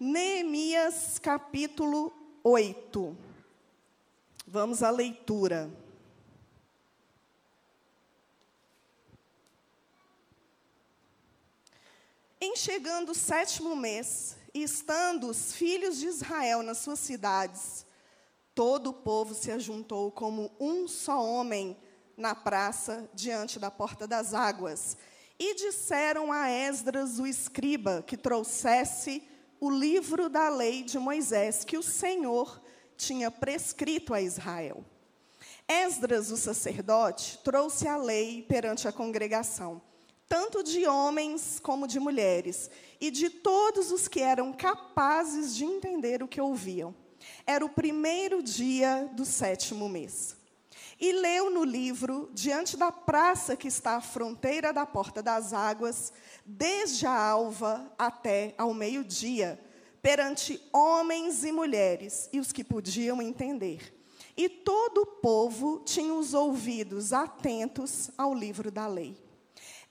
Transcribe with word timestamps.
Neemias 0.00 1.18
capítulo 1.18 2.12
8. 2.44 3.18
Vamos 4.46 4.80
à 4.80 4.90
leitura. 4.90 5.68
Em 12.40 12.54
chegando 12.54 13.10
o 13.10 13.14
sétimo 13.14 13.74
mês, 13.74 14.36
e 14.54 14.62
estando 14.62 15.26
os 15.26 15.52
filhos 15.52 15.98
de 15.98 16.06
Israel 16.06 16.62
nas 16.62 16.78
suas 16.78 17.00
cidades, 17.00 17.84
todo 18.54 18.90
o 18.90 18.94
povo 18.94 19.34
se 19.34 19.50
ajuntou 19.50 20.12
como 20.12 20.52
um 20.60 20.86
só 20.86 21.20
homem 21.20 21.76
na 22.16 22.36
praça 22.36 23.10
diante 23.12 23.58
da 23.58 23.68
porta 23.68 24.06
das 24.06 24.32
águas. 24.32 24.96
E 25.36 25.56
disseram 25.56 26.30
a 26.30 26.48
Esdras, 26.48 27.18
o 27.18 27.26
escriba, 27.26 28.04
que 28.06 28.16
trouxesse 28.16 29.26
o 29.60 29.70
livro 29.70 30.28
da 30.28 30.48
lei 30.48 30.82
de 30.82 30.98
Moisés, 30.98 31.64
que 31.64 31.76
o 31.76 31.82
Senhor 31.82 32.62
tinha 32.96 33.30
prescrito 33.30 34.14
a 34.14 34.20
Israel. 34.20 34.84
Esdras, 35.68 36.30
o 36.30 36.36
sacerdote, 36.36 37.38
trouxe 37.44 37.86
a 37.86 37.96
lei 37.96 38.42
perante 38.42 38.88
a 38.88 38.92
congregação, 38.92 39.82
tanto 40.26 40.62
de 40.62 40.86
homens 40.86 41.60
como 41.60 41.86
de 41.86 42.00
mulheres, 42.00 42.70
e 42.98 43.10
de 43.10 43.28
todos 43.28 43.92
os 43.92 44.08
que 44.08 44.20
eram 44.20 44.52
capazes 44.52 45.54
de 45.54 45.64
entender 45.64 46.22
o 46.22 46.28
que 46.28 46.40
ouviam. 46.40 46.94
Era 47.46 47.64
o 47.64 47.68
primeiro 47.68 48.42
dia 48.42 49.10
do 49.14 49.26
sétimo 49.26 49.88
mês. 49.88 50.37
E 51.00 51.12
leu 51.12 51.48
no 51.50 51.62
livro, 51.62 52.28
diante 52.32 52.76
da 52.76 52.90
praça 52.90 53.56
que 53.56 53.68
está 53.68 53.96
à 53.96 54.00
fronteira 54.00 54.72
da 54.72 54.84
porta 54.84 55.22
das 55.22 55.52
águas, 55.52 56.12
desde 56.44 57.06
a 57.06 57.16
alva 57.16 57.92
até 57.96 58.52
ao 58.58 58.74
meio-dia, 58.74 59.60
perante 60.02 60.60
homens 60.72 61.44
e 61.44 61.52
mulheres 61.52 62.28
e 62.32 62.40
os 62.40 62.50
que 62.50 62.64
podiam 62.64 63.22
entender. 63.22 63.94
E 64.36 64.48
todo 64.48 65.02
o 65.02 65.06
povo 65.06 65.82
tinha 65.84 66.14
os 66.14 66.34
ouvidos 66.34 67.12
atentos 67.12 68.10
ao 68.18 68.34
livro 68.34 68.70
da 68.70 68.86
lei. 68.86 69.16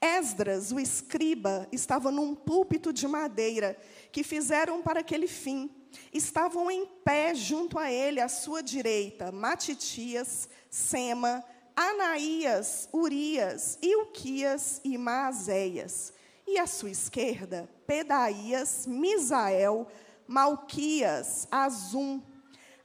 Esdras, 0.02 0.72
o 0.72 0.80
escriba, 0.80 1.68
estava 1.72 2.12
num 2.12 2.36
púlpito 2.36 2.94
de 2.94 3.08
madeira 3.08 3.78
que 4.12 4.24
fizeram 4.24 4.82
para 4.82 5.00
aquele 5.00 5.28
fim. 5.28 5.70
Estavam 6.14 6.70
em 6.72 6.86
pé 6.86 7.36
junto 7.36 7.78
a 7.78 7.92
ele, 7.92 8.20
à 8.20 8.30
sua 8.30 8.64
direita, 8.64 9.32
Matitias, 9.32 10.50
Sema, 10.70 11.44
Anaías, 11.76 12.90
Urias, 12.94 13.78
Ilquias 13.82 14.82
e 14.84 14.98
Maazéias. 14.98 16.14
E 16.48 16.58
à 16.58 16.66
sua 16.66 16.90
esquerda, 16.90 17.70
Pedaías, 17.86 18.88
Misael, 18.88 19.88
Malquias, 20.28 21.48
Azum, 21.52 22.22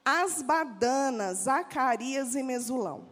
Asbadana, 0.05 1.33
Zacarias 1.33 2.34
e 2.34 2.42
Mesulão. 2.42 3.08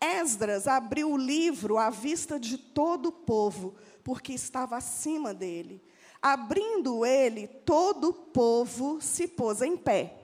Esdras 0.00 0.68
abriu 0.68 1.10
o 1.10 1.16
livro 1.16 1.76
à 1.78 1.90
vista 1.90 2.38
de 2.38 2.56
todo 2.56 3.06
o 3.06 3.12
povo, 3.12 3.76
porque 4.04 4.32
estava 4.32 4.76
acima 4.76 5.34
dele. 5.34 5.82
Abrindo 6.20 7.04
ele, 7.06 7.46
todo 7.46 8.08
o 8.08 8.12
povo 8.12 9.00
se 9.00 9.28
pôs 9.28 9.62
em 9.62 9.76
pé. 9.76 10.14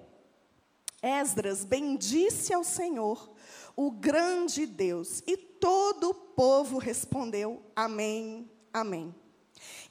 Esdras 1.02 1.64
bendisse 1.64 2.52
ao 2.52 2.64
Senhor, 2.64 3.30
o 3.76 3.90
grande 3.90 4.66
Deus, 4.66 5.22
e 5.26 5.36
todo 5.36 6.10
o 6.10 6.14
povo 6.14 6.78
respondeu: 6.78 7.62
Amém, 7.76 8.50
Amém. 8.74 9.14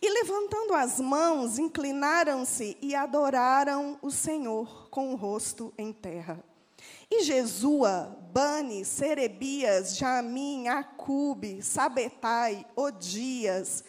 E 0.02 0.10
levantando 0.10 0.74
as 0.74 1.00
mãos, 1.00 1.58
inclinaram-se 1.58 2.78
e 2.82 2.94
adoraram 2.94 3.98
o 4.02 4.12
Senhor 4.12 4.90
com 4.90 5.14
o 5.14 5.16
rosto 5.16 5.74
em 5.78 5.94
terra. 5.94 6.44
E 7.10 7.24
Jesua, 7.24 8.20
Bani, 8.34 8.84
Serebias, 8.84 9.96
Jamim, 9.96 10.68
Acube, 10.68 11.62
Sabetai, 11.62 12.66
Odias, 12.76 13.86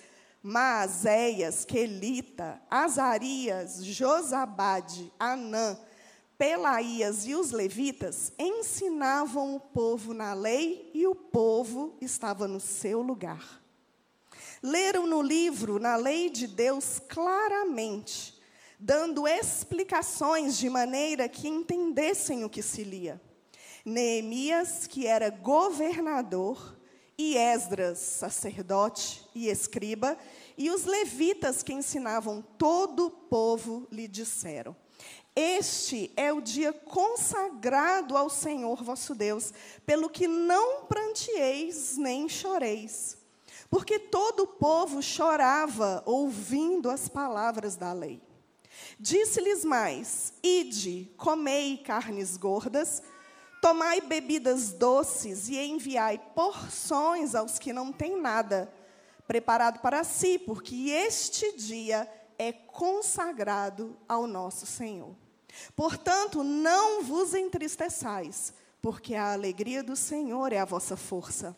Maazéias, 0.47 1.65
Quelita, 1.65 2.61
Azarias, 2.71 3.83
Josabade, 3.83 5.11
Anã, 5.19 5.79
Pelaías 6.37 7.27
e 7.27 7.35
os 7.35 7.51
levitas 7.51 8.31
ensinavam 8.39 9.57
o 9.57 9.61
povo 9.61 10.13
na 10.13 10.35
lei 10.35 10.91
e 10.93 11.07
o 11.07 11.15
povo 11.15 11.97
estava 11.99 12.47
no 12.47 12.61
seu 12.61 13.01
lugar. 13.01 13.63
Leram 14.63 15.07
no 15.07 15.23
livro, 15.23 15.79
na 15.79 15.97
lei 15.97 16.29
de 16.29 16.47
Deus, 16.47 17.01
claramente 17.09 18.39
dando 18.79 19.27
explicações 19.27 20.59
de 20.59 20.69
maneira 20.69 21.27
que 21.27 21.49
entendessem 21.49 22.45
o 22.45 22.51
que 22.51 22.61
se 22.61 22.85
lia. 22.85 23.19
Neemias, 23.83 24.87
que 24.87 25.07
era 25.07 25.31
governador, 25.31 26.77
e 27.17 27.37
Esdras, 27.37 27.99
sacerdote 27.99 29.25
e 29.35 29.49
escriba, 29.49 30.19
e 30.57 30.71
os 30.71 30.85
levitas 30.85 31.63
que 31.63 31.73
ensinavam 31.73 32.43
todo 32.59 33.07
o 33.07 33.11
povo 33.11 33.87
lhe 33.91 34.09
disseram: 34.09 34.77
Este 35.35 36.13
é 36.17 36.33
o 36.33 36.41
dia 36.41 36.73
consagrado 36.73 38.17
ao 38.17 38.29
Senhor 38.29 38.83
vosso 38.83 39.15
Deus, 39.15 39.53
pelo 39.87 40.11
que 40.11 40.27
não 40.27 40.85
prantieis 40.87 41.97
nem 41.97 42.29
choreis. 42.29 43.17
Porque 43.71 43.99
todo 43.99 44.45
o 44.45 44.47
povo 44.47 45.03
chorava 45.03 46.03
ouvindo 46.07 46.91
as 46.91 47.09
palavras 47.09 47.77
da 47.77 47.93
lei. 47.93 48.21
Disse-lhes 48.99 49.65
mais: 49.65 50.33
Ide, 50.43 51.11
comei 51.17 51.79
carnes 51.79 52.37
gordas, 52.37 53.03
tomai 53.65 53.99
bebidas 54.03 54.73
doces 54.73 55.49
e 55.49 55.57
enviai 55.57 56.19
porções 56.35 57.35
aos 57.35 57.59
que 57.59 57.73
não 57.73 57.91
têm 57.91 58.21
nada 58.21 58.71
preparado 59.27 59.81
para 59.81 60.05
si, 60.05 60.39
porque 60.39 60.91
este 60.91 61.57
dia 61.57 62.07
é 62.39 62.53
consagrado 62.53 63.97
ao 64.07 64.27
nosso 64.27 64.67
Senhor. 64.67 65.17
Portanto, 65.75 66.45
não 66.45 67.03
vos 67.05 67.33
entristeçais, 67.33 68.53
porque 68.83 69.15
a 69.15 69.33
alegria 69.33 69.83
do 69.83 69.97
Senhor 69.97 70.53
é 70.53 70.59
a 70.59 70.67
vossa 70.67 70.95
força. 70.95 71.57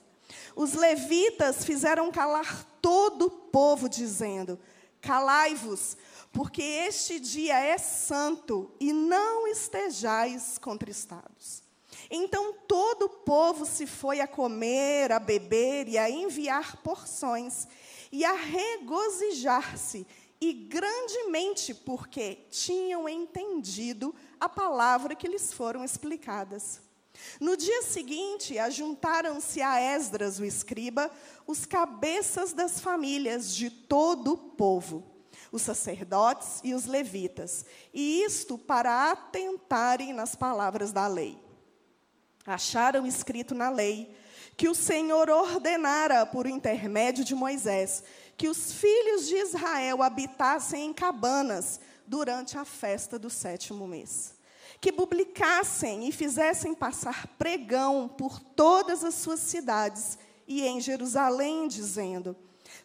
Os 0.55 0.75
levitas 0.75 1.65
fizeram 1.65 2.13
calar 2.13 2.65
todo 2.81 3.27
o 3.27 3.31
povo, 3.31 3.89
dizendo: 3.89 4.61
Calai-vos, 5.01 5.97
porque 6.31 6.63
este 6.63 7.19
dia 7.19 7.59
é 7.59 7.77
santo 7.79 8.71
e 8.79 8.93
não 8.93 9.49
estejais 9.49 10.57
contristados. 10.57 11.66
Então 12.11 12.55
todo 12.67 13.05
o 13.05 13.09
povo 13.09 13.65
se 13.65 13.87
foi 13.87 14.21
a 14.21 14.27
comer, 14.27 15.13
a 15.13 15.19
beber 15.19 15.89
e 15.89 15.99
a 15.99 16.11
enviar 16.11 16.77
porções, 16.83 17.67
e 18.13 18.25
a 18.25 18.33
regozijar-se, 18.33 20.07
e 20.41 20.53
grandemente, 20.53 21.75
porque 21.75 22.47
tinham 22.51 23.09
entendido 23.09 24.15
a 24.39 24.49
palavra 24.49 25.15
que 25.15 25.29
lhes 25.29 25.53
foram 25.53 25.85
explicadas. 25.85 26.81
No 27.41 27.57
dia 27.57 27.83
seguinte, 27.83 28.59
ajuntaram-se 28.59 29.63
a 29.63 29.81
Esdras, 29.81 30.39
o 30.39 30.45
escriba, 30.45 31.11
os 31.47 31.65
cabeças 31.65 32.53
das 32.53 32.79
famílias 32.79 33.55
de 33.55 33.71
todo 33.71 34.35
o 34.35 34.37
povo 34.37 35.17
os 35.53 35.63
sacerdotes 35.63 36.61
e 36.65 36.75
os 36.75 36.87
levitas, 36.87 37.65
e 37.93 38.23
isto 38.23 38.59
para 38.59 39.11
atentarem 39.11 40.13
nas 40.13 40.35
palavras 40.35 40.93
da 40.93 41.07
lei. 41.07 41.46
Acharam 42.47 43.07
escrito 43.07 43.55
na 43.55 43.69
lei 43.69 44.15
que 44.57 44.69
o 44.69 44.75
Senhor 44.75 45.29
ordenara 45.29 46.25
por 46.25 46.47
intermédio 46.47 47.25
de 47.25 47.35
Moisés 47.35 48.03
que 48.37 48.49
os 48.49 48.73
filhos 48.73 49.27
de 49.27 49.35
Israel 49.37 50.03
habitassem 50.03 50.87
em 50.87 50.93
cabanas 50.93 51.81
durante 52.07 52.59
a 52.59 52.65
festa 52.65 53.19
do 53.19 53.31
sétimo 53.31 53.89
mês. 53.89 54.35
Que 54.81 54.93
publicassem 54.93 56.07
e 56.07 56.13
fizessem 56.13 56.75
passar 56.75 57.27
pregão 57.39 58.09
por 58.09 58.39
todas 58.39 59.03
as 59.03 59.15
suas 59.15 59.41
cidades 59.41 60.19
e 60.47 60.63
em 60.63 60.81
Jerusalém, 60.81 61.67
dizendo: 61.67 62.37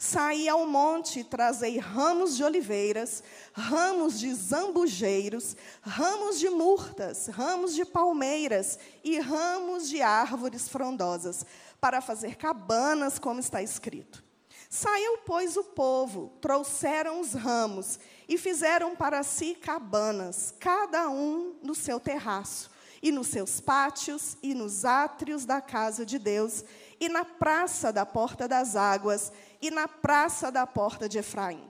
Saí 0.03 0.49
ao 0.49 0.65
monte 0.65 1.19
e 1.19 1.23
trazei 1.23 1.77
ramos 1.77 2.35
de 2.35 2.43
oliveiras, 2.43 3.23
ramos 3.53 4.19
de 4.19 4.33
zambujeiros, 4.33 5.55
ramos 5.79 6.39
de 6.39 6.49
murtas, 6.49 7.27
ramos 7.27 7.75
de 7.75 7.85
palmeiras 7.85 8.79
e 9.03 9.19
ramos 9.19 9.87
de 9.87 10.01
árvores 10.01 10.67
frondosas, 10.67 11.45
para 11.79 12.01
fazer 12.01 12.35
cabanas, 12.35 13.19
como 13.19 13.39
está 13.39 13.61
escrito. 13.61 14.23
Saiu, 14.67 15.19
pois, 15.19 15.55
o 15.55 15.65
povo, 15.65 16.33
trouxeram 16.41 17.21
os 17.21 17.33
ramos 17.33 17.99
e 18.27 18.39
fizeram 18.39 18.95
para 18.95 19.21
si 19.21 19.53
cabanas, 19.53 20.51
cada 20.59 21.11
um 21.11 21.53
no 21.61 21.75
seu 21.75 21.99
terraço, 21.99 22.71
e 23.03 23.11
nos 23.11 23.27
seus 23.27 23.59
pátios, 23.59 24.35
e 24.41 24.55
nos 24.55 24.83
átrios 24.83 25.45
da 25.45 25.61
casa 25.61 26.03
de 26.03 26.17
Deus, 26.17 26.63
e 27.01 27.09
na 27.09 27.25
praça 27.25 27.91
da 27.91 28.05
porta 28.05 28.47
das 28.47 28.75
águas, 28.75 29.33
e 29.59 29.71
na 29.71 29.87
praça 29.87 30.51
da 30.51 30.67
porta 30.67 31.09
de 31.09 31.17
Efraim. 31.17 31.67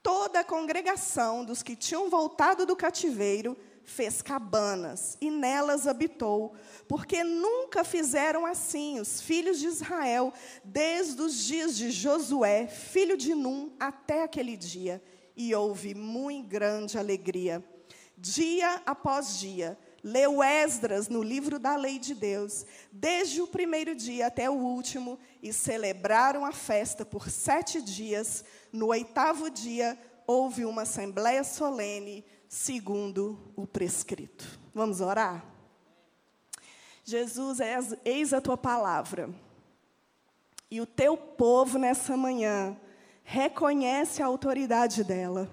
toda 0.00 0.40
a 0.40 0.44
congregação 0.44 1.44
dos 1.44 1.62
que 1.62 1.76
tinham 1.76 2.08
voltado 2.08 2.64
do 2.64 2.76
cativeiro 2.76 3.56
fez 3.84 4.22
cabanas 4.22 5.18
e 5.20 5.30
nelas 5.30 5.86
habitou, 5.86 6.54
porque 6.86 7.24
nunca 7.24 7.82
fizeram 7.82 8.46
assim 8.46 9.00
os 9.00 9.20
filhos 9.20 9.58
de 9.58 9.66
Israel, 9.66 10.32
desde 10.62 11.20
os 11.20 11.44
dias 11.44 11.76
de 11.76 11.90
Josué, 11.90 12.68
filho 12.68 13.16
de 13.16 13.34
Num, 13.34 13.72
até 13.78 14.22
aquele 14.22 14.56
dia. 14.56 15.02
E 15.36 15.54
houve 15.54 15.94
muito 15.94 16.48
grande 16.48 16.96
alegria. 16.96 17.62
Dia 18.16 18.80
após 18.86 19.38
dia, 19.38 19.78
leu 20.08 20.42
Esdras 20.42 21.08
no 21.08 21.22
livro 21.22 21.58
da 21.58 21.76
lei 21.76 21.98
de 21.98 22.14
Deus, 22.14 22.64
desde 22.90 23.40
o 23.42 23.46
primeiro 23.46 23.94
dia 23.94 24.26
até 24.26 24.48
o 24.48 24.54
último, 24.54 25.18
e 25.42 25.52
celebraram 25.52 26.44
a 26.44 26.52
festa 26.52 27.04
por 27.04 27.30
sete 27.30 27.82
dias. 27.82 28.44
No 28.72 28.86
oitavo 28.88 29.50
dia, 29.50 29.98
houve 30.26 30.64
uma 30.64 30.82
assembléia 30.82 31.44
solene 31.44 32.24
segundo 32.48 33.52
o 33.54 33.66
prescrito. 33.66 34.58
Vamos 34.74 35.00
orar? 35.00 35.44
Jesus, 37.04 37.58
eis 38.04 38.32
a 38.32 38.40
tua 38.40 38.56
palavra. 38.56 39.30
E 40.70 40.80
o 40.80 40.86
teu 40.86 41.16
povo 41.16 41.78
nessa 41.78 42.16
manhã 42.16 42.76
reconhece 43.24 44.22
a 44.22 44.26
autoridade 44.26 45.04
dela. 45.04 45.50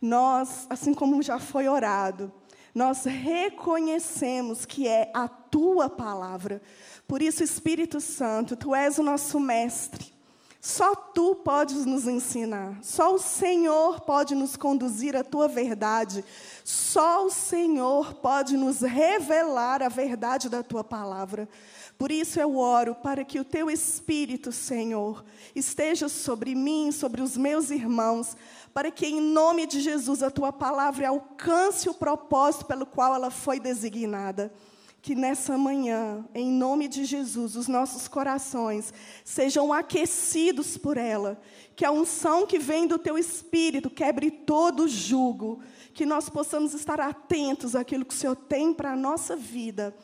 Nós, 0.00 0.66
assim 0.70 0.94
como 0.94 1.22
já 1.22 1.38
foi 1.38 1.68
orado, 1.68 2.32
nós 2.76 3.04
reconhecemos 3.04 4.66
que 4.66 4.86
é 4.86 5.10
a 5.14 5.26
tua 5.26 5.88
palavra. 5.88 6.60
Por 7.08 7.22
isso, 7.22 7.42
Espírito 7.42 8.02
Santo, 8.02 8.54
tu 8.54 8.74
és 8.74 8.98
o 8.98 9.02
nosso 9.02 9.40
mestre. 9.40 10.14
Só 10.60 10.94
tu 10.94 11.36
podes 11.36 11.86
nos 11.86 12.06
ensinar, 12.06 12.78
só 12.82 13.14
o 13.14 13.18
Senhor 13.18 14.00
pode 14.00 14.34
nos 14.34 14.56
conduzir 14.56 15.16
à 15.16 15.22
tua 15.22 15.46
verdade, 15.46 16.24
só 16.64 17.24
o 17.24 17.30
Senhor 17.30 18.14
pode 18.14 18.56
nos 18.56 18.80
revelar 18.80 19.80
a 19.80 19.88
verdade 19.88 20.48
da 20.48 20.64
tua 20.64 20.82
palavra. 20.82 21.48
Por 21.96 22.10
isso 22.10 22.38
eu 22.40 22.58
oro 22.58 22.96
para 22.96 23.24
que 23.24 23.38
o 23.38 23.44
teu 23.44 23.70
Espírito, 23.70 24.50
Senhor, 24.50 25.24
esteja 25.54 26.08
sobre 26.08 26.54
mim, 26.54 26.90
sobre 26.92 27.22
os 27.22 27.36
meus 27.36 27.70
irmãos, 27.70 28.36
para 28.76 28.90
que 28.90 29.06
em 29.06 29.22
nome 29.22 29.66
de 29.66 29.80
Jesus 29.80 30.22
a 30.22 30.30
tua 30.30 30.52
palavra 30.52 31.08
alcance 31.08 31.88
o 31.88 31.94
propósito 31.94 32.66
pelo 32.66 32.84
qual 32.84 33.14
ela 33.14 33.30
foi 33.30 33.58
designada 33.58 34.52
que 35.00 35.14
nessa 35.14 35.56
manhã, 35.56 36.28
em 36.34 36.50
nome 36.50 36.86
de 36.86 37.06
Jesus, 37.06 37.56
os 37.56 37.68
nossos 37.68 38.06
corações 38.06 38.92
sejam 39.24 39.72
aquecidos 39.72 40.76
por 40.76 40.98
ela, 40.98 41.40
que 41.74 41.86
a 41.86 41.90
unção 41.90 42.46
que 42.46 42.58
vem 42.58 42.86
do 42.86 42.98
teu 42.98 43.16
espírito 43.16 43.88
quebre 43.88 44.30
todo 44.30 44.86
jugo, 44.86 45.62
que 45.94 46.04
nós 46.04 46.28
possamos 46.28 46.74
estar 46.74 47.00
atentos 47.00 47.74
àquilo 47.74 48.04
que 48.04 48.12
o 48.12 48.16
Senhor 48.16 48.36
tem 48.36 48.74
para 48.74 48.92
a 48.92 48.96
nossa 48.96 49.34
vida, 49.36 49.96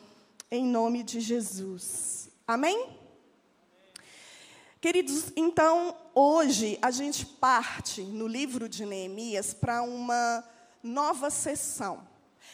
em 0.49 0.65
nome 0.65 1.03
de 1.03 1.19
Jesus. 1.19 2.27
Amém? 2.47 3.02
Queridos, 4.83 5.31
então, 5.37 5.95
hoje 6.13 6.77
a 6.81 6.91
gente 6.91 7.25
parte 7.25 8.01
no 8.01 8.27
livro 8.27 8.67
de 8.67 8.85
Neemias 8.85 9.53
para 9.53 9.81
uma 9.81 10.43
nova 10.83 11.29
sessão. 11.29 12.05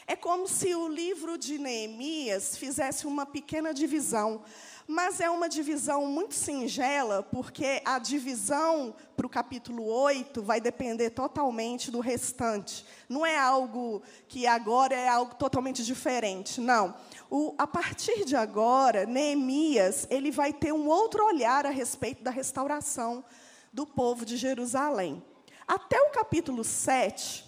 É 0.05 0.15
como 0.15 0.47
se 0.47 0.75
o 0.75 0.87
livro 0.87 1.39
de 1.39 1.57
Neemias 1.57 2.55
fizesse 2.55 3.07
uma 3.07 3.25
pequena 3.25 3.73
divisão, 3.73 4.43
mas 4.85 5.19
é 5.19 5.27
uma 5.27 5.49
divisão 5.49 6.05
muito 6.05 6.35
singela, 6.35 7.23
porque 7.23 7.81
a 7.83 7.97
divisão 7.97 8.93
para 9.17 9.25
o 9.25 9.29
capítulo 9.29 9.83
8 9.87 10.43
vai 10.43 10.61
depender 10.61 11.09
totalmente 11.09 11.89
do 11.89 11.99
restante. 11.99 12.85
Não 13.09 13.25
é 13.25 13.39
algo 13.39 14.03
que 14.27 14.45
agora 14.45 14.95
é 14.95 15.07
algo 15.07 15.33
totalmente 15.33 15.83
diferente, 15.83 16.61
não. 16.61 16.93
O, 17.29 17.53
a 17.57 17.67
partir 17.67 18.25
de 18.25 18.35
agora, 18.35 19.05
Neemias 19.05 20.07
ele 20.09 20.31
vai 20.31 20.51
ter 20.51 20.73
um 20.73 20.87
outro 20.87 21.23
olhar 21.23 21.65
a 21.65 21.69
respeito 21.69 22.23
da 22.23 22.31
restauração 22.31 23.23
do 23.71 23.85
povo 23.85 24.25
de 24.25 24.35
Jerusalém. 24.35 25.23
Até 25.67 26.01
o 26.01 26.09
capítulo 26.09 26.63
7, 26.63 27.45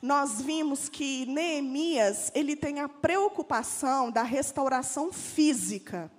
nós 0.00 0.40
vimos 0.40 0.88
que 0.88 1.26
Neemias, 1.26 2.30
ele 2.32 2.54
tem 2.54 2.78
a 2.78 2.88
preocupação 2.88 4.10
da 4.10 4.22
restauração 4.22 5.12
física. 5.12 6.12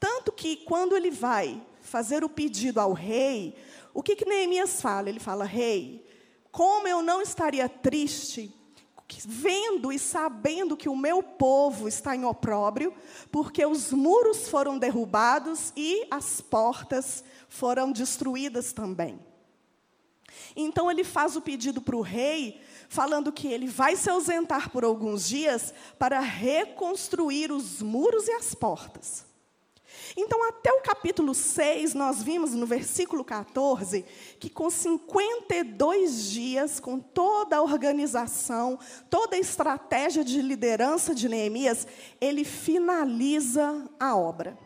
Tanto 0.00 0.32
que 0.32 0.56
quando 0.56 0.96
ele 0.96 1.10
vai 1.10 1.62
fazer 1.80 2.24
o 2.24 2.28
pedido 2.28 2.80
ao 2.80 2.92
rei, 2.92 3.56
o 3.94 4.02
que, 4.02 4.16
que 4.16 4.24
Neemias 4.24 4.82
fala? 4.82 5.08
Ele 5.08 5.20
fala, 5.20 5.44
rei, 5.44 6.04
como 6.50 6.88
eu 6.88 7.00
não 7.00 7.22
estaria 7.22 7.68
triste 7.68 8.52
vendo 9.24 9.92
e 9.92 9.98
sabendo 9.98 10.76
que 10.76 10.88
o 10.88 10.96
meu 10.96 11.22
povo 11.22 11.88
está 11.88 12.14
em 12.14 12.24
opróbrio, 12.24 12.94
porque 13.30 13.64
os 13.64 13.92
muros 13.92 14.48
foram 14.48 14.78
derrubados 14.78 15.72
e 15.76 16.06
as 16.10 16.40
portas 16.40 17.24
foram 17.48 17.90
destruídas 17.92 18.72
também. 18.72 19.18
Então 20.54 20.90
ele 20.90 21.04
faz 21.04 21.36
o 21.36 21.40
pedido 21.40 21.80
para 21.80 21.96
o 21.96 22.00
rei 22.00 22.60
falando 22.88 23.32
que 23.32 23.48
ele 23.48 23.68
vai 23.68 23.94
se 23.94 24.10
ausentar 24.10 24.70
por 24.70 24.84
alguns 24.84 25.28
dias 25.28 25.72
para 25.98 26.18
reconstruir 26.20 27.52
os 27.52 27.80
muros 27.80 28.26
e 28.26 28.32
as 28.32 28.54
portas. 28.54 29.29
Então, 30.16 30.48
até 30.48 30.72
o 30.72 30.80
capítulo 30.80 31.34
6, 31.34 31.94
nós 31.94 32.22
vimos 32.22 32.52
no 32.52 32.66
versículo 32.66 33.24
14 33.24 34.04
que, 34.38 34.50
com 34.50 34.68
52 34.68 36.30
dias, 36.30 36.80
com 36.80 36.98
toda 36.98 37.56
a 37.56 37.62
organização, 37.62 38.78
toda 39.08 39.36
a 39.36 39.38
estratégia 39.40 40.24
de 40.24 40.42
liderança 40.42 41.14
de 41.14 41.28
Neemias, 41.28 41.86
ele 42.20 42.44
finaliza 42.44 43.88
a 43.98 44.16
obra. 44.16 44.58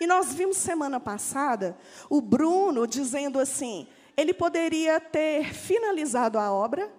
E 0.00 0.06
nós 0.06 0.34
vimos 0.34 0.56
semana 0.56 1.00
passada 1.00 1.76
o 2.08 2.20
Bruno 2.20 2.86
dizendo 2.86 3.38
assim: 3.38 3.86
ele 4.16 4.34
poderia 4.34 5.00
ter 5.00 5.54
finalizado 5.54 6.38
a 6.38 6.52
obra, 6.52 6.92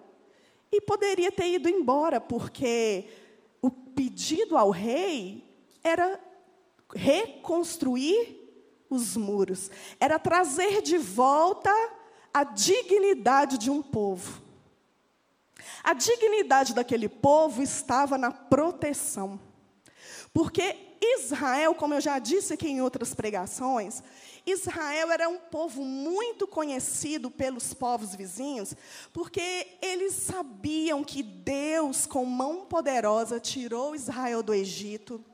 e 0.72 0.80
poderia 0.80 1.30
ter 1.30 1.52
ido 1.52 1.68
embora, 1.68 2.18
porque 2.18 3.04
o 3.60 3.70
pedido 3.70 4.56
ao 4.56 4.70
rei 4.70 5.44
era 5.84 6.18
reconstruir 6.94 8.38
os 8.88 9.16
muros, 9.16 9.70
era 9.98 10.18
trazer 10.18 10.82
de 10.82 10.98
volta 10.98 11.70
a 12.32 12.44
dignidade 12.44 13.58
de 13.58 13.70
um 13.70 13.82
povo. 13.82 14.42
A 15.82 15.92
dignidade 15.94 16.74
daquele 16.74 17.08
povo 17.08 17.62
estava 17.62 18.16
na 18.16 18.30
proteção. 18.30 19.40
Porque 20.32 20.76
Israel, 21.00 21.74
como 21.74 21.94
eu 21.94 22.00
já 22.00 22.18
disse 22.18 22.54
aqui 22.54 22.68
em 22.68 22.80
outras 22.80 23.12
pregações, 23.12 24.02
Israel 24.46 25.10
era 25.10 25.28
um 25.28 25.38
povo 25.38 25.84
muito 25.84 26.46
conhecido 26.46 27.30
pelos 27.30 27.74
povos 27.74 28.14
vizinhos, 28.14 28.74
porque 29.12 29.78
eles 29.80 30.14
sabiam 30.14 31.04
que 31.04 31.22
Deus, 31.22 32.06
com 32.06 32.24
mão 32.24 32.64
poderosa, 32.66 33.40
tirou 33.40 33.94
Israel 33.94 34.42
do 34.42 34.54
Egito, 34.54 35.24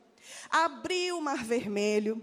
abriu 0.50 1.18
o 1.18 1.22
Mar 1.22 1.44
Vermelho, 1.44 2.22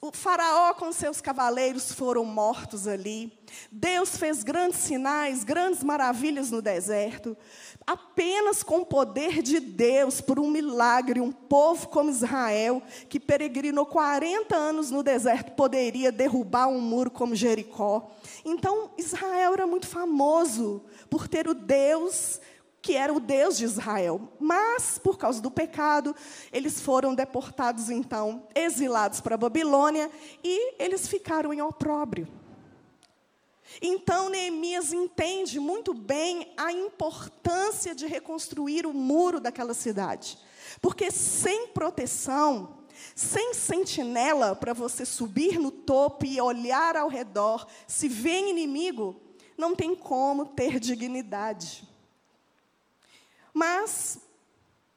o 0.00 0.10
Faraó 0.12 0.74
com 0.74 0.92
seus 0.92 1.20
cavaleiros 1.20 1.92
foram 1.92 2.24
mortos 2.24 2.86
ali. 2.88 3.32
Deus 3.70 4.16
fez 4.16 4.42
grandes 4.42 4.80
sinais, 4.80 5.44
grandes 5.44 5.82
maravilhas 5.84 6.50
no 6.50 6.60
deserto. 6.60 7.36
Apenas 7.86 8.62
com 8.62 8.78
o 8.78 8.86
poder 8.86 9.42
de 9.42 9.60
Deus, 9.60 10.20
por 10.20 10.38
um 10.38 10.50
milagre, 10.50 11.20
um 11.20 11.30
povo 11.30 11.88
como 11.88 12.10
Israel, 12.10 12.82
que 13.08 13.20
peregrinou 13.20 13.86
40 13.86 14.56
anos 14.56 14.90
no 14.90 15.02
deserto, 15.02 15.52
poderia 15.52 16.10
derrubar 16.10 16.68
um 16.68 16.80
muro 16.80 17.10
como 17.10 17.34
Jericó. 17.34 18.10
Então, 18.44 18.90
Israel 18.96 19.52
era 19.52 19.66
muito 19.66 19.86
famoso 19.86 20.82
por 21.10 21.28
ter 21.28 21.46
o 21.46 21.54
Deus 21.54 22.40
que 22.84 22.94
era 22.94 23.14
o 23.14 23.18
Deus 23.18 23.56
de 23.56 23.64
Israel. 23.64 24.28
Mas, 24.38 24.98
por 24.98 25.16
causa 25.16 25.40
do 25.40 25.50
pecado, 25.50 26.14
eles 26.52 26.82
foram 26.82 27.14
deportados, 27.14 27.88
então, 27.88 28.46
exilados 28.54 29.22
para 29.22 29.36
a 29.36 29.38
Babilônia, 29.38 30.10
e 30.44 30.74
eles 30.78 31.08
ficaram 31.08 31.54
em 31.54 31.62
opróbrio. 31.62 32.28
Então, 33.80 34.28
Neemias 34.28 34.92
entende 34.92 35.58
muito 35.58 35.94
bem 35.94 36.52
a 36.58 36.70
importância 36.70 37.94
de 37.94 38.06
reconstruir 38.06 38.84
o 38.84 38.92
muro 38.92 39.40
daquela 39.40 39.72
cidade. 39.72 40.36
Porque 40.82 41.10
sem 41.10 41.68
proteção, 41.68 42.80
sem 43.14 43.54
sentinela 43.54 44.54
para 44.54 44.74
você 44.74 45.06
subir 45.06 45.58
no 45.58 45.70
topo 45.70 46.26
e 46.26 46.38
olhar 46.38 46.98
ao 46.98 47.08
redor, 47.08 47.66
se 47.86 48.08
vem 48.08 48.50
inimigo, 48.50 49.18
não 49.56 49.74
tem 49.74 49.94
como 49.94 50.44
ter 50.44 50.78
dignidade. 50.78 51.93
Mas, 53.54 54.18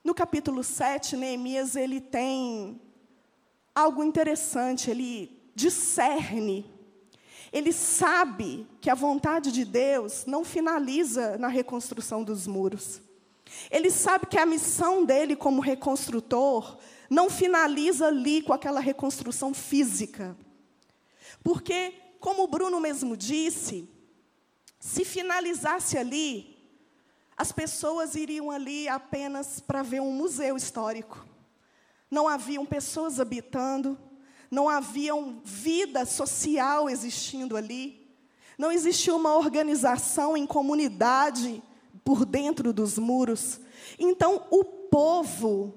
no 0.03 0.15
capítulo 0.15 0.63
7, 0.63 1.15
Neemias 1.15 1.75
ele 1.75 2.01
tem 2.01 2.81
algo 3.75 4.03
interessante, 4.03 4.89
ele 4.89 5.51
discerne, 5.53 6.65
Ele 7.53 7.71
sabe 7.71 8.67
que 8.81 8.89
a 8.89 8.95
vontade 8.95 9.51
de 9.51 9.63
Deus 9.63 10.25
não 10.25 10.43
finaliza 10.43 11.37
na 11.37 11.47
reconstrução 11.47 12.23
dos 12.23 12.45
muros. 12.45 13.01
Ele 13.71 13.89
sabe 13.89 14.25
que 14.25 14.37
a 14.37 14.45
missão 14.45 15.05
dele 15.05 15.35
como 15.35 15.61
reconstrutor 15.61 16.77
não 17.09 17.29
finaliza 17.29 18.07
ali 18.07 18.41
com 18.41 18.51
aquela 18.51 18.81
reconstrução 18.81 19.53
física. 19.53 20.35
Porque, 21.43 21.93
como 22.19 22.43
o 22.43 22.47
Bruno 22.47 22.81
mesmo 22.81 23.15
disse, 23.15 23.89
se 24.79 25.05
finalizasse 25.05 25.97
ali, 25.97 26.56
as 27.37 27.51
pessoas 27.51 28.15
iriam 28.15 28.49
ali 28.49 28.87
apenas 28.87 29.59
para 29.59 29.83
ver 29.83 30.01
um 30.01 30.11
museu 30.11 30.57
histórico. 30.57 31.23
Não 32.09 32.27
haviam 32.27 32.65
pessoas 32.65 33.19
habitando, 33.19 33.95
não 34.49 34.67
havia 34.67 35.13
vida 35.43 36.03
social 36.05 36.89
existindo 36.89 37.55
ali, 37.55 38.09
não 38.57 38.71
existia 38.71 39.13
uma 39.13 39.35
organização 39.35 40.35
em 40.35 40.47
comunidade 40.47 41.61
por 42.03 42.25
dentro 42.25 42.73
dos 42.73 42.97
muros. 42.97 43.59
Então, 43.99 44.47
o 44.49 44.63
povo 44.63 45.75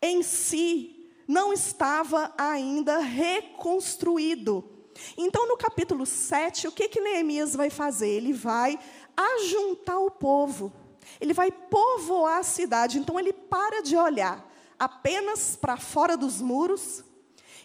em 0.00 0.22
si 0.22 1.10
não 1.26 1.52
estava 1.52 2.32
ainda 2.38 2.98
reconstruído. 2.98 4.72
Então, 5.16 5.48
no 5.48 5.56
capítulo 5.56 6.04
7, 6.04 6.68
o 6.68 6.72
que, 6.72 6.88
que 6.88 7.00
Neemias 7.00 7.54
vai 7.54 7.70
fazer? 7.70 8.08
Ele 8.08 8.32
vai 8.32 8.78
ajuntar 9.16 9.98
o 9.98 10.10
povo, 10.10 10.72
ele 11.20 11.32
vai 11.32 11.50
povoar 11.50 12.38
a 12.38 12.42
cidade. 12.42 12.98
Então, 12.98 13.18
ele 13.18 13.32
para 13.32 13.82
de 13.82 13.96
olhar 13.96 14.50
apenas 14.78 15.56
para 15.56 15.76
fora 15.76 16.16
dos 16.16 16.40
muros 16.40 17.04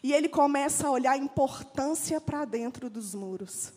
e 0.03 0.13
ele 0.13 0.29
começa 0.29 0.87
a 0.87 0.91
olhar 0.91 1.13
a 1.13 1.17
importância 1.17 2.21
para 2.21 2.45
dentro 2.45 2.89
dos 2.89 3.15
muros. 3.15 3.73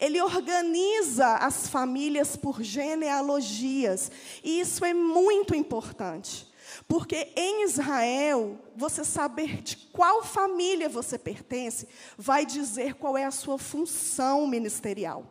Ele 0.00 0.20
organiza 0.20 1.36
as 1.36 1.68
famílias 1.68 2.36
por 2.36 2.62
genealogias, 2.62 4.10
e 4.42 4.60
isso 4.60 4.84
é 4.84 4.94
muito 4.94 5.54
importante. 5.54 6.50
Porque 6.88 7.32
em 7.36 7.64
Israel, 7.64 8.58
você 8.74 9.04
saber 9.04 9.60
de 9.62 9.76
qual 9.76 10.22
família 10.24 10.88
você 10.88 11.18
pertence, 11.18 11.86
vai 12.16 12.46
dizer 12.46 12.94
qual 12.94 13.16
é 13.16 13.24
a 13.24 13.30
sua 13.30 13.58
função 13.58 14.46
ministerial. 14.46 15.26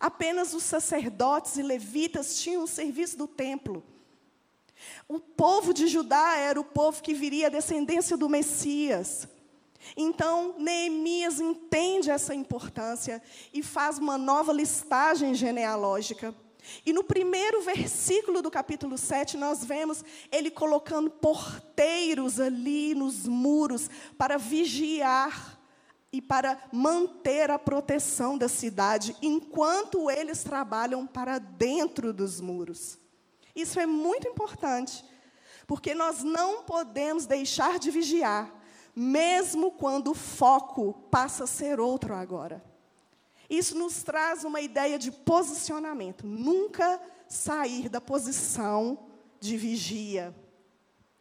Apenas 0.00 0.54
os 0.54 0.62
sacerdotes 0.62 1.56
e 1.56 1.62
levitas 1.62 2.38
tinham 2.38 2.64
o 2.64 2.68
serviço 2.68 3.16
do 3.16 3.26
templo. 3.26 3.82
O 5.08 5.18
povo 5.18 5.72
de 5.72 5.86
Judá 5.86 6.36
era 6.36 6.60
o 6.60 6.64
povo 6.64 7.02
que 7.02 7.14
viria 7.14 7.46
a 7.46 7.50
descendência 7.50 8.16
do 8.16 8.28
Messias. 8.28 9.28
Então, 9.96 10.54
Neemias 10.58 11.40
entende 11.40 12.10
essa 12.10 12.34
importância 12.34 13.22
e 13.52 13.62
faz 13.62 13.98
uma 13.98 14.16
nova 14.16 14.52
listagem 14.52 15.34
genealógica. 15.34 16.34
E 16.84 16.92
no 16.92 17.04
primeiro 17.04 17.60
versículo 17.60 18.40
do 18.40 18.50
capítulo 18.50 18.96
7, 18.96 19.36
nós 19.36 19.64
vemos 19.64 20.02
ele 20.32 20.50
colocando 20.50 21.10
porteiros 21.10 22.40
ali 22.40 22.94
nos 22.94 23.28
muros 23.28 23.90
para 24.16 24.38
vigiar 24.38 25.60
e 26.14 26.22
para 26.22 26.56
manter 26.72 27.50
a 27.50 27.58
proteção 27.58 28.38
da 28.38 28.48
cidade, 28.48 29.16
enquanto 29.20 30.08
eles 30.08 30.44
trabalham 30.44 31.04
para 31.08 31.40
dentro 31.40 32.12
dos 32.12 32.40
muros. 32.40 32.96
Isso 33.52 33.80
é 33.80 33.84
muito 33.84 34.28
importante, 34.28 35.04
porque 35.66 35.92
nós 35.92 36.22
não 36.22 36.62
podemos 36.62 37.26
deixar 37.26 37.80
de 37.80 37.90
vigiar 37.90 38.62
mesmo 38.94 39.72
quando 39.72 40.12
o 40.12 40.14
foco 40.14 40.92
passa 41.10 41.44
a 41.44 41.48
ser 41.48 41.80
outro 41.80 42.14
agora. 42.14 42.64
Isso 43.50 43.76
nos 43.76 44.04
traz 44.04 44.44
uma 44.44 44.60
ideia 44.60 44.96
de 45.00 45.10
posicionamento, 45.10 46.24
nunca 46.24 47.00
sair 47.28 47.88
da 47.88 48.00
posição 48.00 49.06
de 49.40 49.56
vigia. 49.56 50.32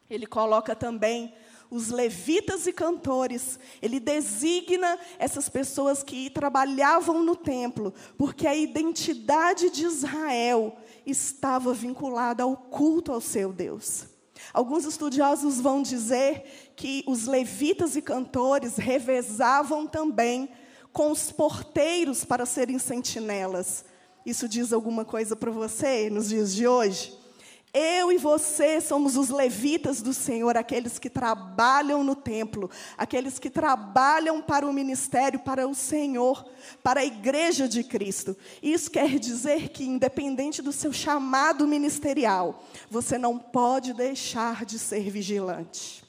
Ele 0.07 0.27
coloca 0.27 0.75
também 0.75 1.33
os 1.73 1.89
levitas 1.89 2.67
e 2.67 2.71
cantores, 2.71 3.59
ele 3.81 3.99
designa 3.99 4.99
essas 5.17 5.49
pessoas 5.49 6.03
que 6.03 6.29
trabalhavam 6.29 7.23
no 7.23 7.35
templo, 7.35 7.91
porque 8.15 8.45
a 8.45 8.55
identidade 8.55 9.71
de 9.71 9.83
Israel 9.83 10.77
estava 11.03 11.73
vinculada 11.73 12.43
ao 12.43 12.55
culto 12.55 13.11
ao 13.11 13.19
seu 13.19 13.51
Deus. 13.51 14.05
Alguns 14.53 14.85
estudiosos 14.85 15.59
vão 15.59 15.81
dizer 15.81 16.73
que 16.75 17.03
os 17.07 17.25
levitas 17.25 17.95
e 17.95 18.03
cantores 18.03 18.75
revezavam 18.75 19.87
também 19.87 20.49
com 20.91 21.11
os 21.11 21.31
porteiros 21.31 22.23
para 22.23 22.45
serem 22.45 22.77
sentinelas. 22.77 23.83
Isso 24.23 24.47
diz 24.47 24.71
alguma 24.71 25.03
coisa 25.03 25.35
para 25.35 25.49
você 25.49 26.07
nos 26.07 26.29
dias 26.29 26.53
de 26.53 26.67
hoje? 26.67 27.22
Eu 27.73 28.11
e 28.11 28.19
você 28.19 28.79
somos 28.79 29.17
os 29.17 29.29
levitas 29.29 29.99
do 29.99 30.13
Senhor, 30.13 30.55
aqueles 30.55 30.99
que 30.99 31.09
trabalham 31.09 32.03
no 32.03 32.15
templo, 32.15 32.69
aqueles 32.95 33.39
que 33.39 33.49
trabalham 33.49 34.43
para 34.43 34.67
o 34.67 34.71
ministério, 34.71 35.39
para 35.39 35.67
o 35.67 35.73
Senhor, 35.73 36.45
para 36.83 36.99
a 36.99 37.05
igreja 37.05 37.67
de 37.67 37.83
Cristo. 37.83 38.37
Isso 38.61 38.91
quer 38.91 39.17
dizer 39.17 39.69
que, 39.69 39.85
independente 39.85 40.61
do 40.61 40.71
seu 40.71 40.93
chamado 40.93 41.65
ministerial, 41.65 42.63
você 42.91 43.17
não 43.17 43.39
pode 43.39 43.91
deixar 43.91 44.65
de 44.65 44.77
ser 44.77 45.09
vigilante. 45.09 46.02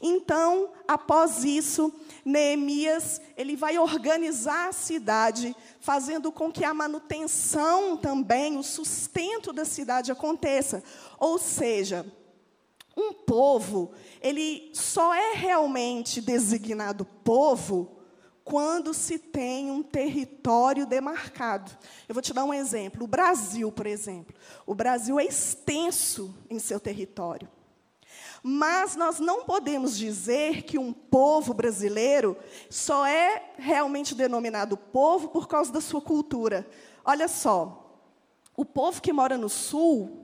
Então, 0.00 0.70
após 0.86 1.44
isso, 1.44 1.92
Neemias, 2.24 3.20
ele 3.36 3.56
vai 3.56 3.78
organizar 3.78 4.68
a 4.68 4.72
cidade, 4.72 5.54
fazendo 5.80 6.30
com 6.30 6.50
que 6.50 6.64
a 6.64 6.74
manutenção 6.74 7.96
também, 7.96 8.58
o 8.58 8.62
sustento 8.62 9.52
da 9.52 9.64
cidade 9.64 10.12
aconteça. 10.12 10.82
Ou 11.18 11.38
seja, 11.38 12.06
um 12.96 13.12
povo, 13.12 13.92
ele 14.20 14.70
só 14.74 15.14
é 15.14 15.32
realmente 15.34 16.20
designado 16.20 17.04
povo 17.04 18.02
quando 18.44 18.92
se 18.92 19.18
tem 19.18 19.70
um 19.70 19.82
território 19.82 20.86
demarcado. 20.86 21.70
Eu 22.08 22.14
vou 22.14 22.22
te 22.22 22.32
dar 22.32 22.44
um 22.44 22.52
exemplo. 22.52 23.04
O 23.04 23.08
Brasil, 23.08 23.70
por 23.70 23.86
exemplo. 23.86 24.34
O 24.66 24.74
Brasil 24.74 25.18
é 25.18 25.24
extenso 25.24 26.34
em 26.50 26.58
seu 26.58 26.80
território. 26.80 27.48
Mas 28.42 28.96
nós 28.96 29.20
não 29.20 29.44
podemos 29.44 29.96
dizer 29.96 30.62
que 30.62 30.76
um 30.76 30.92
povo 30.92 31.54
brasileiro 31.54 32.36
só 32.68 33.06
é 33.06 33.52
realmente 33.56 34.14
denominado 34.14 34.76
povo 34.76 35.28
por 35.28 35.46
causa 35.46 35.72
da 35.72 35.80
sua 35.80 36.00
cultura. 36.00 36.66
Olha 37.04 37.28
só, 37.28 38.00
o 38.56 38.64
povo 38.64 39.00
que 39.00 39.12
mora 39.12 39.38
no 39.38 39.48
sul 39.48 40.22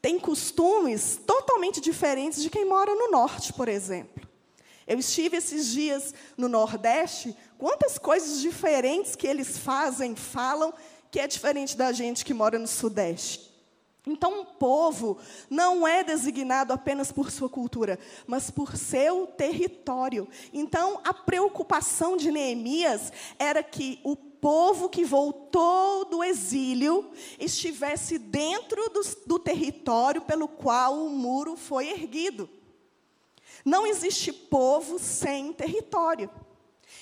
tem 0.00 0.18
costumes 0.18 1.20
totalmente 1.26 1.80
diferentes 1.80 2.42
de 2.42 2.48
quem 2.48 2.64
mora 2.64 2.94
no 2.94 3.10
norte, 3.10 3.52
por 3.52 3.68
exemplo. 3.68 4.26
Eu 4.86 4.98
estive 4.98 5.36
esses 5.36 5.66
dias 5.66 6.14
no 6.36 6.48
Nordeste, 6.48 7.36
quantas 7.58 7.98
coisas 7.98 8.40
diferentes 8.40 9.14
que 9.14 9.26
eles 9.26 9.58
fazem, 9.58 10.16
falam, 10.16 10.72
que 11.10 11.20
é 11.20 11.26
diferente 11.26 11.76
da 11.76 11.92
gente 11.92 12.24
que 12.24 12.32
mora 12.32 12.58
no 12.58 12.66
Sudeste. 12.66 13.47
Então, 14.06 14.40
um 14.40 14.44
povo 14.44 15.18
não 15.50 15.86
é 15.86 16.02
designado 16.02 16.72
apenas 16.72 17.12
por 17.12 17.30
sua 17.30 17.48
cultura, 17.48 17.98
mas 18.26 18.50
por 18.50 18.76
seu 18.76 19.26
território. 19.26 20.26
Então, 20.52 21.00
a 21.04 21.12
preocupação 21.12 22.16
de 22.16 22.30
Neemias 22.30 23.12
era 23.38 23.62
que 23.62 24.00
o 24.02 24.16
povo 24.16 24.88
que 24.88 25.04
voltou 25.04 26.04
do 26.04 26.22
exílio 26.22 27.10
estivesse 27.38 28.18
dentro 28.18 28.88
do, 28.90 29.00
do 29.26 29.38
território 29.38 30.22
pelo 30.22 30.48
qual 30.48 31.04
o 31.04 31.10
muro 31.10 31.56
foi 31.56 31.88
erguido. 31.90 32.48
Não 33.64 33.86
existe 33.86 34.32
povo 34.32 34.98
sem 34.98 35.52
território. 35.52 36.30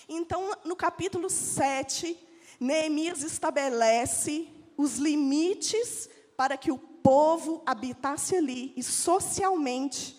Então, 0.09 0.53
no 0.65 0.75
capítulo 0.75 1.29
7, 1.29 2.17
Neemias 2.59 3.23
estabelece 3.23 4.49
os 4.77 4.97
limites 4.97 6.09
para 6.37 6.57
que 6.57 6.71
o 6.71 6.79
povo 6.79 7.63
habitasse 7.65 8.37
ali 8.37 8.73
e 8.77 8.83
socialmente 8.83 10.19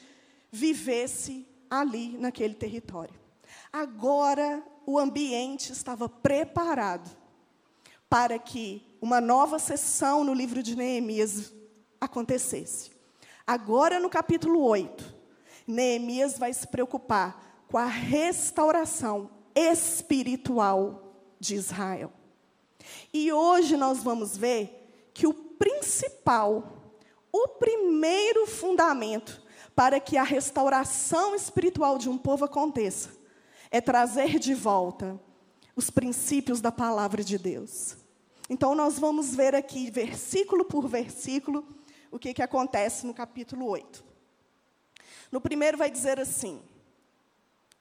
vivesse 0.52 1.48
ali 1.70 2.18
naquele 2.18 2.54
território. 2.54 3.14
Agora 3.72 4.64
o 4.86 4.98
ambiente 4.98 5.72
estava 5.72 6.08
preparado 6.08 7.10
para 8.10 8.40
que 8.40 8.82
uma 9.02 9.20
nova 9.20 9.60
sessão 9.60 10.24
no 10.24 10.34
livro 10.34 10.64
de 10.64 10.76
Neemias 10.76 11.54
acontecesse. 12.00 12.92
Agora 13.46 14.00
no 14.00 14.10
capítulo 14.10 14.62
8, 14.62 15.16
Neemias 15.68 16.38
vai 16.38 16.54
se 16.54 16.66
preocupar 16.68 17.66
com 17.70 17.78
a 17.78 17.86
restauração 17.86 19.30
espiritual 19.54 21.14
de 21.40 21.56
Israel. 21.56 22.12
E 23.14 23.32
hoje 23.32 23.76
nós 23.76 24.02
vamos 24.02 24.38
ver 24.38 24.77
que 25.18 25.26
o 25.26 25.34
principal 25.34 26.94
o 27.32 27.48
primeiro 27.48 28.46
fundamento 28.46 29.42
para 29.76 30.00
que 30.00 30.16
a 30.16 30.22
restauração 30.22 31.34
espiritual 31.34 31.98
de 31.98 32.08
um 32.08 32.20
povo 32.20 32.46
aconteça 32.46 33.18
é 33.72 33.82
trazer 33.82 34.38
de 34.38 34.54
volta 34.54 35.20
os 35.76 35.90
princípios 35.90 36.62
da 36.62 36.72
palavra 36.72 37.24
de 37.24 37.36
Deus. 37.40 37.98
Então, 38.48 38.76
nós 38.76 39.00
vamos 39.00 39.36
ver 39.36 39.56
aqui, 39.56 39.90
versículo 39.90 40.64
por 40.64 40.88
versículo, 40.88 41.68
o 42.12 42.20
que, 42.20 42.32
que 42.32 42.44
acontece 42.44 43.04
no 43.04 43.14
capítulo 43.14 43.66
8. 43.66 44.06
No 45.32 45.42
primeiro, 45.42 45.80
vai 45.80 45.90
dizer 45.90 46.20
assim: 46.20 46.62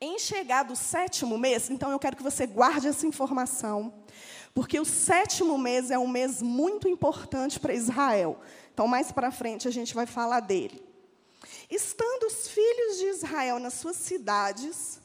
em 0.01 0.19
chegado 0.19 0.73
o 0.73 0.77
sétimo 0.77 1.37
mês, 1.37 1.69
então 1.69 1.91
eu 1.91 1.99
quero 1.99 2.17
que 2.17 2.23
você 2.23 2.47
guarde 2.47 2.89
essa 2.89 3.07
informação, 3.07 3.93
porque 4.57 4.81
o 4.81 4.87
sétimo 4.87 5.59
mês 5.59 5.91
é 5.91 5.99
um 5.99 6.09
mês 6.09 6.41
muito 6.41 6.89
importante 6.89 7.61
para 7.61 7.75
Israel. 7.75 8.41
Então, 8.73 8.89
mais 8.89 9.13
para 9.13 9.31
frente, 9.31 9.69
a 9.69 9.71
gente 9.71 9.95
vai 9.95 10.07
falar 10.07 10.41
dele. 10.41 10.83
Estando 11.71 12.25
os 12.25 12.49
filhos 12.49 12.97
de 12.97 13.05
Israel 13.05 13.59
nas 13.59 13.75
suas 13.75 13.97
cidades, 13.97 14.99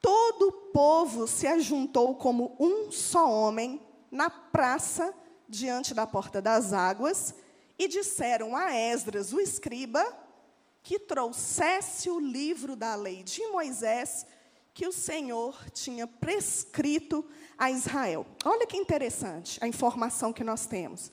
todo 0.00 0.48
o 0.48 0.52
povo 0.72 1.28
se 1.28 1.46
ajuntou 1.46 2.16
como 2.16 2.56
um 2.58 2.90
só 2.90 3.30
homem 3.30 3.80
na 4.10 4.28
praça 4.28 5.14
diante 5.48 5.94
da 5.94 6.04
porta 6.04 6.42
das 6.42 6.72
águas 6.72 7.36
e 7.78 7.86
disseram 7.86 8.56
a 8.56 8.74
Esdras, 8.74 9.32
o 9.32 9.38
escriba, 9.38 10.04
que 10.82 10.98
trouxesse 10.98 12.10
o 12.10 12.18
livro 12.18 12.74
da 12.74 12.96
lei 12.96 13.22
de 13.22 13.46
Moisés 13.46 14.26
que 14.74 14.86
o 14.86 14.92
Senhor 14.92 15.70
tinha 15.70 16.06
prescrito 16.06 17.24
a 17.62 17.70
Israel. 17.70 18.26
Olha 18.44 18.66
que 18.66 18.76
interessante 18.76 19.58
a 19.62 19.68
informação 19.68 20.32
que 20.32 20.42
nós 20.42 20.66
temos. 20.66 21.12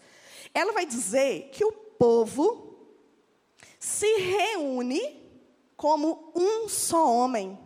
Ela 0.53 0.74
vai 0.74 0.86
dizer 0.86 1.50
que 1.51 1.63
o 1.63 1.72
povo 1.72 2.75
se 3.79 4.08
reúne 4.18 5.29
como 5.77 6.32
um 6.36 6.68
só 6.68 7.13
homem. 7.13 7.58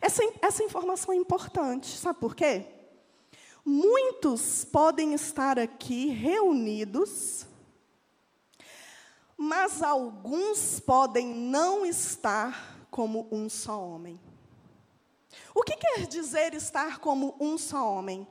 Essa, 0.00 0.22
essa 0.40 0.62
informação 0.62 1.12
é 1.12 1.16
importante, 1.16 1.88
sabe 1.96 2.20
por 2.20 2.36
quê? 2.36 2.64
Muitos 3.64 4.64
podem 4.64 5.14
estar 5.14 5.58
aqui 5.58 6.06
reunidos 6.06 7.46
mas 9.36 9.82
alguns 9.82 10.80
podem 10.80 11.26
não 11.26 11.84
estar 11.84 12.86
como 12.90 13.26
um 13.30 13.48
só 13.48 13.80
homem. 13.80 14.18
O 15.54 15.62
que 15.62 15.76
quer 15.76 16.06
dizer 16.06 16.54
estar 16.54 16.98
como 16.98 17.36
um 17.40 17.56
só 17.58 17.88
homem? 17.88 18.26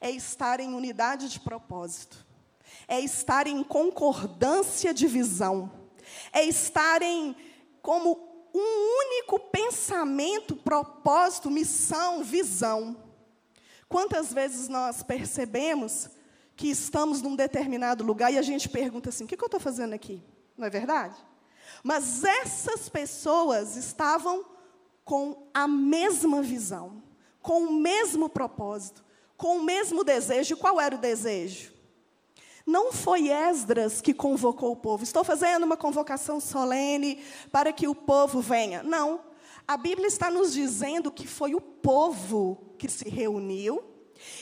É 0.00 0.10
estar 0.10 0.60
em 0.60 0.74
unidade 0.74 1.28
de 1.28 1.40
propósito, 1.40 2.24
é 2.86 3.00
estar 3.00 3.46
em 3.46 3.64
concordância 3.64 4.94
de 4.94 5.06
visão, 5.06 5.70
é 6.32 6.44
estar 6.44 7.02
em 7.02 7.34
como 7.82 8.50
um 8.54 8.98
único 9.06 9.38
pensamento, 9.38 10.54
propósito, 10.54 11.50
missão, 11.50 12.22
visão. 12.22 12.96
Quantas 13.88 14.32
vezes 14.32 14.68
nós 14.68 15.02
percebemos 15.02 16.08
que 16.54 16.68
estamos 16.68 17.22
num 17.22 17.34
determinado 17.34 18.04
lugar 18.04 18.32
e 18.32 18.38
a 18.38 18.42
gente 18.42 18.68
pergunta 18.68 19.08
assim: 19.08 19.24
o 19.24 19.26
que, 19.26 19.36
que 19.36 19.42
eu 19.42 19.46
estou 19.46 19.60
fazendo 19.60 19.94
aqui? 19.94 20.22
não 20.58 20.66
é 20.66 20.70
verdade? 20.70 21.14
Mas 21.82 22.24
essas 22.24 22.88
pessoas 22.88 23.76
estavam 23.76 24.44
com 25.08 25.48
a 25.54 25.66
mesma 25.66 26.42
visão, 26.42 27.02
com 27.40 27.62
o 27.62 27.72
mesmo 27.72 28.28
propósito, 28.28 29.02
com 29.38 29.56
o 29.56 29.62
mesmo 29.62 30.04
desejo. 30.04 30.54
Qual 30.58 30.78
era 30.78 30.94
o 30.94 30.98
desejo? 30.98 31.72
Não 32.66 32.92
foi 32.92 33.30
Esdras 33.30 34.02
que 34.02 34.12
convocou 34.12 34.70
o 34.70 34.76
povo. 34.76 35.02
Estou 35.02 35.24
fazendo 35.24 35.64
uma 35.64 35.78
convocação 35.78 36.38
solene 36.38 37.24
para 37.50 37.72
que 37.72 37.88
o 37.88 37.94
povo 37.94 38.42
venha. 38.42 38.82
Não. 38.82 39.22
A 39.66 39.78
Bíblia 39.78 40.08
está 40.08 40.30
nos 40.30 40.52
dizendo 40.52 41.10
que 41.10 41.26
foi 41.26 41.54
o 41.54 41.60
povo 41.60 42.74
que 42.76 42.86
se 42.86 43.08
reuniu 43.08 43.82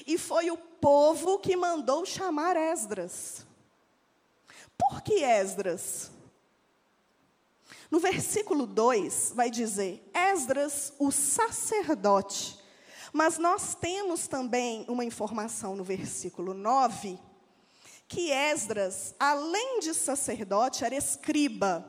e 0.05 0.19
foi 0.19 0.51
o 0.51 0.57
povo 0.57 1.39
que 1.39 1.57
mandou 1.57 2.05
chamar 2.05 2.57
Esdras. 2.57 3.47
Por 4.77 5.01
que 5.01 5.23
Esdras? 5.23 6.11
No 7.91 8.01
versículo 8.01 8.67
2 8.67 9.33
vai 9.35 9.51
dizer: 9.51 10.11
Esdras, 10.15 10.93
o 10.99 11.11
sacerdote. 11.11 12.59
Mas 13.13 13.39
nós 13.39 13.75
temos 13.75 14.27
também 14.27 14.85
uma 14.89 15.05
informação 15.05 15.77
no 15.77 15.85
versículo 15.85 16.53
9, 16.53 17.19
que 18.09 18.31
Esdras, 18.31 19.15
além 19.19 19.81
de 19.81 19.95
sacerdote, 19.95 20.85
era 20.85 20.95
escriba. 20.95 21.87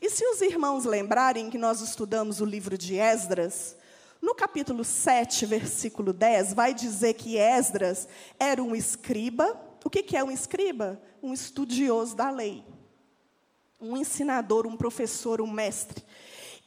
E 0.00 0.08
se 0.08 0.24
os 0.24 0.40
irmãos 0.40 0.84
lembrarem 0.84 1.50
que 1.50 1.58
nós 1.58 1.80
estudamos 1.80 2.40
o 2.40 2.44
livro 2.44 2.78
de 2.78 2.96
Esdras, 2.96 3.76
no 4.20 4.34
capítulo 4.34 4.84
7, 4.84 5.46
versículo 5.46 6.12
10, 6.12 6.52
vai 6.54 6.72
dizer 6.74 7.14
que 7.14 7.36
Esdras 7.36 8.06
era 8.38 8.62
um 8.62 8.76
escriba. 8.76 9.60
O 9.84 9.90
que 9.90 10.16
é 10.16 10.22
um 10.22 10.30
escriba? 10.30 11.00
Um 11.22 11.32
estudioso 11.32 12.14
da 12.14 12.30
lei 12.30 12.64
um 13.80 13.96
ensinador, 13.96 14.66
um 14.66 14.76
professor, 14.76 15.40
um 15.40 15.50
mestre. 15.50 16.04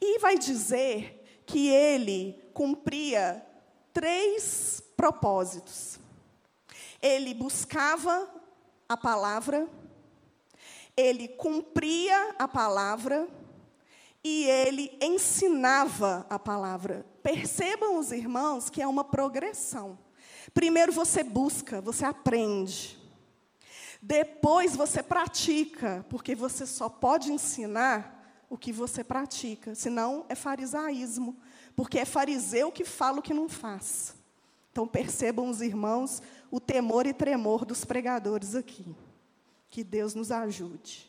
E 0.00 0.18
vai 0.18 0.38
dizer 0.38 1.42
que 1.46 1.68
ele 1.68 2.40
cumpria 2.52 3.44
três 3.92 4.82
propósitos. 4.96 5.98
Ele 7.00 7.34
buscava 7.34 8.28
a 8.88 8.96
palavra, 8.96 9.68
ele 10.96 11.28
cumpria 11.28 12.34
a 12.38 12.46
palavra 12.46 13.28
e 14.22 14.44
ele 14.44 14.96
ensinava 15.00 16.26
a 16.30 16.38
palavra. 16.38 17.04
Percebam 17.22 17.98
os 17.98 18.12
irmãos 18.12 18.70
que 18.70 18.80
é 18.80 18.86
uma 18.86 19.04
progressão. 19.04 19.98
Primeiro 20.54 20.92
você 20.92 21.22
busca, 21.22 21.80
você 21.80 22.04
aprende. 22.04 23.01
Depois 24.04 24.74
você 24.74 25.00
pratica, 25.00 26.04
porque 26.08 26.34
você 26.34 26.66
só 26.66 26.88
pode 26.88 27.32
ensinar 27.32 28.44
o 28.50 28.58
que 28.58 28.72
você 28.72 29.04
pratica, 29.04 29.76
senão 29.76 30.26
é 30.28 30.34
farisaísmo, 30.34 31.36
porque 31.76 32.00
é 32.00 32.04
fariseu 32.04 32.72
que 32.72 32.84
fala 32.84 33.20
o 33.20 33.22
que 33.22 33.32
não 33.32 33.48
faz. 33.48 34.16
Então 34.72 34.88
percebam 34.88 35.48
os 35.48 35.60
irmãos 35.60 36.20
o 36.50 36.58
temor 36.58 37.06
e 37.06 37.14
tremor 37.14 37.64
dos 37.64 37.84
pregadores 37.84 38.56
aqui. 38.56 38.84
Que 39.70 39.84
Deus 39.84 40.14
nos 40.14 40.32
ajude. 40.32 41.08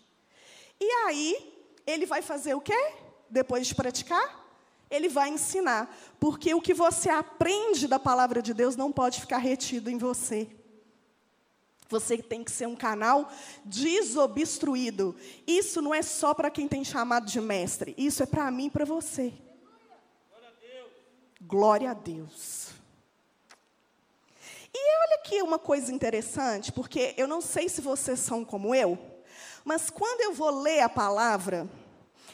E 0.80 0.86
aí, 1.06 1.68
ele 1.88 2.06
vai 2.06 2.22
fazer 2.22 2.54
o 2.54 2.62
quê? 2.62 2.94
Depois 3.28 3.66
de 3.66 3.74
praticar? 3.74 4.42
Ele 4.90 5.10
vai 5.10 5.30
ensinar, 5.30 5.94
porque 6.20 6.54
o 6.54 6.62
que 6.62 6.76
você 6.76 7.10
aprende 7.10 7.88
da 7.88 7.98
palavra 7.98 8.40
de 8.42 8.54
Deus 8.54 8.76
não 8.76 8.92
pode 8.92 9.20
ficar 9.20 9.40
retido 9.40 9.90
em 9.90 9.98
você. 9.98 10.48
Você 11.94 12.18
tem 12.18 12.44
que 12.44 12.52
ser 12.52 12.68
um 12.68 12.76
canal 12.76 13.32
desobstruído. 13.64 15.16
Isso 15.46 15.82
não 15.82 15.94
é 15.94 16.02
só 16.02 16.34
para 16.34 16.50
quem 16.50 16.68
tem 16.68 16.84
chamado 16.84 17.26
de 17.26 17.40
mestre. 17.40 17.94
Isso 17.98 18.24
é 18.24 18.26
para 18.26 18.50
mim 18.50 18.66
e 18.66 18.70
para 18.70 18.86
você. 18.86 19.34
Glória 21.42 21.92
a 21.92 21.94
Deus. 21.94 22.70
E 24.74 24.98
olha 25.06 25.16
aqui 25.20 25.42
uma 25.42 25.60
coisa 25.60 25.94
interessante, 25.94 26.72
porque 26.72 27.14
eu 27.16 27.28
não 27.28 27.42
sei 27.42 27.70
se 27.70 27.80
vocês 27.80 28.20
são 28.20 28.44
como 28.44 28.74
eu, 28.74 28.98
mas 29.64 29.92
quando 29.92 30.22
eu 30.22 30.34
vou 30.34 30.50
ler 30.50 30.80
a 30.80 30.90
palavra, 30.90 31.70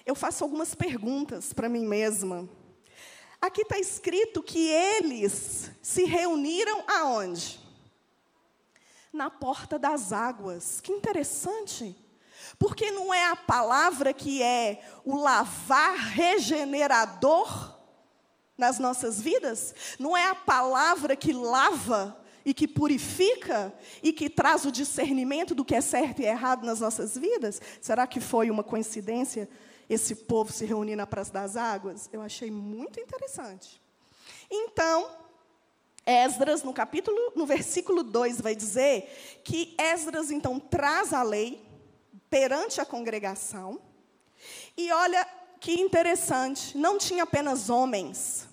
eu 0.05 0.15
faço 0.15 0.43
algumas 0.43 0.73
perguntas 0.73 1.51
para 1.51 1.67
mim 1.67 1.85
mesma. 1.85 2.47
Aqui 3.41 3.61
está 3.61 3.77
escrito 3.77 4.41
que 4.41 4.67
eles 4.67 5.69
se 5.81 6.05
reuniram 6.05 6.83
aonde? 6.87 7.59
Na 9.11 9.29
porta 9.29 9.77
das 9.77 10.13
águas. 10.13 10.79
Que 10.81 10.91
interessante. 10.91 11.95
Porque 12.57 12.91
não 12.91 13.13
é 13.13 13.27
a 13.27 13.35
palavra 13.35 14.13
que 14.13 14.41
é 14.41 14.81
o 15.05 15.15
lavar 15.15 15.95
regenerador 15.95 17.77
nas 18.57 18.79
nossas 18.79 19.21
vidas? 19.21 19.73
Não 19.97 20.15
é 20.15 20.27
a 20.27 20.35
palavra 20.35 21.15
que 21.15 21.33
lava 21.33 22.17
e 22.45 22.53
que 22.53 22.67
purifica 22.67 23.73
e 24.01 24.11
que 24.11 24.29
traz 24.29 24.65
o 24.65 24.71
discernimento 24.71 25.53
do 25.53 25.65
que 25.65 25.75
é 25.75 25.81
certo 25.81 26.21
e 26.21 26.25
errado 26.25 26.65
nas 26.65 26.79
nossas 26.79 27.17
vidas? 27.17 27.61
Será 27.81 28.07
que 28.07 28.19
foi 28.19 28.49
uma 28.49 28.63
coincidência 28.63 29.49
esse 29.89 30.15
povo 30.15 30.51
se 30.51 30.65
reunir 30.65 30.95
na 30.95 31.07
Praça 31.07 31.33
das 31.33 31.55
Águas? 31.55 32.09
Eu 32.11 32.21
achei 32.21 32.49
muito 32.51 32.99
interessante. 32.99 33.81
Então, 34.49 35.09
Esdras, 36.09 36.63
no 36.63 36.73
capítulo, 36.73 37.33
no 37.35 37.45
versículo 37.45 38.01
2, 38.01 38.41
vai 38.41 38.55
dizer 38.55 39.41
que 39.43 39.75
Esdras 39.77 40.31
então 40.31 40.59
traz 40.59 41.13
a 41.13 41.21
lei 41.21 41.61
perante 42.31 42.81
a 42.81 42.85
congregação. 42.85 43.79
E 44.75 44.91
olha 44.91 45.23
que 45.59 45.73
interessante, 45.73 46.75
não 46.75 46.97
tinha 46.97 47.21
apenas 47.21 47.69
homens, 47.69 48.49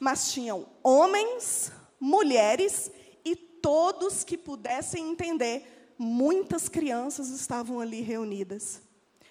mas 0.00 0.32
tinham 0.32 0.66
homens, 0.82 1.70
mulheres 2.00 2.90
e 3.24 3.36
todos 3.36 4.24
que 4.24 4.36
pudessem 4.36 5.08
entender. 5.08 5.94
Muitas 5.96 6.68
crianças 6.68 7.28
estavam 7.28 7.78
ali 7.78 8.00
reunidas. 8.00 8.82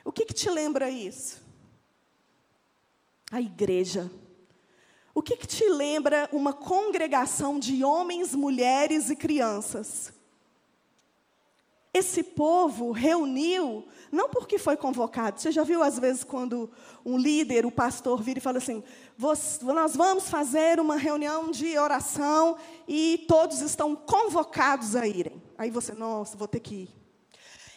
O 0.06 0.12
que, 0.14 0.26
que 0.26 0.34
te 0.34 0.50
lembra 0.50 0.90
isso? 0.90 1.42
A 3.30 3.42
igreja 3.42 4.10
O 5.14 5.22
que, 5.22 5.36
que 5.36 5.48
te 5.48 5.68
lembra 5.68 6.30
uma 6.32 6.54
congregação 6.54 7.60
de 7.60 7.84
homens, 7.84 8.34
mulheres 8.34 9.10
e 9.10 9.16
crianças? 9.16 10.14
Esse 11.94 12.24
povo 12.24 12.92
reuniu, 12.92 13.86
não 14.10 14.30
porque 14.30 14.58
foi 14.58 14.78
convocado. 14.78 15.42
Você 15.42 15.52
já 15.52 15.62
viu, 15.64 15.84
às 15.84 16.00
vezes, 16.00 16.24
quando 16.24 16.72
um 17.06 17.18
líder, 17.18 17.66
o 17.66 17.72
pastor, 17.72 18.22
vira 18.22 18.40
e 18.40 18.42
fala 18.42 18.60
assim: 18.60 18.82
Nós 19.62 19.94
vamos 19.94 20.30
fazer 20.30 20.80
uma 20.80 20.96
reunião 20.96 21.52
de 21.52 21.78
oração 21.78 22.56
e 22.88 23.26
todos 23.28 23.60
estão 23.60 23.94
convocados 23.94 24.96
a 24.96 25.06
irem. 25.06 25.44
Aí 25.58 25.70
você, 25.70 25.94
nossa, 25.94 26.38
vou 26.38 26.48
ter 26.48 26.62
que 26.62 26.76
ir. 26.76 26.90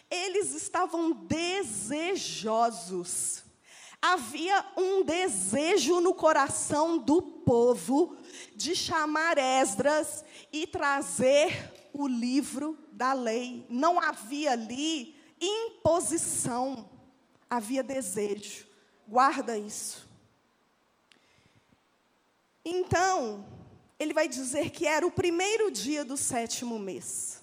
Eles 0.09 0.55
estavam 0.55 1.11
desejosos. 1.11 2.25
Havia 4.07 4.63
um 4.77 5.03
desejo 5.03 5.99
no 5.99 6.13
coração 6.13 6.99
do 6.99 7.23
povo 7.23 8.15
de 8.55 8.77
chamar 8.77 9.39
Esdras 9.39 10.23
e 10.53 10.67
trazer 10.67 11.73
o 11.91 12.07
livro 12.07 12.79
da 12.93 13.15
lei. 13.15 13.65
Não 13.67 13.99
havia 13.99 14.53
ali 14.53 15.17
imposição, 15.41 16.87
havia 17.49 17.83
desejo. 17.83 18.67
Guarda 19.09 19.57
isso. 19.57 20.07
Então, 22.63 23.43
ele 23.99 24.13
vai 24.13 24.29
dizer 24.29 24.69
que 24.69 24.87
era 24.87 25.07
o 25.07 25.11
primeiro 25.11 25.71
dia 25.71 26.05
do 26.05 26.19
sétimo 26.19 26.79
mês. 26.79 27.41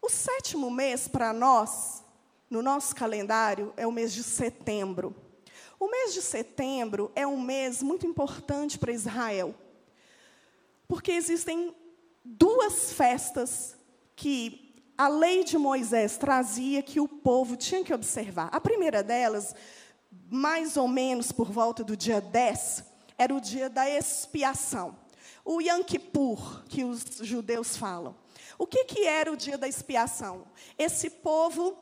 O 0.00 0.08
sétimo 0.08 0.70
mês, 0.70 1.06
para 1.06 1.30
nós, 1.34 2.02
no 2.50 2.60
nosso 2.60 2.94
calendário, 2.94 3.72
é 3.76 3.86
o 3.86 3.92
mês 3.92 4.12
de 4.12 4.24
setembro. 4.24 5.14
O 5.78 5.88
mês 5.88 6.12
de 6.12 6.20
setembro 6.20 7.10
é 7.14 7.26
um 7.26 7.40
mês 7.40 7.82
muito 7.82 8.06
importante 8.06 8.76
para 8.76 8.92
Israel, 8.92 9.54
porque 10.88 11.12
existem 11.12 11.74
duas 12.24 12.92
festas 12.92 13.76
que 14.16 14.74
a 14.98 15.08
lei 15.08 15.44
de 15.44 15.56
Moisés 15.56 16.18
trazia 16.18 16.82
que 16.82 17.00
o 17.00 17.08
povo 17.08 17.56
tinha 17.56 17.82
que 17.82 17.94
observar. 17.94 18.50
A 18.52 18.60
primeira 18.60 19.02
delas, 19.02 19.54
mais 20.28 20.76
ou 20.76 20.86
menos 20.86 21.32
por 21.32 21.50
volta 21.50 21.82
do 21.82 21.96
dia 21.96 22.20
10, 22.20 22.84
era 23.16 23.34
o 23.34 23.40
dia 23.40 23.70
da 23.70 23.88
expiação. 23.88 24.98
O 25.44 25.60
Yom 25.62 25.82
Kippur, 25.82 26.64
que 26.64 26.84
os 26.84 27.02
judeus 27.22 27.76
falam. 27.76 28.14
O 28.58 28.66
que, 28.66 28.84
que 28.84 29.06
era 29.06 29.32
o 29.32 29.36
dia 29.36 29.56
da 29.56 29.66
expiação? 29.66 30.44
Esse 30.78 31.08
povo, 31.08 31.78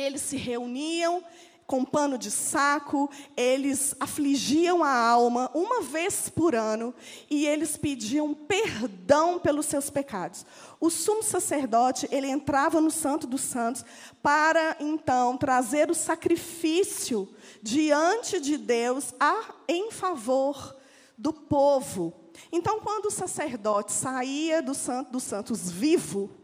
eles 0.00 0.22
se 0.22 0.36
reuniam, 0.36 1.22
com 1.70 1.84
pano 1.84 2.18
de 2.18 2.32
saco, 2.32 3.08
eles 3.36 3.94
afligiam 4.00 4.82
a 4.82 4.92
alma 4.92 5.48
uma 5.54 5.82
vez 5.82 6.28
por 6.28 6.52
ano 6.52 6.92
e 7.30 7.46
eles 7.46 7.76
pediam 7.76 8.34
perdão 8.34 9.38
pelos 9.38 9.66
seus 9.66 9.88
pecados. 9.88 10.44
O 10.80 10.90
sumo 10.90 11.22
sacerdote, 11.22 12.08
ele 12.10 12.26
entrava 12.26 12.80
no 12.80 12.90
Santo 12.90 13.24
dos 13.24 13.42
Santos 13.42 13.84
para 14.20 14.78
então 14.80 15.36
trazer 15.36 15.92
o 15.92 15.94
sacrifício 15.94 17.28
diante 17.62 18.40
de 18.40 18.56
Deus 18.56 19.14
a, 19.20 19.54
em 19.68 19.92
favor 19.92 20.74
do 21.16 21.32
povo. 21.32 22.12
Então, 22.50 22.80
quando 22.80 23.06
o 23.06 23.10
sacerdote 23.12 23.92
saía 23.92 24.60
do 24.60 24.74
Santo 24.74 25.12
dos 25.12 25.22
Santos 25.22 25.70
vivo, 25.70 26.39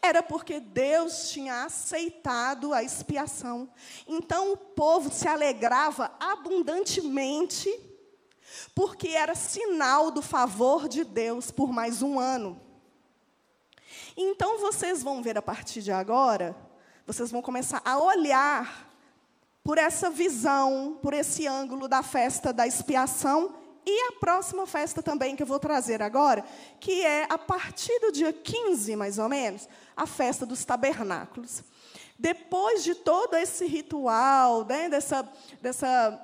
era 0.00 0.22
porque 0.22 0.60
Deus 0.60 1.30
tinha 1.30 1.64
aceitado 1.64 2.72
a 2.72 2.82
expiação. 2.82 3.68
Então 4.06 4.52
o 4.52 4.56
povo 4.56 5.12
se 5.12 5.26
alegrava 5.26 6.10
abundantemente, 6.18 7.68
porque 8.74 9.08
era 9.08 9.34
sinal 9.34 10.10
do 10.10 10.22
favor 10.22 10.88
de 10.88 11.04
Deus 11.04 11.50
por 11.50 11.72
mais 11.72 12.02
um 12.02 12.18
ano. 12.18 12.60
Então 14.16 14.58
vocês 14.58 15.02
vão 15.02 15.22
ver 15.22 15.38
a 15.38 15.42
partir 15.42 15.82
de 15.82 15.92
agora, 15.92 16.56
vocês 17.06 17.30
vão 17.30 17.40
começar 17.40 17.80
a 17.84 17.98
olhar 17.98 18.88
por 19.62 19.78
essa 19.78 20.10
visão, 20.10 20.98
por 21.02 21.12
esse 21.12 21.46
ângulo 21.46 21.86
da 21.86 22.02
festa 22.02 22.52
da 22.52 22.66
expiação 22.66 23.67
e 23.90 24.08
a 24.08 24.12
próxima 24.20 24.66
festa 24.66 25.02
também 25.02 25.34
que 25.34 25.42
eu 25.42 25.46
vou 25.46 25.58
trazer 25.58 26.02
agora, 26.02 26.44
que 26.78 27.02
é 27.02 27.26
a 27.26 27.38
partir 27.38 27.98
do 28.00 28.12
dia 28.12 28.34
15, 28.34 28.94
mais 28.96 29.18
ou 29.18 29.30
menos, 29.30 29.66
a 29.96 30.06
festa 30.06 30.44
dos 30.44 30.62
tabernáculos. 30.62 31.62
Depois 32.18 32.84
de 32.84 32.94
todo 32.94 33.34
esse 33.34 33.64
ritual, 33.64 34.66
né, 34.66 34.90
dessa, 34.90 35.26
dessa 35.62 36.20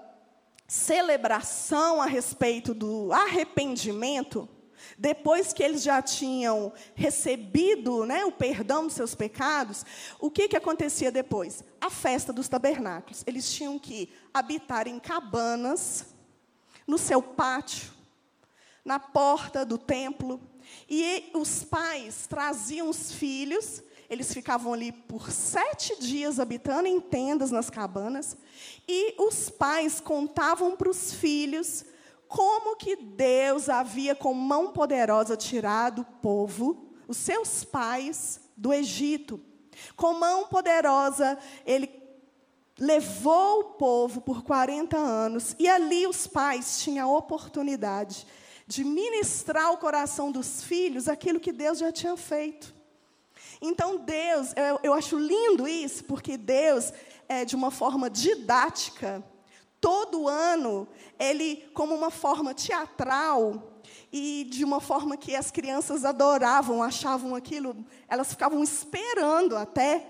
celebração 0.69 2.03
a 2.03 2.07
respeito 2.07 2.75
do 2.75 3.11
arrependimento, 3.11 4.47
depois 4.99 5.55
que 5.55 5.63
eles 5.63 5.83
já 5.83 6.03
tinham 6.03 6.71
recebido 6.95 8.05
né, 8.05 8.27
o 8.27 8.33
perdão 8.33 8.85
dos 8.85 8.93
seus 8.93 9.15
pecados, 9.15 9.87
o 10.21 10.31
que, 10.31 10.49
que 10.49 10.57
acontecia 10.57 11.11
depois? 11.11 11.65
A 11.81 11.89
festa 11.89 12.31
dos 12.31 12.47
tabernáculos. 12.47 13.25
Eles 13.27 13.51
tinham 13.51 13.79
que 13.79 14.13
habitar 14.35 14.87
em 14.87 14.99
cabanas 14.99 16.14
no 16.87 16.99
seu 16.99 17.23
pátio, 17.23 17.93
na 18.85 18.99
porta 18.99 19.65
do 19.65 19.79
templo. 19.79 20.41
E 20.89 21.31
os 21.35 21.63
pais 21.63 22.27
traziam 22.27 22.89
os 22.89 23.13
filhos, 23.13 23.83
eles 24.09 24.33
ficavam 24.33 24.73
ali 24.73 24.93
por 24.93 25.31
sete 25.31 25.99
dias 26.01 26.39
habitando 26.39 26.89
em 26.89 27.01
tendas 27.01 27.51
nas 27.51 27.71
cabanas, 27.71 28.37
e 28.87 29.15
os 29.23 29.51
pais 29.51 30.01
contavam 30.01 30.77
para 30.77 30.91
os 30.91 31.13
filhos 31.13 31.85
como 32.29 32.77
que 32.77 32.97
Deus 32.97 33.69
havia 33.69 34.15
com 34.15 34.35
mão 34.35 34.73
poderosa 34.73 35.37
tirado 35.37 36.03
o 36.03 36.05
povo, 36.05 36.93
os 37.07 37.17
seus 37.17 37.65
pais, 37.65 38.41
do 38.57 38.73
Egito. 38.73 39.41
Com 39.97 40.15
mão 40.15 40.47
poderosa, 40.47 41.39
ele 41.67 41.87
levou 42.79 43.61
o 43.61 43.65
povo 43.75 44.21
por 44.21 44.43
40 44.43 44.97
anos, 44.97 45.55
e 45.59 45.69
ali 45.69 46.07
os 46.07 46.27
pais 46.27 46.81
tinham 46.83 47.09
a 47.09 47.19
oportunidade 47.19 48.27
de 48.67 48.83
ministrar 48.83 49.67
ao 49.67 49.79
coração 49.79 50.33
dos 50.33 50.63
filhos 50.63 51.09
aquilo 51.09 51.39
que 51.39 51.53
Deus 51.53 51.79
já 51.79 51.93
tinha 51.93 52.17
feito. 52.17 52.75
Então, 53.61 53.99
Deus, 53.99 54.53
eu, 54.57 54.81
eu 54.83 54.95
acho 54.95 55.19
lindo 55.19 55.69
isso, 55.69 56.05
porque 56.05 56.37
Deus, 56.37 56.93
é, 57.29 57.45
de 57.45 57.55
uma 57.55 57.71
forma 57.71 58.11
didática, 58.11 59.23
todo 59.81 60.29
ano, 60.29 60.89
ele, 61.19 61.57
como 61.75 61.95
uma 61.95 62.11
forma 62.11 62.55
teatral, 62.55 63.75
e 64.13 64.47
de 64.49 64.65
uma 64.65 64.81
forma 64.81 65.17
que 65.17 65.35
as 65.35 65.51
crianças 65.51 66.05
adoravam, 66.05 66.83
achavam 66.83 67.35
aquilo, 67.35 67.77
elas 68.09 68.31
ficavam 68.31 68.63
esperando 68.63 69.57
até 69.57 70.09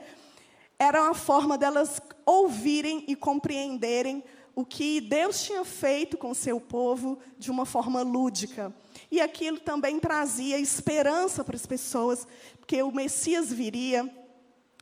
era 0.78 1.02
uma 1.02 1.14
forma 1.14 1.56
delas 1.56 2.00
ouvirem 2.24 3.04
e 3.06 3.14
compreenderem 3.14 4.22
o 4.54 4.64
que 4.64 5.00
Deus 5.00 5.42
tinha 5.42 5.64
feito 5.64 6.16
com 6.16 6.32
seu 6.32 6.60
povo 6.60 7.18
de 7.38 7.50
uma 7.50 7.66
forma 7.66 8.02
lúdica. 8.02 8.74
E 9.10 9.20
aquilo 9.20 9.58
também 9.58 9.98
trazia 9.98 10.58
esperança 10.58 11.42
para 11.42 11.56
as 11.56 11.66
pessoas, 11.66 12.26
porque 12.58 12.80
o 12.82 12.92
Messias 12.92 13.52
viria 13.52 14.08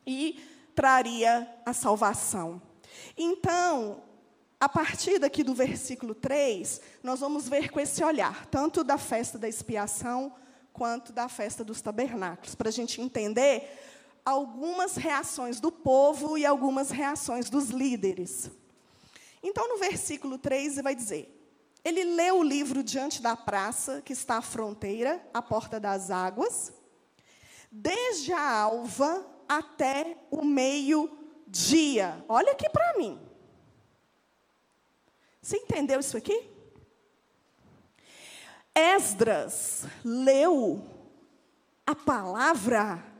e 0.05 0.39
traria 0.75 1.47
a 1.65 1.73
salvação. 1.73 2.61
Então, 3.17 4.01
a 4.59 4.69
partir 4.69 5.19
daqui 5.19 5.43
do 5.43 5.53
versículo 5.53 6.13
3, 6.13 6.81
nós 7.01 7.19
vamos 7.19 7.49
ver 7.49 7.71
com 7.71 7.79
esse 7.79 8.03
olhar, 8.03 8.45
tanto 8.47 8.83
da 8.83 8.97
festa 8.97 9.37
da 9.37 9.47
expiação, 9.49 10.33
quanto 10.71 11.13
da 11.13 11.29
festa 11.29 11.63
dos 11.63 11.81
tabernáculos, 11.81 12.55
para 12.55 12.69
a 12.69 12.71
gente 12.71 12.99
entender 12.99 13.92
algumas 14.25 14.95
reações 14.95 15.59
do 15.59 15.71
povo 15.71 16.37
e 16.37 16.45
algumas 16.45 16.89
reações 16.89 17.49
dos 17.49 17.69
líderes. 17.69 18.49
Então, 19.41 19.67
no 19.67 19.77
versículo 19.77 20.37
3, 20.37 20.73
ele 20.73 20.81
vai 20.81 20.95
dizer: 20.95 21.29
Ele 21.83 22.03
leu 22.03 22.39
o 22.39 22.43
livro 22.43 22.81
diante 22.81 23.21
da 23.21 23.35
praça, 23.35 24.01
que 24.01 24.13
está 24.13 24.37
à 24.37 24.41
fronteira, 24.41 25.25
à 25.33 25.41
porta 25.41 25.79
das 25.79 26.09
águas, 26.09 26.71
desde 27.69 28.31
a 28.31 28.49
alva 28.61 29.25
até 29.47 30.17
o 30.31 30.45
meio-dia. 30.45 32.23
Olha 32.29 32.53
aqui 32.53 32.69
para 32.69 32.97
mim. 32.97 33.19
Você 35.41 35.57
entendeu 35.57 35.99
isso 35.99 36.15
aqui? 36.15 36.49
Esdras 38.73 39.85
leu 40.03 40.81
a 41.85 41.93
palavra 41.93 43.12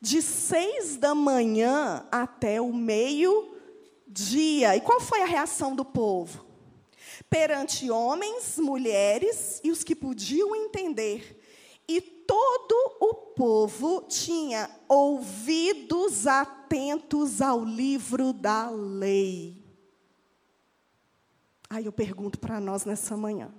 de 0.00 0.22
seis 0.22 0.96
da 0.96 1.14
manhã 1.14 2.06
até 2.10 2.60
o 2.60 2.72
meio-dia. 2.72 4.76
E 4.76 4.80
qual 4.80 5.00
foi 5.00 5.22
a 5.22 5.26
reação 5.26 5.76
do 5.76 5.84
povo? 5.84 6.46
Perante 7.28 7.90
homens, 7.90 8.58
mulheres 8.58 9.60
e 9.62 9.70
os 9.70 9.84
que 9.84 9.94
podiam 9.94 10.56
entender. 10.56 11.38
E 11.86 12.00
todo 12.00 12.96
o 13.00 13.14
povo 13.14 14.02
tinha 14.08 14.70
ouvidos 14.88 16.26
atentos 16.26 17.42
ao 17.42 17.64
livro 17.64 18.32
da 18.32 18.70
lei. 18.70 19.62
Aí 21.68 21.84
eu 21.84 21.92
pergunto 21.92 22.38
para 22.38 22.58
nós 22.58 22.84
nessa 22.84 23.16
manhã. 23.16 23.52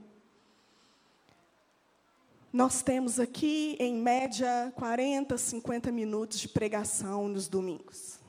Nós 2.52 2.82
temos 2.82 3.18
aqui, 3.18 3.78
em 3.80 3.96
média, 3.96 4.74
40, 4.76 5.38
50 5.38 5.90
minutos 5.90 6.38
de 6.38 6.50
pregação 6.50 7.30
nos 7.30 7.48
domingos. 7.48 8.20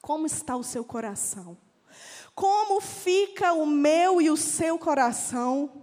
Como 0.00 0.24
está 0.24 0.56
o 0.56 0.62
seu 0.62 0.84
coração? 0.84 1.58
Como 2.32 2.80
fica 2.80 3.52
o 3.52 3.66
meu 3.66 4.22
e 4.22 4.30
o 4.30 4.36
seu 4.36 4.78
coração 4.78 5.82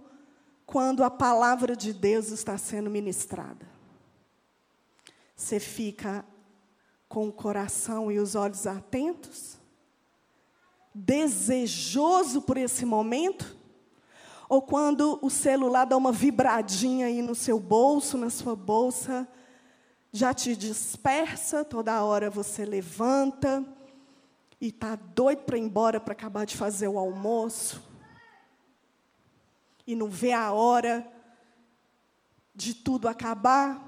quando 0.64 1.04
a 1.04 1.10
palavra 1.10 1.76
de 1.76 1.92
Deus 1.92 2.30
está 2.30 2.56
sendo 2.56 2.88
ministrada? 2.88 3.68
Você 5.36 5.60
fica 5.60 6.24
com 7.06 7.28
o 7.28 7.32
coração 7.32 8.10
e 8.10 8.18
os 8.18 8.34
olhos 8.34 8.66
atentos? 8.66 9.58
Desejoso 10.94 12.40
por 12.40 12.56
esse 12.56 12.86
momento? 12.86 13.55
Ou 14.48 14.62
quando 14.62 15.18
o 15.22 15.28
celular 15.28 15.84
dá 15.84 15.96
uma 15.96 16.12
vibradinha 16.12 17.06
aí 17.06 17.20
no 17.20 17.34
seu 17.34 17.58
bolso, 17.58 18.16
na 18.16 18.30
sua 18.30 18.54
bolsa, 18.54 19.26
já 20.12 20.32
te 20.32 20.56
dispersa, 20.56 21.64
toda 21.64 22.02
hora 22.04 22.30
você 22.30 22.64
levanta 22.64 23.64
e 24.60 24.68
está 24.68 24.96
doido 24.96 25.42
para 25.42 25.58
ir 25.58 25.62
embora 25.62 26.00
para 26.00 26.12
acabar 26.12 26.46
de 26.46 26.56
fazer 26.56 26.88
o 26.88 26.98
almoço, 26.98 27.82
e 29.86 29.94
não 29.94 30.08
vê 30.08 30.32
a 30.32 30.52
hora 30.52 31.06
de 32.54 32.74
tudo 32.74 33.06
acabar, 33.06 33.82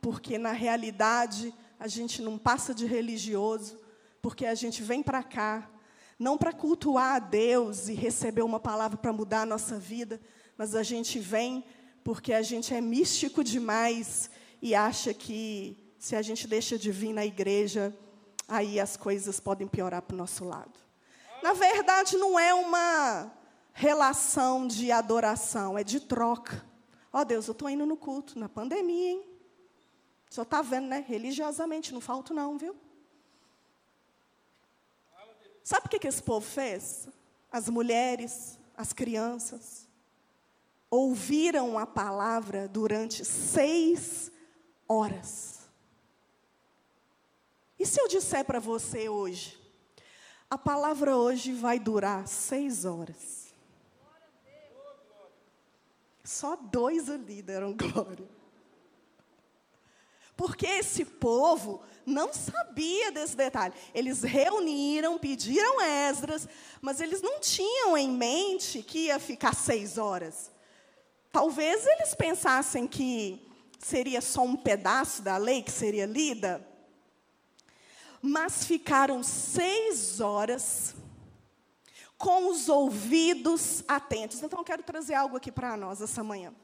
porque 0.00 0.38
na 0.38 0.52
realidade 0.52 1.54
a 1.78 1.86
gente 1.86 2.22
não 2.22 2.38
passa 2.38 2.74
de 2.74 2.86
religioso, 2.86 3.78
porque 4.22 4.46
a 4.46 4.54
gente 4.54 4.82
vem 4.82 5.02
para 5.02 5.22
cá, 5.22 5.68
não 6.18 6.38
para 6.38 6.52
cultuar 6.52 7.16
a 7.16 7.18
Deus 7.18 7.88
e 7.88 7.94
receber 7.94 8.42
uma 8.42 8.60
palavra 8.60 8.96
para 8.96 9.12
mudar 9.12 9.42
a 9.42 9.46
nossa 9.46 9.78
vida, 9.78 10.20
mas 10.56 10.74
a 10.74 10.82
gente 10.82 11.18
vem 11.18 11.64
porque 12.02 12.32
a 12.32 12.42
gente 12.42 12.74
é 12.74 12.80
místico 12.80 13.42
demais 13.42 14.30
e 14.60 14.74
acha 14.74 15.12
que 15.14 15.76
se 15.98 16.14
a 16.14 16.22
gente 16.22 16.46
deixa 16.46 16.78
de 16.78 16.92
vir 16.92 17.12
na 17.12 17.24
igreja, 17.24 17.96
aí 18.46 18.78
as 18.78 18.96
coisas 18.96 19.40
podem 19.40 19.66
piorar 19.66 20.02
para 20.02 20.14
o 20.14 20.18
nosso 20.18 20.44
lado. 20.44 20.78
Na 21.42 21.52
verdade, 21.54 22.16
não 22.16 22.38
é 22.38 22.52
uma 22.54 23.32
relação 23.72 24.66
de 24.66 24.92
adoração, 24.92 25.78
é 25.78 25.84
de 25.84 26.00
troca. 26.00 26.64
Ó 27.12 27.20
oh, 27.20 27.24
Deus, 27.24 27.46
eu 27.46 27.52
estou 27.52 27.68
indo 27.68 27.86
no 27.86 27.96
culto, 27.96 28.38
na 28.38 28.48
pandemia, 28.48 29.10
hein? 29.10 29.24
O 30.30 30.34
senhor 30.34 30.44
está 30.44 30.62
vendo, 30.62 30.86
né? 30.86 31.04
Religiosamente, 31.06 31.92
não 31.92 32.00
falto 32.00 32.34
não, 32.34 32.58
viu? 32.58 32.76
Sabe 35.64 35.86
o 35.86 35.88
que, 35.88 35.98
que 35.98 36.06
esse 36.06 36.22
povo 36.22 36.46
fez? 36.46 37.08
As 37.50 37.70
mulheres, 37.70 38.58
as 38.76 38.92
crianças, 38.92 39.88
ouviram 40.90 41.78
a 41.78 41.86
palavra 41.86 42.68
durante 42.68 43.24
seis 43.24 44.30
horas. 44.86 45.60
E 47.78 47.86
se 47.86 47.98
eu 47.98 48.06
disser 48.08 48.44
para 48.44 48.60
você 48.60 49.08
hoje, 49.08 49.58
a 50.50 50.58
palavra 50.58 51.16
hoje 51.16 51.52
vai 51.54 51.78
durar 51.78 52.28
seis 52.28 52.84
horas? 52.84 53.54
Só 56.22 56.56
dois 56.56 57.08
ali 57.08 57.40
deram 57.40 57.74
glória. 57.74 58.33
Porque 60.36 60.66
esse 60.66 61.04
povo 61.04 61.82
não 62.04 62.32
sabia 62.32 63.12
desse 63.12 63.36
detalhe. 63.36 63.74
Eles 63.94 64.22
reuniram, 64.22 65.18
pediram 65.18 65.80
Esdras, 65.80 66.48
mas 66.80 67.00
eles 67.00 67.22
não 67.22 67.40
tinham 67.40 67.96
em 67.96 68.10
mente 68.10 68.82
que 68.82 69.06
ia 69.06 69.18
ficar 69.18 69.54
seis 69.54 69.96
horas. 69.96 70.50
Talvez 71.30 71.86
eles 71.86 72.14
pensassem 72.14 72.86
que 72.86 73.44
seria 73.78 74.20
só 74.20 74.42
um 74.42 74.56
pedaço 74.56 75.22
da 75.22 75.36
lei 75.36 75.62
que 75.62 75.70
seria 75.70 76.06
lida, 76.06 76.66
mas 78.22 78.64
ficaram 78.64 79.22
seis 79.22 80.20
horas 80.20 80.94
com 82.16 82.50
os 82.50 82.68
ouvidos 82.68 83.84
atentos. 83.86 84.42
Então, 84.42 84.60
eu 84.60 84.64
quero 84.64 84.82
trazer 84.82 85.14
algo 85.14 85.36
aqui 85.36 85.52
para 85.52 85.76
nós 85.76 86.00
essa 86.00 86.24
manhã. 86.24 86.54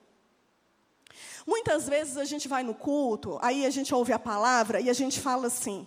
Muitas 1.46 1.88
vezes 1.88 2.16
a 2.16 2.24
gente 2.24 2.48
vai 2.48 2.62
no 2.62 2.74
culto, 2.74 3.38
aí 3.40 3.64
a 3.64 3.70
gente 3.70 3.94
ouve 3.94 4.12
a 4.12 4.18
palavra 4.18 4.81
e 4.81 4.90
a 4.90 4.92
gente 4.92 5.20
fala 5.20 5.46
assim: 5.46 5.87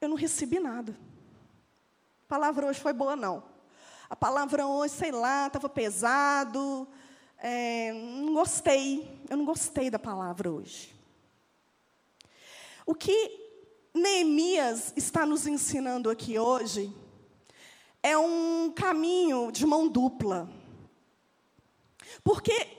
Eu 0.00 0.08
não 0.08 0.16
recebi 0.16 0.58
nada. 0.58 0.96
A 2.24 2.28
palavra 2.28 2.66
hoje 2.66 2.80
foi 2.80 2.92
boa, 2.92 3.14
não. 3.14 3.44
A 4.08 4.16
palavra 4.16 4.66
hoje, 4.66 4.94
sei 4.94 5.12
lá, 5.12 5.46
estava 5.46 5.68
pesado. 5.68 6.88
É, 7.38 7.92
não 7.92 8.34
gostei. 8.34 9.20
Eu 9.28 9.36
não 9.36 9.44
gostei 9.44 9.90
da 9.90 9.98
palavra 9.98 10.50
hoje. 10.50 10.94
O 12.86 12.94
que 12.94 13.40
Neemias 13.94 14.92
está 14.96 15.24
nos 15.24 15.46
ensinando 15.46 16.10
aqui 16.10 16.38
hoje 16.38 16.92
é 18.02 18.16
um 18.18 18.70
caminho 18.74 19.50
de 19.50 19.64
mão 19.64 19.88
dupla. 19.88 20.48
Porque 22.22 22.73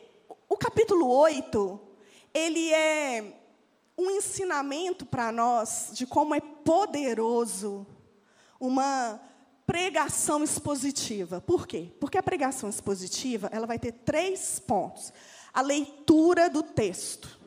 capítulo 0.76 1.08
8, 1.08 1.80
ele 2.34 2.74
é 2.74 3.40
um 3.98 4.12
ensinamento 4.12 5.06
para 5.06 5.32
nós 5.32 5.92
de 5.94 6.06
como 6.06 6.36
é 6.36 6.42
poderoso 6.42 7.88
uma 8.60 9.22
pregação 9.66 10.44
expositiva. 10.44 11.40
Por 11.40 11.66
quê? 11.66 11.94
Porque 11.98 12.18
a 12.18 12.24
pregação 12.24 12.70
expositiva, 12.70 13.50
ela 13.54 13.66
vai 13.66 13.80
ter 13.80 13.94
três 13.94 14.60
pontos. 14.60 15.14
A 15.54 15.62
leitura 15.62 16.50
do 16.50 16.62
texto 16.62 17.40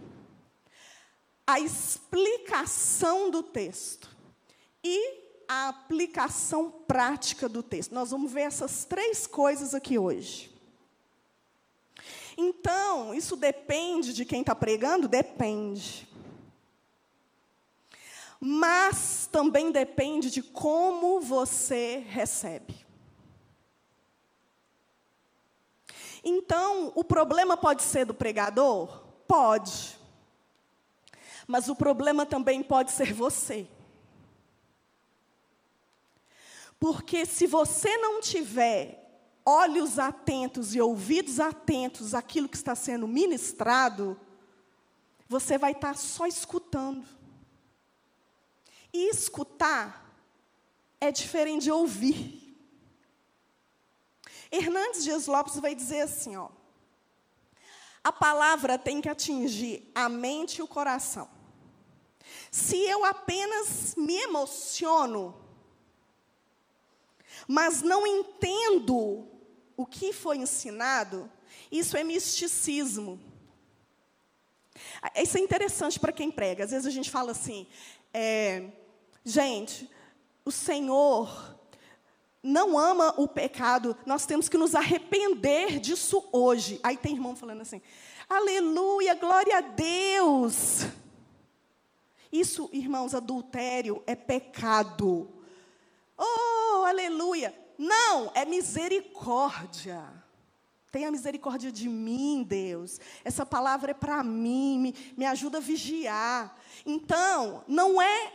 a 1.46 1.60
explicação 1.60 3.30
do 3.30 3.42
texto 3.42 4.14
e 4.84 5.44
a 5.48 5.68
aplicação 5.68 6.70
prática 6.70 7.48
do 7.48 7.62
texto. 7.62 7.94
Nós 7.94 8.10
vamos 8.10 8.30
ver 8.30 8.42
essas 8.42 8.84
três 8.84 9.26
coisas 9.26 9.74
aqui 9.74 9.98
hoje. 9.98 10.57
Então, 12.40 13.12
isso 13.12 13.34
depende 13.34 14.12
de 14.12 14.24
quem 14.24 14.42
está 14.42 14.54
pregando? 14.54 15.08
Depende. 15.08 16.08
Mas 18.38 19.28
também 19.32 19.72
depende 19.72 20.30
de 20.30 20.40
como 20.40 21.20
você 21.20 21.98
recebe. 22.08 22.86
Então, 26.22 26.92
o 26.94 27.02
problema 27.02 27.56
pode 27.56 27.82
ser 27.82 28.04
do 28.04 28.14
pregador? 28.14 29.02
Pode. 29.26 29.98
Mas 31.44 31.68
o 31.68 31.74
problema 31.74 32.24
também 32.24 32.62
pode 32.62 32.92
ser 32.92 33.12
você. 33.12 33.66
Porque 36.78 37.26
se 37.26 37.48
você 37.48 37.96
não 37.96 38.20
tiver 38.20 39.07
olhos 39.48 39.98
atentos 39.98 40.74
e 40.74 40.80
ouvidos 40.80 41.40
atentos 41.40 42.12
àquilo 42.14 42.50
que 42.50 42.56
está 42.56 42.74
sendo 42.74 43.08
ministrado, 43.08 44.20
você 45.26 45.56
vai 45.56 45.72
estar 45.72 45.96
só 45.96 46.26
escutando. 46.26 47.06
E 48.92 49.08
escutar 49.08 50.14
é 51.00 51.10
diferente 51.10 51.62
de 51.62 51.72
ouvir. 51.72 52.44
Hernandes 54.52 55.02
Dias 55.02 55.26
Lopes 55.26 55.58
vai 55.58 55.74
dizer 55.74 56.02
assim, 56.02 56.36
ó. 56.36 56.50
A 58.04 58.12
palavra 58.12 58.78
tem 58.78 59.00
que 59.00 59.08
atingir 59.08 59.90
a 59.94 60.10
mente 60.10 60.56
e 60.58 60.62
o 60.62 60.68
coração. 60.68 61.28
Se 62.50 62.76
eu 62.76 63.02
apenas 63.02 63.94
me 63.96 64.14
emociono, 64.14 65.34
mas 67.46 67.80
não 67.80 68.06
entendo 68.06 69.37
o 69.78 69.86
que 69.86 70.12
foi 70.12 70.38
ensinado, 70.38 71.30
isso 71.70 71.96
é 71.96 72.02
misticismo. 72.02 73.20
Isso 75.14 75.38
é 75.38 75.40
interessante 75.40 76.00
para 76.00 76.10
quem 76.10 76.32
prega. 76.32 76.64
Às 76.64 76.72
vezes 76.72 76.84
a 76.84 76.90
gente 76.90 77.08
fala 77.08 77.30
assim, 77.30 77.64
é, 78.12 78.64
gente, 79.24 79.88
o 80.44 80.50
Senhor 80.50 81.56
não 82.42 82.76
ama 82.76 83.14
o 83.16 83.28
pecado, 83.28 83.96
nós 84.04 84.26
temos 84.26 84.48
que 84.48 84.58
nos 84.58 84.74
arrepender 84.74 85.78
disso 85.78 86.28
hoje. 86.32 86.80
Aí 86.82 86.96
tem 86.96 87.14
irmão 87.14 87.36
falando 87.36 87.60
assim, 87.60 87.80
aleluia, 88.28 89.14
glória 89.14 89.58
a 89.58 89.60
Deus. 89.60 90.86
Isso, 92.32 92.68
irmãos, 92.72 93.14
adultério 93.14 94.02
é 94.08 94.16
pecado. 94.16 95.30
Oh, 96.16 96.84
aleluia! 96.84 97.67
Não, 97.78 98.32
é 98.34 98.44
misericórdia. 98.44 100.02
Tenha 100.90 101.10
misericórdia 101.12 101.70
de 101.70 101.88
mim, 101.88 102.42
Deus. 102.42 102.98
Essa 103.24 103.46
palavra 103.46 103.92
é 103.92 103.94
para 103.94 104.24
mim, 104.24 104.78
me, 104.78 105.14
me 105.16 105.24
ajuda 105.24 105.58
a 105.58 105.60
vigiar. 105.60 106.58
Então, 106.84 107.62
não 107.68 108.02
é 108.02 108.32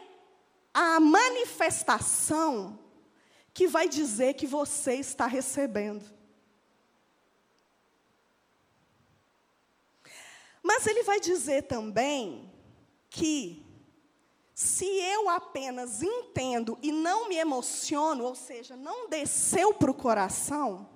a 0.74 1.00
manifestação 1.00 2.80
que 3.54 3.68
vai 3.68 3.90
dizer 3.90 4.36
que 4.36 4.48
você 4.48 4.96
está 4.96 5.28
recebendo. 5.28 6.06
Mas 10.64 10.88
ele 10.88 11.04
vai 11.04 11.20
dizer 11.20 11.64
também 11.64 12.50
que 13.10 13.64
se 14.64 14.86
eu 14.86 15.30
apenas 15.30 16.02
entendo 16.02 16.80
e 16.82 16.90
não 16.90 17.28
me 17.28 17.36
emociono, 17.36 18.24
ou 18.24 18.34
seja, 18.34 18.78
não 18.78 19.10
desceu 19.10 19.74
para 19.74 19.92
o 19.92 19.94
coração, 19.94 20.88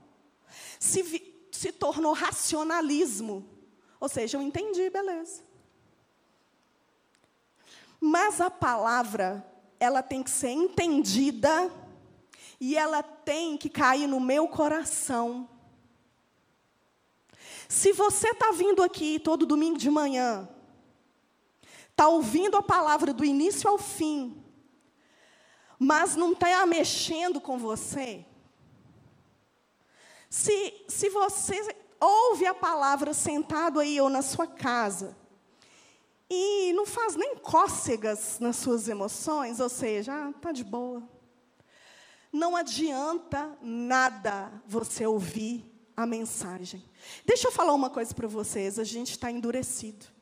se, 0.80 1.04
vi, 1.04 1.36
se 1.52 1.74
tornou 1.74 2.14
racionalismo. 2.14 3.46
Ou 4.00 4.08
seja, 4.08 4.38
eu 4.38 4.42
entendi, 4.42 4.90
beleza. 4.90 5.44
Mas 8.00 8.40
a 8.40 8.50
palavra, 8.50 9.46
ela 9.82 10.02
tem 10.02 10.24
que 10.24 10.30
ser 10.30 10.52
entendida 10.52 11.70
e 12.62 12.78
ela 12.78 13.04
tem 13.04 13.58
que 13.58 13.70
cair 13.70 14.08
no 14.08 14.22
meu 14.22 14.48
coração. 14.48 15.50
Se 17.68 17.92
você 17.92 18.30
está 18.30 18.52
vindo 18.52 18.82
aqui 18.82 19.20
todo 19.20 19.46
domingo 19.46 19.78
de 19.78 19.90
manhã, 19.90 20.48
está 21.98 22.08
ouvindo 22.08 22.56
a 22.56 22.62
palavra 22.62 23.12
do 23.12 23.26
início 23.26 23.68
ao 23.68 23.80
fim, 23.80 24.46
mas 25.80 26.16
não 26.16 26.34
está 26.34 26.64
mexendo 26.68 27.42
com 27.42 27.58
você, 27.58 28.24
se, 30.30 30.86
se 30.88 31.10
você 31.10 31.76
ouve 32.00 32.46
a 32.46 32.54
palavra 32.54 33.16
sentado 33.16 33.80
aí 33.80 34.00
ou 34.00 34.12
na 34.12 34.22
sua 34.22 34.46
casa, 34.46 35.18
e 36.30 36.72
não 36.74 36.86
faz 36.86 37.16
nem 37.16 37.36
cócegas 37.38 38.38
nas 38.40 38.58
suas 38.58 38.88
emoções, 38.88 39.60
ou 39.60 39.70
seja, 39.70 40.14
ah, 40.14 40.34
tá 40.34 40.52
de 40.52 40.64
boa. 40.64 41.02
Não 42.32 42.56
adianta 42.56 43.58
nada 43.60 44.52
você 44.68 45.08
ouvir 45.08 45.66
a 45.96 46.06
mensagem. 46.06 46.84
Deixa 47.26 47.48
eu 47.48 47.52
falar 47.52 47.74
uma 47.74 47.90
coisa 47.90 48.14
para 48.14 48.28
vocês, 48.28 48.78
a 48.78 48.84
gente 48.84 49.12
está 49.12 49.32
endurecido. 49.32 50.17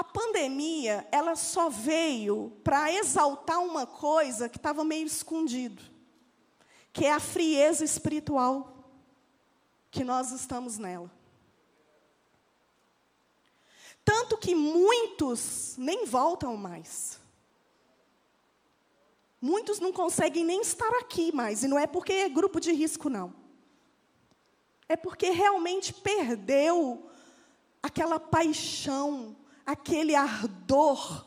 A 0.00 0.02
pandemia, 0.02 1.06
ela 1.12 1.36
só 1.36 1.68
veio 1.68 2.50
para 2.64 2.90
exaltar 2.90 3.62
uma 3.62 3.86
coisa 3.86 4.48
que 4.48 4.56
estava 4.56 4.82
meio 4.82 5.06
escondido, 5.06 5.82
que 6.90 7.04
é 7.04 7.12
a 7.12 7.20
frieza 7.20 7.84
espiritual 7.84 8.82
que 9.90 10.02
nós 10.02 10.32
estamos 10.32 10.78
nela. 10.78 11.12
Tanto 14.02 14.38
que 14.38 14.54
muitos 14.54 15.74
nem 15.76 16.06
voltam 16.06 16.56
mais. 16.56 17.20
Muitos 19.38 19.80
não 19.80 19.92
conseguem 19.92 20.46
nem 20.46 20.62
estar 20.62 20.94
aqui 20.94 21.30
mais, 21.30 21.62
e 21.62 21.68
não 21.68 21.78
é 21.78 21.86
porque 21.86 22.14
é 22.14 22.28
grupo 22.30 22.58
de 22.58 22.72
risco, 22.72 23.10
não. 23.10 23.34
É 24.88 24.96
porque 24.96 25.28
realmente 25.28 25.92
perdeu 25.92 27.06
aquela 27.82 28.18
paixão, 28.18 29.36
aquele 29.70 30.14
ardor 30.14 31.26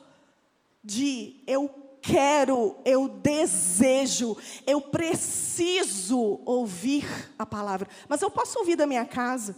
de 0.83 1.41
eu 1.47 1.69
quero, 2.01 2.75
eu 2.83 3.07
desejo, 3.07 4.35
eu 4.67 4.81
preciso 4.81 6.41
ouvir 6.45 7.05
a 7.39 7.45
palavra. 7.45 7.87
Mas 8.07 8.21
eu 8.21 8.29
posso 8.29 8.59
ouvir 8.59 8.75
da 8.75 8.85
minha 8.85 9.05
casa. 9.05 9.55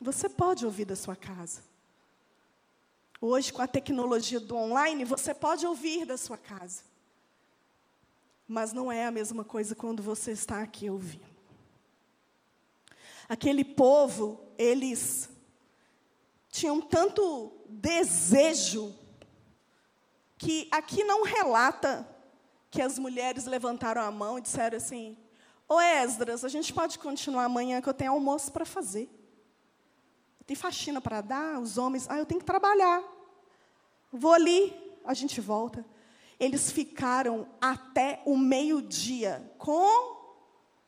Você 0.00 0.28
pode 0.28 0.66
ouvir 0.66 0.84
da 0.84 0.96
sua 0.96 1.14
casa. 1.14 1.62
Hoje, 3.20 3.52
com 3.52 3.62
a 3.62 3.66
tecnologia 3.66 4.40
do 4.40 4.56
online, 4.56 5.04
você 5.04 5.32
pode 5.32 5.64
ouvir 5.64 6.04
da 6.04 6.16
sua 6.16 6.36
casa. 6.36 6.82
Mas 8.46 8.72
não 8.72 8.90
é 8.90 9.06
a 9.06 9.10
mesma 9.10 9.44
coisa 9.44 9.74
quando 9.74 10.02
você 10.02 10.32
está 10.32 10.60
aqui 10.60 10.90
ouvindo. 10.90 11.24
Aquele 13.28 13.64
povo, 13.64 14.40
eles 14.58 15.28
tinham 16.56 16.80
tanto 16.80 17.52
desejo 17.68 18.94
que 20.38 20.66
aqui 20.70 21.04
não 21.04 21.22
relata 21.22 22.08
que 22.70 22.80
as 22.80 22.98
mulheres 22.98 23.44
levantaram 23.44 24.00
a 24.00 24.10
mão 24.10 24.38
e 24.38 24.40
disseram 24.40 24.78
assim: 24.78 25.18
Ô 25.68 25.78
Esdras, 25.80 26.44
a 26.44 26.48
gente 26.48 26.72
pode 26.72 26.98
continuar 26.98 27.44
amanhã 27.44 27.80
que 27.82 27.88
eu 27.88 27.94
tenho 27.94 28.12
almoço 28.12 28.50
para 28.52 28.64
fazer. 28.64 29.10
Tem 30.46 30.56
faxina 30.56 31.00
para 31.00 31.20
dar, 31.20 31.60
os 31.60 31.76
homens, 31.76 32.08
ah, 32.08 32.18
eu 32.18 32.24
tenho 32.26 32.40
que 32.40 32.46
trabalhar. 32.46 33.02
Vou 34.10 34.32
ali, 34.32 34.72
a 35.04 35.12
gente 35.12 35.40
volta. 35.40 35.84
Eles 36.40 36.70
ficaram 36.70 37.48
até 37.60 38.22
o 38.24 38.36
meio-dia 38.36 39.52
com 39.58 40.16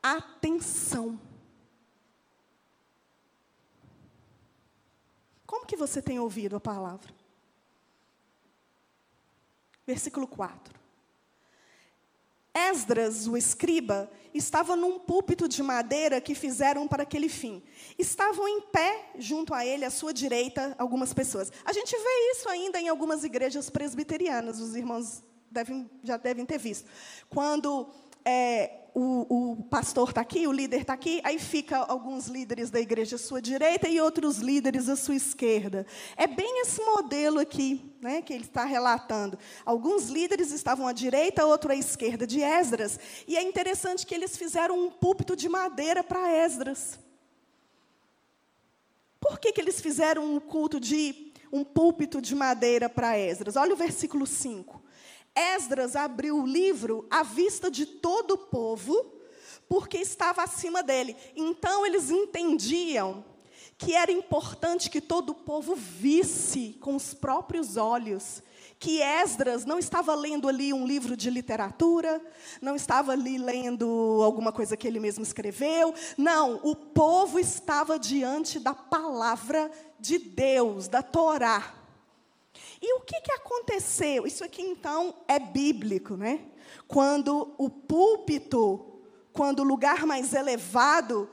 atenção. 0.03 1.21
Como 5.49 5.65
que 5.65 5.79
você 5.79 6.03
tem 6.03 6.19
ouvido 6.21 6.57
a 6.57 6.61
palavra? 6.61 7.11
Versículo 9.87 10.27
4. 10.27 10.79
Esdras, 12.53 13.27
o 13.27 13.35
escriba, 13.35 14.11
estava 14.35 14.77
num 14.77 14.99
púlpito 14.99 15.49
de 15.49 15.63
madeira 15.63 16.21
que 16.21 16.35
fizeram 16.35 16.87
para 16.87 17.05
aquele 17.05 17.31
fim. 17.31 17.63
Estavam 17.99 18.47
em 18.47 18.61
pé 18.61 19.11
junto 19.17 19.55
a 19.55 19.65
ele, 19.65 19.87
à 19.87 19.91
sua 19.91 20.13
direita, 20.13 20.77
algumas 20.79 21.15
pessoas. 21.15 21.51
A 21.65 21.73
gente 21.73 21.97
vê 21.97 22.33
isso 22.33 22.47
ainda 22.51 22.79
em 22.79 22.91
algumas 22.91 23.25
igrejas 23.25 23.71
presbiterianas, 23.71 24.61
os 24.61 24.77
irmãos 24.77 25.23
devem, 25.51 25.91
já 26.05 26.19
devem 26.19 26.45
ter 26.45 26.59
visto. 26.59 26.91
Quando 27.31 27.89
é, 28.23 28.88
o, 29.01 29.53
o, 29.53 29.63
pastor 29.63 30.09
está 30.09 30.21
aqui, 30.21 30.49
o 30.49 30.53
líder 30.53 30.81
está 30.81 30.93
aqui, 30.93 31.21
aí 31.23 31.39
fica 31.39 31.77
alguns 31.77 32.27
líderes 32.27 32.69
da 32.69 32.81
igreja 32.81 33.15
à 33.15 33.19
sua 33.19 33.41
direita 33.41 33.89
e 33.89 34.01
outros 34.01 34.39
líderes 34.39 34.89
à 34.89 34.97
sua 34.97 35.15
esquerda. 35.15 35.87
É 36.17 36.27
bem 36.27 36.63
esse 36.63 36.83
modelo 36.83 37.39
aqui 37.39 37.95
né, 38.01 38.21
que 38.21 38.33
ele 38.33 38.43
está 38.43 38.65
relatando. 38.65 39.39
Alguns 39.65 40.09
líderes 40.09 40.51
estavam 40.51 40.89
à 40.89 40.93
direita, 40.93 41.47
outro 41.47 41.71
à 41.71 41.77
esquerda 41.77 42.27
de 42.27 42.43
Esdras. 42.43 42.99
E 43.29 43.37
é 43.37 43.43
interessante 43.43 44.05
que 44.05 44.13
eles 44.13 44.37
fizeram 44.37 44.77
um 44.77 44.91
púlpito 44.91 45.37
de 45.37 45.49
madeira 45.49 46.03
para 46.03 46.33
Esdras. 46.33 46.99
Por 49.21 49.39
que, 49.39 49.53
que 49.53 49.61
eles 49.61 49.81
fizeram 49.81 50.25
um 50.25 50.41
culto 50.41 50.81
de 50.81 51.33
um 51.53 51.63
púlpito 51.63 52.21
de 52.21 52.35
madeira 52.35 52.89
para 52.89 53.17
Esdras? 53.17 53.55
Olha 53.55 53.75
o 53.75 53.77
versículo 53.77 54.27
5. 54.27 54.88
Esdras 55.39 55.95
abriu 55.95 56.43
o 56.43 56.47
livro 56.47 57.07
à 57.11 57.23
vista 57.23 57.71
de 57.71 57.87
todo 57.87 58.33
o 58.33 58.39
povo, 58.39 59.13
porque 59.69 59.99
estava 59.99 60.43
acima 60.43 60.83
dele. 60.83 61.17
Então 61.37 61.87
eles 61.87 62.11
entendiam 62.11 63.25
que 63.77 63.95
era 63.95 64.11
importante 64.11 64.91
que 64.91 65.01
todo 65.01 65.31
o 65.31 65.35
povo 65.35 65.77
visse 65.77 66.77
com 66.81 66.97
os 66.97 67.15
próprios 67.15 67.77
olhos 67.77 68.43
que 68.79 69.03
Esdras 69.03 69.65
não 69.65 69.79
estava 69.79 70.15
lendo 70.15 70.49
ali 70.49 70.73
um 70.73 70.87
livro 70.87 71.17
de 71.17 71.31
literatura, 71.31 72.23
não 72.63 72.77
estava 72.77 73.13
ali 73.13 73.37
lendo 73.37 74.21
alguma 74.23 74.53
coisa 74.53 74.77
que 74.77 74.87
ele 74.87 75.01
mesmo 75.01 75.25
escreveu. 75.25 75.93
Não, 76.17 76.61
o 76.63 76.77
povo 76.77 77.39
estava 77.39 77.99
diante 77.99 78.61
da 78.61 78.75
palavra 78.75 79.71
de 79.99 80.19
Deus, 80.19 80.87
da 80.87 81.03
Torá. 81.03 81.78
E 82.81 82.95
o 82.95 83.01
que, 83.01 83.21
que 83.21 83.33
aconteceu? 83.33 84.27
Isso 84.27 84.45
aqui, 84.45 84.63
então, 84.63 85.15
é 85.27 85.39
bíblico, 85.39 86.17
né? 86.17 86.47
Quando 86.87 87.55
o 87.59 87.69
púlpito, 87.69 89.01
quando 89.33 89.61
o 89.61 89.65
lugar 89.65 90.07
mais 90.07 90.33
elevado 90.33 91.29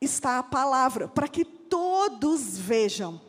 está 0.00 0.38
a 0.38 0.42
palavra, 0.42 1.08
para 1.08 1.28
que 1.28 1.44
todos 1.44 2.58
vejam 2.58 3.20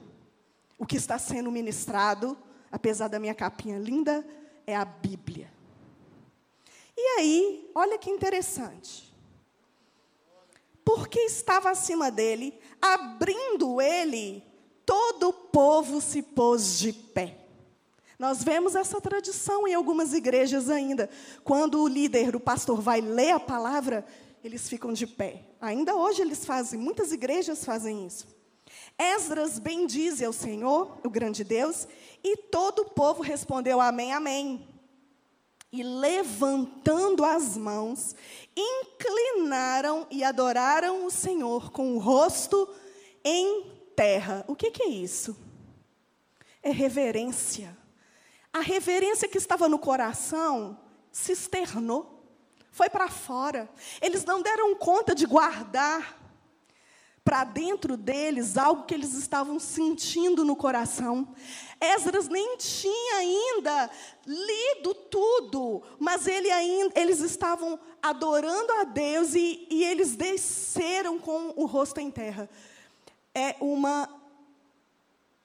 o 0.77 0.85
que 0.85 0.97
está 0.97 1.17
sendo 1.17 1.51
ministrado, 1.51 2.37
apesar 2.71 3.07
da 3.07 3.19
minha 3.19 3.35
capinha 3.35 3.77
linda, 3.77 4.25
é 4.65 4.75
a 4.75 4.83
Bíblia. 4.83 5.51
E 6.97 7.19
aí, 7.19 7.71
olha 7.73 7.97
que 7.97 8.09
interessante. 8.09 9.11
Porque 10.83 11.19
estava 11.19 11.69
acima 11.69 12.11
dele, 12.11 12.59
abrindo 12.81 13.79
ele 13.79 14.43
todo 14.91 15.29
o 15.29 15.33
povo 15.33 16.01
se 16.01 16.21
pôs 16.21 16.77
de 16.77 16.91
pé. 16.91 17.37
Nós 18.19 18.43
vemos 18.43 18.75
essa 18.75 18.99
tradição 18.99 19.65
em 19.65 19.73
algumas 19.73 20.13
igrejas 20.13 20.69
ainda. 20.69 21.09
Quando 21.45 21.81
o 21.81 21.87
líder, 21.87 22.35
o 22.35 22.41
pastor, 22.41 22.81
vai 22.81 22.99
ler 22.99 23.31
a 23.31 23.39
palavra, 23.39 24.05
eles 24.43 24.67
ficam 24.67 24.91
de 24.91 25.07
pé. 25.07 25.45
Ainda 25.61 25.95
hoje 25.95 26.21
eles 26.21 26.43
fazem, 26.43 26.77
muitas 26.77 27.13
igrejas 27.13 27.63
fazem 27.63 28.05
isso. 28.05 28.27
Esdras 28.97 29.59
bendize 29.59 30.25
ao 30.25 30.33
Senhor, 30.33 30.99
o 31.05 31.09
grande 31.09 31.45
Deus, 31.45 31.87
e 32.21 32.35
todo 32.35 32.79
o 32.81 32.89
povo 32.89 33.23
respondeu 33.23 33.79
amém, 33.79 34.11
amém. 34.11 34.67
E 35.71 35.83
levantando 35.83 37.23
as 37.23 37.55
mãos, 37.55 38.13
inclinaram 38.57 40.05
e 40.11 40.21
adoraram 40.21 41.05
o 41.05 41.09
Senhor 41.09 41.71
com 41.71 41.95
o 41.95 41.97
rosto 41.97 42.67
em 43.23 43.79
terra. 43.95 44.43
O 44.47 44.55
que, 44.55 44.71
que 44.71 44.83
é 44.83 44.89
isso? 44.89 45.37
É 46.61 46.71
reverência. 46.71 47.77
A 48.53 48.59
reverência 48.59 49.27
que 49.27 49.37
estava 49.37 49.69
no 49.69 49.79
coração 49.79 50.77
se 51.11 51.31
externou, 51.31 52.23
foi 52.71 52.89
para 52.89 53.09
fora. 53.09 53.69
Eles 54.01 54.23
não 54.23 54.41
deram 54.41 54.75
conta 54.75 55.13
de 55.13 55.25
guardar 55.25 56.19
para 57.23 57.43
dentro 57.43 57.95
deles 57.95 58.57
algo 58.57 58.85
que 58.85 58.93
eles 58.93 59.13
estavam 59.13 59.59
sentindo 59.59 60.43
no 60.43 60.55
coração. 60.55 61.27
Esdras 61.79 62.27
nem 62.27 62.57
tinha 62.57 63.15
ainda 63.17 63.89
lido 64.25 64.93
tudo, 64.93 65.83
mas 65.99 66.27
ele 66.27 66.49
ainda, 66.49 66.99
eles 66.99 67.19
estavam 67.19 67.79
adorando 68.01 68.71
a 68.73 68.83
Deus 68.85 69.35
e, 69.35 69.67
e 69.69 69.83
eles 69.83 70.15
desceram 70.15 71.19
com 71.19 71.53
o 71.55 71.65
rosto 71.65 71.99
em 71.99 72.09
terra. 72.09 72.49
É 73.33 73.55
uma 73.61 74.21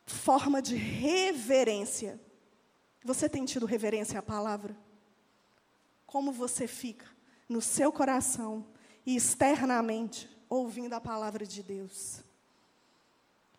forma 0.07 0.61
de 0.62 0.74
reverência. 0.76 2.20
Você 3.05 3.28
tem 3.28 3.45
tido 3.45 3.66
reverência 3.66 4.18
à 4.18 4.22
palavra? 4.22 4.76
Como 6.07 6.32
você 6.32 6.66
fica 6.66 7.07
no 7.49 7.61
seu 7.61 7.93
coração 7.93 8.66
e 9.05 9.16
externamente 9.16 10.28
ouvindo 10.49 10.95
a 10.95 11.01
palavra 11.01 11.47
de 11.47 11.62
Deus? 11.62 12.22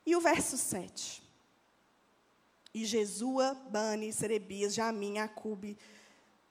E 0.05 0.15
o 0.15 0.21
verso 0.21 0.57
7. 0.57 1.23
E 2.73 2.85
Jesua, 2.85 3.53
Bani, 3.69 4.13
Serebias, 4.13 4.73
Jamim, 4.73 5.17
Acube, 5.17 5.77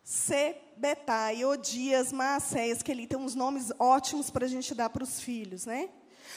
Sebetai, 0.02 1.44
Odias, 1.44 2.12
Maacéias, 2.12 2.82
que 2.82 2.90
ele 2.92 3.06
tem 3.06 3.18
uns 3.18 3.34
nomes 3.34 3.72
ótimos 3.78 4.30
para 4.30 4.44
a 4.44 4.48
gente 4.48 4.74
dar 4.74 4.90
para 4.90 5.02
os 5.02 5.20
filhos, 5.20 5.66
né? 5.66 5.90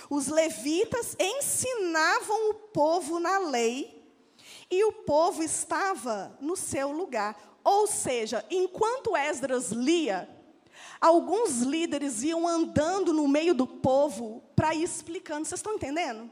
Os 0.09 0.27
levitas 0.27 1.15
ensinavam 1.19 2.51
o 2.51 2.53
povo 2.53 3.19
na 3.19 3.39
lei 3.39 3.99
e 4.69 4.83
o 4.83 4.91
povo 4.91 5.41
estava 5.41 6.37
no 6.39 6.55
seu 6.55 6.91
lugar. 6.91 7.59
Ou 7.63 7.87
seja, 7.87 8.45
enquanto 8.49 9.17
Esdras 9.17 9.71
lia, 9.71 10.29
alguns 11.01 11.61
líderes 11.61 12.23
iam 12.23 12.47
andando 12.47 13.13
no 13.13 13.27
meio 13.27 13.53
do 13.53 13.65
povo 13.65 14.43
para 14.55 14.75
ir 14.75 14.83
explicando. 14.83 15.45
Vocês 15.45 15.59
estão 15.59 15.73
entendendo? 15.73 16.29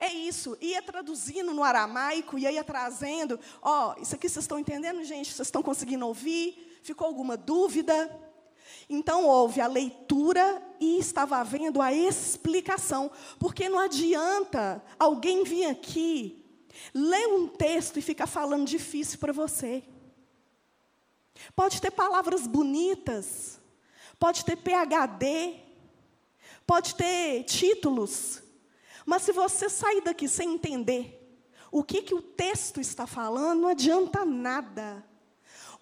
É 0.00 0.12
isso, 0.12 0.56
ia 0.60 0.82
traduzindo 0.82 1.54
no 1.54 1.62
aramaico, 1.62 2.38
ia, 2.38 2.50
ia 2.50 2.64
trazendo. 2.64 3.38
Ó, 3.62 3.94
oh, 3.96 4.02
isso 4.02 4.14
aqui 4.14 4.28
vocês 4.28 4.44
estão 4.44 4.58
entendendo, 4.58 5.02
gente? 5.04 5.32
Vocês 5.32 5.48
estão 5.48 5.62
conseguindo 5.62 6.06
ouvir? 6.06 6.78
Ficou 6.82 7.06
alguma 7.06 7.36
dúvida? 7.36 8.10
Então 8.88 9.26
houve 9.26 9.60
a 9.60 9.66
leitura 9.66 10.62
e 10.80 10.98
estava 10.98 11.38
havendo 11.38 11.80
a 11.80 11.92
explicação, 11.92 13.10
porque 13.38 13.68
não 13.68 13.78
adianta 13.78 14.82
alguém 14.98 15.44
vir 15.44 15.66
aqui, 15.66 16.44
ler 16.92 17.26
um 17.28 17.46
texto 17.46 17.98
e 17.98 18.02
ficar 18.02 18.26
falando 18.26 18.66
difícil 18.66 19.18
para 19.18 19.32
você. 19.32 19.82
Pode 21.54 21.80
ter 21.80 21.90
palavras 21.90 22.46
bonitas, 22.46 23.60
pode 24.18 24.44
ter 24.44 24.56
PhD, 24.56 25.56
pode 26.66 26.94
ter 26.94 27.44
títulos, 27.44 28.42
mas 29.04 29.22
se 29.22 29.32
você 29.32 29.68
sair 29.68 30.00
daqui 30.00 30.28
sem 30.28 30.54
entender 30.54 31.20
o 31.70 31.82
que, 31.82 32.02
que 32.02 32.14
o 32.14 32.22
texto 32.22 32.80
está 32.80 33.06
falando, 33.06 33.62
não 33.62 33.68
adianta 33.68 34.24
nada. 34.24 35.04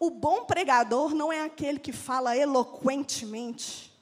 O 0.04 0.10
bom 0.10 0.44
pregador 0.44 1.14
não 1.14 1.32
é 1.32 1.42
aquele 1.42 1.78
que 1.78 1.92
fala 1.92 2.36
eloquentemente, 2.36 3.96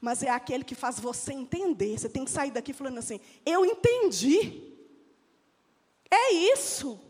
mas 0.00 0.22
é 0.22 0.30
aquele 0.30 0.62
que 0.62 0.76
faz 0.76 1.00
você 1.00 1.32
entender. 1.32 1.98
Você 1.98 2.08
tem 2.08 2.24
que 2.24 2.30
sair 2.30 2.52
daqui 2.52 2.72
falando 2.72 2.98
assim: 2.98 3.18
eu 3.44 3.64
entendi. 3.64 4.62
É 6.08 6.34
isso. 6.54 7.00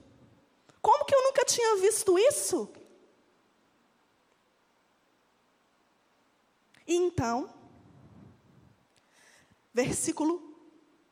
Como 0.80 1.04
que 1.04 1.14
eu 1.14 1.22
nunca 1.22 1.44
tinha 1.44 1.76
visto 1.82 2.18
isso? 2.18 2.72
Então, 6.88 7.52
versículo 9.74 10.40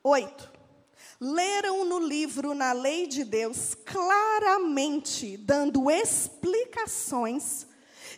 8. 0.03 0.60
Leram 1.21 1.85
no 1.85 1.99
livro, 1.99 2.55
na 2.55 2.73
lei 2.73 3.07
de 3.07 3.25
Deus, 3.25 3.75
claramente, 3.75 5.37
dando 5.37 5.91
explicações, 5.91 7.67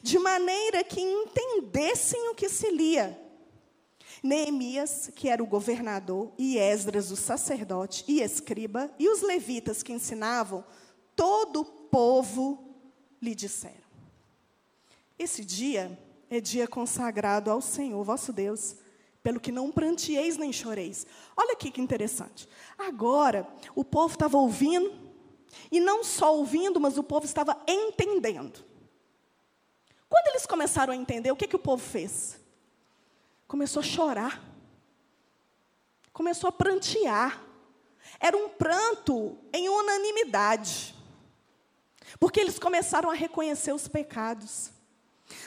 de 0.00 0.20
maneira 0.20 0.84
que 0.84 1.00
entendessem 1.00 2.28
o 2.28 2.34
que 2.34 2.48
se 2.48 2.70
lia. 2.70 3.18
Neemias, 4.22 5.10
que 5.16 5.28
era 5.28 5.42
o 5.42 5.46
governador, 5.46 6.32
e 6.38 6.56
Esdras, 6.56 7.10
o 7.10 7.16
sacerdote 7.16 8.04
e 8.06 8.20
escriba, 8.20 8.88
e 9.00 9.08
os 9.08 9.20
levitas 9.20 9.82
que 9.82 9.92
ensinavam, 9.92 10.64
todo 11.16 11.62
o 11.62 11.64
povo 11.64 12.76
lhe 13.20 13.34
disseram: 13.34 13.82
Esse 15.18 15.44
dia 15.44 15.98
é 16.30 16.40
dia 16.40 16.68
consagrado 16.68 17.50
ao 17.50 17.60
Senhor 17.60 18.04
vosso 18.04 18.32
Deus 18.32 18.76
pelo 19.22 19.40
que 19.40 19.52
não 19.52 19.70
prantieis 19.70 20.36
nem 20.36 20.52
choreis. 20.52 21.06
Olha 21.36 21.52
aqui 21.52 21.70
que 21.70 21.80
interessante. 21.80 22.48
Agora, 22.78 23.46
o 23.74 23.84
povo 23.84 24.14
estava 24.14 24.36
ouvindo, 24.36 24.92
e 25.70 25.80
não 25.80 26.02
só 26.02 26.34
ouvindo, 26.36 26.80
mas 26.80 26.98
o 26.98 27.02
povo 27.02 27.24
estava 27.24 27.56
entendendo. 27.66 28.64
Quando 30.08 30.26
eles 30.28 30.46
começaram 30.46 30.92
a 30.92 30.96
entender, 30.96 31.30
o 31.30 31.36
que, 31.36 31.46
que 31.46 31.56
o 31.56 31.60
povo 31.60 31.82
fez? 31.82 32.38
Começou 33.46 33.80
a 33.80 33.84
chorar. 33.84 34.42
Começou 36.12 36.48
a 36.48 36.52
prantear. 36.52 37.42
Era 38.18 38.36
um 38.36 38.48
pranto 38.48 39.38
em 39.52 39.68
unanimidade. 39.68 40.94
Porque 42.18 42.40
eles 42.40 42.58
começaram 42.58 43.10
a 43.10 43.14
reconhecer 43.14 43.72
os 43.72 43.88
pecados. 43.88 44.71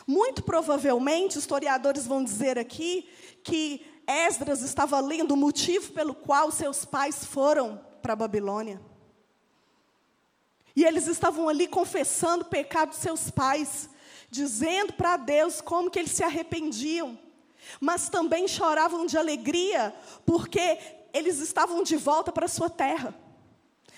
Muito 0.05 0.43
provavelmente, 0.43 1.37
historiadores 1.37 2.05
vão 2.05 2.23
dizer 2.23 2.57
aqui 2.57 3.09
que 3.43 3.85
Esdras 4.07 4.61
estava 4.61 4.99
lendo 4.99 5.33
o 5.33 5.37
motivo 5.37 5.91
pelo 5.91 6.13
qual 6.13 6.51
seus 6.51 6.85
pais 6.85 7.25
foram 7.25 7.81
para 8.01 8.13
a 8.13 8.15
Babilônia. 8.15 8.79
E 10.75 10.83
eles 10.83 11.07
estavam 11.07 11.47
ali 11.47 11.67
confessando 11.67 12.43
o 12.43 12.49
pecado 12.49 12.89
dos 12.89 12.99
seus 12.99 13.31
pais, 13.31 13.89
dizendo 14.29 14.93
para 14.93 15.17
Deus 15.17 15.61
como 15.61 15.89
que 15.89 15.97
eles 15.97 16.11
se 16.11 16.23
arrependiam, 16.23 17.17
mas 17.79 18.09
também 18.09 18.47
choravam 18.47 19.05
de 19.05 19.17
alegria, 19.17 19.95
porque 20.25 20.77
eles 21.13 21.39
estavam 21.39 21.81
de 21.81 21.95
volta 21.95 22.31
para 22.31 22.47
sua 22.47 22.69
terra. 22.69 23.15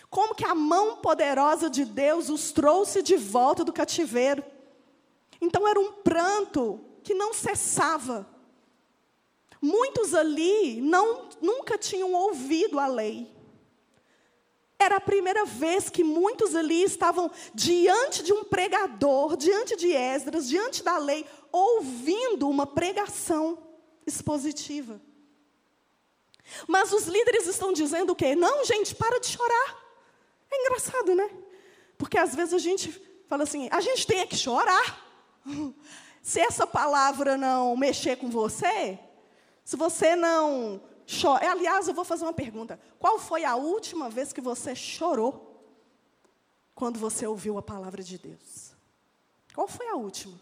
Como 0.10 0.36
que 0.36 0.46
a 0.46 0.56
mão 0.56 0.98
poderosa 0.98 1.70
de 1.70 1.84
Deus 1.84 2.30
os 2.30 2.52
trouxe 2.52 3.02
de 3.02 3.18
volta 3.18 3.64
do 3.64 3.74
cativeiro. 3.74 4.44
Então 5.42 5.68
era 5.68 5.80
um 5.80 5.92
pranto 5.92 6.80
que 7.04 7.14
não 7.14 7.34
cessava. 7.34 8.28
Muitos 9.62 10.14
ali 10.14 10.82
não, 10.82 11.30
nunca 11.42 11.78
tinham 11.78 12.14
ouvido 12.14 12.80
a 12.80 12.88
lei. 12.88 13.36
Era 14.80 14.98
a 14.98 15.02
primeira 15.02 15.44
vez 15.44 15.90
que 15.90 16.04
muitos 16.04 16.56
ali 16.56 16.84
estavam 16.84 17.32
diante 17.54 18.22
de 18.22 18.32
um 18.32 18.44
pregador, 18.44 19.36
diante 19.36 19.76
de 19.76 19.92
Esdras, 19.92 20.48
diante 20.48 20.84
da 20.84 21.00
lei, 21.00 21.26
ouvindo 21.52 22.48
uma 22.48 22.68
pregação 22.68 23.58
expositiva. 24.06 25.02
Mas 26.68 26.94
os 26.94 27.08
líderes 27.08 27.48
estão 27.48 27.74
dizendo 27.74 28.12
o 28.12 28.16
quê? 28.16 28.36
Não, 28.36 28.64
gente, 28.64 28.94
para 28.94 29.20
de 29.20 29.28
chorar. 29.28 29.84
É 30.52 30.62
engraçado, 30.62 31.16
né? 31.16 31.30
Porque 31.98 32.18
às 32.18 32.36
vezes 32.36 32.54
a 32.54 32.60
gente 32.60 32.92
fala 33.28 33.44
assim, 33.44 33.68
a 33.72 33.82
gente 33.82 34.06
tem 34.06 34.26
que 34.28 34.38
chorar. 34.38 35.07
Se 36.22 36.42
essa 36.42 36.68
palavra 36.68 37.38
não 37.38 37.78
mexer 37.78 38.18
com 38.18 38.30
você, 38.30 39.00
se 39.64 39.78
você 39.78 40.14
não 40.14 40.82
chora. 41.22 41.52
Aliás, 41.52 41.88
eu 41.88 41.94
vou 41.94 42.04
fazer 42.04 42.26
uma 42.26 42.34
pergunta. 42.34 42.78
Qual 43.00 43.18
foi 43.18 43.46
a 43.46 43.56
última 43.56 44.10
vez 44.10 44.34
que 44.34 44.42
você 44.42 44.76
chorou 44.76 45.66
quando 46.76 47.00
você 47.00 47.26
ouviu 47.26 47.58
a 47.58 47.62
palavra 47.62 48.04
de 48.04 48.18
Deus? 48.18 48.74
Qual 49.56 49.68
foi 49.68 49.88
a 49.88 49.96
última? 49.96 50.38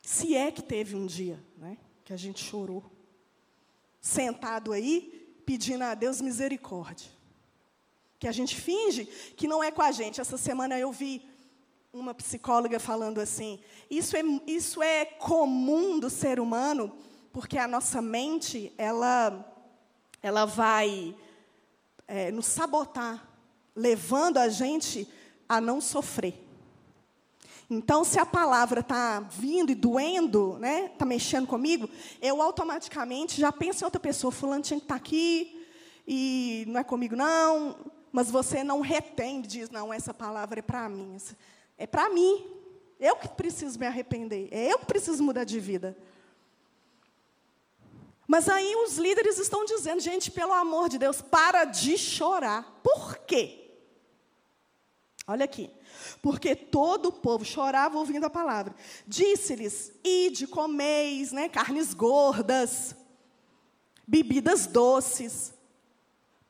Se 0.00 0.36
é 0.36 0.50
que 0.50 0.62
teve 0.62 0.94
um 0.94 1.06
dia, 1.06 1.42
né, 1.56 1.76
que 2.04 2.12
a 2.12 2.16
gente 2.16 2.42
chorou, 2.42 2.84
sentado 4.00 4.72
aí, 4.72 5.42
pedindo 5.44 5.82
a 5.84 5.94
Deus 5.94 6.20
misericórdia. 6.20 7.10
Que 8.18 8.28
a 8.28 8.32
gente 8.32 8.54
finge 8.54 9.06
que 9.06 9.48
não 9.48 9.62
é 9.62 9.70
com 9.70 9.82
a 9.82 9.92
gente. 9.92 10.20
Essa 10.20 10.36
semana 10.36 10.78
eu 10.78 10.92
vi 10.92 11.29
uma 11.92 12.14
psicóloga 12.14 12.78
falando 12.78 13.20
assim: 13.20 13.58
isso 13.90 14.16
é, 14.16 14.22
isso 14.46 14.82
é 14.82 15.04
comum 15.04 15.98
do 15.98 16.08
ser 16.08 16.38
humano, 16.38 16.92
porque 17.32 17.58
a 17.58 17.66
nossa 17.66 18.00
mente 18.00 18.72
ela, 18.78 19.44
ela 20.22 20.44
vai 20.44 21.14
é, 22.06 22.30
nos 22.30 22.46
sabotar, 22.46 23.26
levando 23.74 24.38
a 24.38 24.48
gente 24.48 25.08
a 25.48 25.60
não 25.60 25.80
sofrer. 25.80 26.46
Então, 27.68 28.02
se 28.02 28.18
a 28.18 28.26
palavra 28.26 28.80
está 28.80 29.20
vindo 29.20 29.70
e 29.70 29.76
doendo, 29.76 30.58
né, 30.58 30.86
está 30.92 31.04
mexendo 31.04 31.46
comigo, 31.46 31.88
eu 32.20 32.42
automaticamente 32.42 33.40
já 33.40 33.52
penso 33.52 33.84
em 33.84 33.86
outra 33.86 34.00
pessoa. 34.00 34.32
Fulano 34.32 34.62
tinha 34.62 34.78
que 34.78 34.84
estar 34.84 34.96
tá 34.96 35.00
aqui 35.00 35.66
e 36.06 36.64
não 36.66 36.80
é 36.80 36.84
comigo, 36.84 37.14
não. 37.14 37.76
Mas 38.10 38.28
você 38.28 38.64
não 38.64 38.80
retém, 38.80 39.40
diz, 39.40 39.70
não, 39.70 39.92
essa 39.92 40.12
palavra 40.12 40.58
é 40.58 40.62
para 40.62 40.88
mim. 40.88 41.16
É 41.80 41.86
para 41.86 42.10
mim. 42.10 42.46
Eu 43.00 43.16
que 43.16 43.26
preciso 43.26 43.78
me 43.78 43.86
arrepender. 43.86 44.48
É 44.52 44.70
eu 44.70 44.78
que 44.78 44.84
preciso 44.84 45.24
mudar 45.24 45.44
de 45.44 45.58
vida. 45.58 45.96
Mas 48.28 48.50
aí 48.50 48.76
os 48.76 48.98
líderes 48.98 49.38
estão 49.38 49.64
dizendo, 49.64 49.98
gente, 50.00 50.30
pelo 50.30 50.52
amor 50.52 50.90
de 50.90 50.98
Deus, 50.98 51.22
para 51.22 51.64
de 51.64 51.96
chorar. 51.96 52.80
Por 52.82 53.16
quê? 53.20 53.70
Olha 55.26 55.46
aqui. 55.46 55.70
Porque 56.20 56.54
todo 56.54 57.06
o 57.06 57.12
povo 57.12 57.46
chorava 57.46 57.96
ouvindo 57.96 58.26
a 58.26 58.30
palavra. 58.30 58.74
Disse-lhes: 59.06 59.90
Ide, 60.04 60.46
comeis, 60.46 61.32
né, 61.32 61.48
carnes 61.48 61.94
gordas, 61.94 62.94
bebidas 64.06 64.66
doces, 64.66 65.54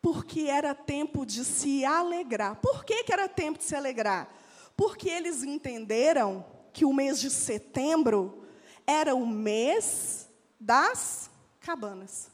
porque 0.02 0.42
era 0.42 0.74
tempo 0.74 1.24
de 1.24 1.44
se 1.44 1.84
alegrar. 1.84 2.56
Por 2.56 2.84
que, 2.84 3.04
que 3.04 3.12
era 3.12 3.28
tempo 3.28 3.58
de 3.58 3.64
se 3.64 3.76
alegrar? 3.76 4.39
Porque 4.80 5.10
eles 5.10 5.42
entenderam 5.42 6.42
que 6.72 6.86
o 6.86 6.92
mês 6.94 7.20
de 7.20 7.28
setembro 7.28 8.46
era 8.86 9.14
o 9.14 9.26
mês 9.26 10.26
das 10.58 11.30
cabanas. 11.60 12.30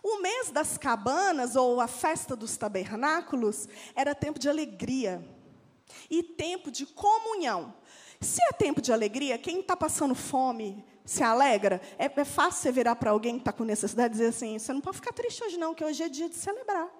O 0.00 0.22
mês 0.22 0.52
das 0.52 0.78
cabanas, 0.78 1.56
ou 1.56 1.80
a 1.80 1.88
festa 1.88 2.36
dos 2.36 2.56
tabernáculos, 2.56 3.68
era 3.96 4.14
tempo 4.14 4.38
de 4.38 4.48
alegria 4.48 5.28
e 6.08 6.22
tempo 6.22 6.70
de 6.70 6.86
comunhão. 6.86 7.74
Se 8.20 8.40
é 8.44 8.52
tempo 8.52 8.80
de 8.80 8.92
alegria, 8.92 9.36
quem 9.36 9.58
está 9.58 9.76
passando 9.76 10.14
fome 10.14 10.84
se 11.04 11.24
alegra. 11.24 11.80
É, 11.98 12.04
é 12.04 12.24
fácil 12.24 12.62
você 12.62 12.70
virar 12.70 12.94
para 12.94 13.10
alguém 13.10 13.34
que 13.34 13.40
está 13.40 13.52
com 13.52 13.64
necessidade 13.64 14.14
e 14.14 14.18
dizer 14.18 14.28
assim: 14.28 14.56
você 14.56 14.72
não 14.72 14.80
pode 14.80 14.98
ficar 14.98 15.12
triste 15.12 15.42
hoje, 15.42 15.58
não, 15.58 15.74
que 15.74 15.84
hoje 15.84 16.00
é 16.00 16.08
dia 16.08 16.28
de 16.28 16.36
celebrar. 16.36 16.99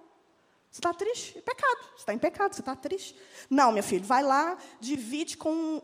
Você 0.71 0.79
está 0.79 0.95
triste? 0.95 1.39
É 1.39 1.41
pecado. 1.41 1.81
Você 1.95 1.99
está 1.99 2.15
em 2.15 2.19
pecado, 2.19 2.55
você 2.55 2.61
está 2.61 2.77
triste. 2.77 3.17
Não, 3.49 3.73
minha 3.73 3.83
filha, 3.83 4.05
vai 4.05 4.23
lá, 4.23 4.57
divide 4.81 5.37
com, 5.37 5.83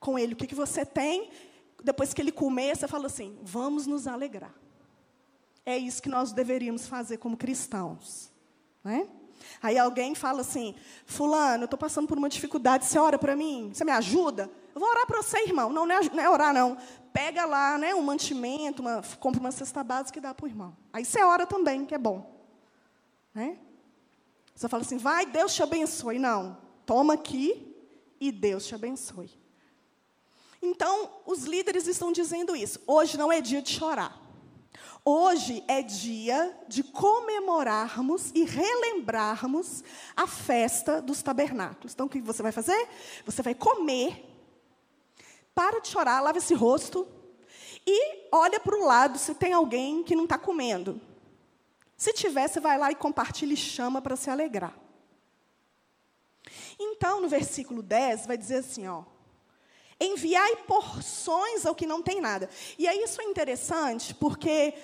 com 0.00 0.18
ele 0.18 0.32
o 0.32 0.36
que, 0.36 0.46
que 0.46 0.54
você 0.54 0.84
tem. 0.84 1.30
Depois 1.82 2.12
que 2.12 2.20
ele 2.20 2.32
comer, 2.32 2.76
você 2.76 2.88
fala 2.88 3.06
assim: 3.06 3.38
vamos 3.42 3.86
nos 3.86 4.06
alegrar. 4.06 4.52
É 5.64 5.76
isso 5.78 6.02
que 6.02 6.08
nós 6.08 6.32
deveríamos 6.32 6.86
fazer 6.88 7.18
como 7.18 7.36
cristãos. 7.36 8.32
Né? 8.82 9.08
Aí 9.62 9.78
alguém 9.78 10.14
fala 10.14 10.40
assim: 10.40 10.74
Fulano, 11.06 11.62
eu 11.62 11.66
estou 11.66 11.78
passando 11.78 12.08
por 12.08 12.18
uma 12.18 12.28
dificuldade, 12.28 12.84
você 12.84 12.98
ora 12.98 13.16
para 13.16 13.36
mim? 13.36 13.70
Você 13.72 13.84
me 13.84 13.92
ajuda? 13.92 14.50
Eu 14.74 14.80
vou 14.80 14.90
orar 14.90 15.06
para 15.06 15.22
você, 15.22 15.38
irmão. 15.44 15.72
Não, 15.72 15.86
não 15.86 15.94
é, 15.94 16.00
não 16.12 16.22
é 16.22 16.28
orar, 16.28 16.52
não. 16.52 16.76
Pega 17.12 17.44
lá 17.46 17.78
né, 17.78 17.94
um 17.94 18.02
mantimento, 18.02 18.82
uma, 18.82 19.02
compra 19.20 19.40
uma 19.40 19.52
cesta 19.52 19.84
básica 19.84 20.18
e 20.18 20.22
dá 20.22 20.34
para 20.34 20.44
o 20.44 20.48
irmão. 20.48 20.76
Aí 20.92 21.04
você 21.04 21.22
ora 21.22 21.46
também, 21.46 21.84
que 21.84 21.94
é 21.94 21.98
bom. 21.98 22.38
Né? 23.34 23.58
Você 24.58 24.68
fala 24.68 24.82
assim, 24.82 24.98
vai, 24.98 25.24
Deus 25.24 25.54
te 25.54 25.62
abençoe. 25.62 26.18
Não, 26.18 26.58
toma 26.84 27.14
aqui 27.14 27.76
e 28.20 28.32
Deus 28.32 28.66
te 28.66 28.74
abençoe. 28.74 29.30
Então, 30.60 31.12
os 31.24 31.44
líderes 31.44 31.86
estão 31.86 32.10
dizendo 32.10 32.56
isso. 32.56 32.80
Hoje 32.84 33.16
não 33.16 33.30
é 33.30 33.40
dia 33.40 33.62
de 33.62 33.70
chorar. 33.70 34.20
Hoje 35.04 35.62
é 35.68 35.80
dia 35.80 36.58
de 36.66 36.82
comemorarmos 36.82 38.32
e 38.34 38.42
relembrarmos 38.42 39.84
a 40.16 40.26
festa 40.26 41.00
dos 41.00 41.22
tabernáculos. 41.22 41.92
Então, 41.92 42.06
o 42.06 42.10
que 42.10 42.20
você 42.20 42.42
vai 42.42 42.50
fazer? 42.50 42.88
Você 43.24 43.42
vai 43.42 43.54
comer, 43.54 44.28
para 45.54 45.78
de 45.78 45.86
chorar, 45.86 46.20
lava 46.20 46.38
esse 46.38 46.52
rosto 46.52 47.06
e 47.86 48.26
olha 48.32 48.58
para 48.58 48.76
o 48.76 48.84
lado 48.84 49.18
se 49.18 49.36
tem 49.36 49.52
alguém 49.52 50.02
que 50.02 50.16
não 50.16 50.24
está 50.24 50.36
comendo. 50.36 51.00
Se 51.98 52.12
você 52.12 52.60
vai 52.60 52.78
lá 52.78 52.92
e 52.92 52.94
compartilha 52.94 53.52
e 53.52 53.56
chama 53.56 54.00
para 54.00 54.14
se 54.14 54.30
alegrar. 54.30 54.72
Então, 56.78 57.20
no 57.20 57.28
versículo 57.28 57.82
10, 57.82 58.24
vai 58.24 58.38
dizer 58.38 58.58
assim, 58.58 58.86
ó. 58.86 59.02
Enviai 60.00 60.54
porções 60.58 61.66
ao 61.66 61.74
que 61.74 61.84
não 61.84 62.00
tem 62.00 62.20
nada. 62.20 62.48
E 62.78 62.86
aí 62.86 63.02
isso 63.02 63.20
é 63.20 63.24
interessante, 63.24 64.14
porque 64.14 64.74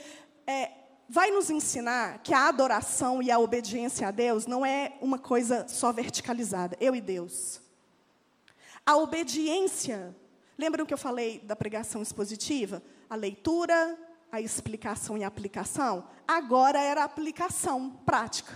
é, 0.45 0.73
vai 1.09 1.31
nos 1.31 1.51
ensinar 1.51 2.19
que 2.19 2.35
a 2.35 2.49
adoração 2.49 3.23
e 3.23 3.31
a 3.31 3.39
obediência 3.39 4.09
a 4.09 4.11
Deus 4.11 4.45
não 4.45 4.67
é 4.67 4.99
uma 5.01 5.19
coisa 5.19 5.69
só 5.69 5.93
verticalizada, 5.93 6.77
eu 6.81 6.97
e 6.97 7.01
Deus. 7.01 7.61
A 8.85 8.97
obediência, 8.97 10.17
lembram 10.59 10.85
que 10.85 10.93
eu 10.93 10.99
falei 10.99 11.39
da 11.39 11.55
pregação 11.55 12.03
expositiva? 12.03 12.83
A 13.09 13.15
leitura, 13.15 13.97
a 14.35 14.41
explicação 14.41 15.17
e 15.17 15.23
a 15.23 15.29
aplicação, 15.29 16.05
agora 16.27 16.81
era 16.81 17.03
a 17.03 17.05
aplicação 17.05 17.91
prática. 18.05 18.53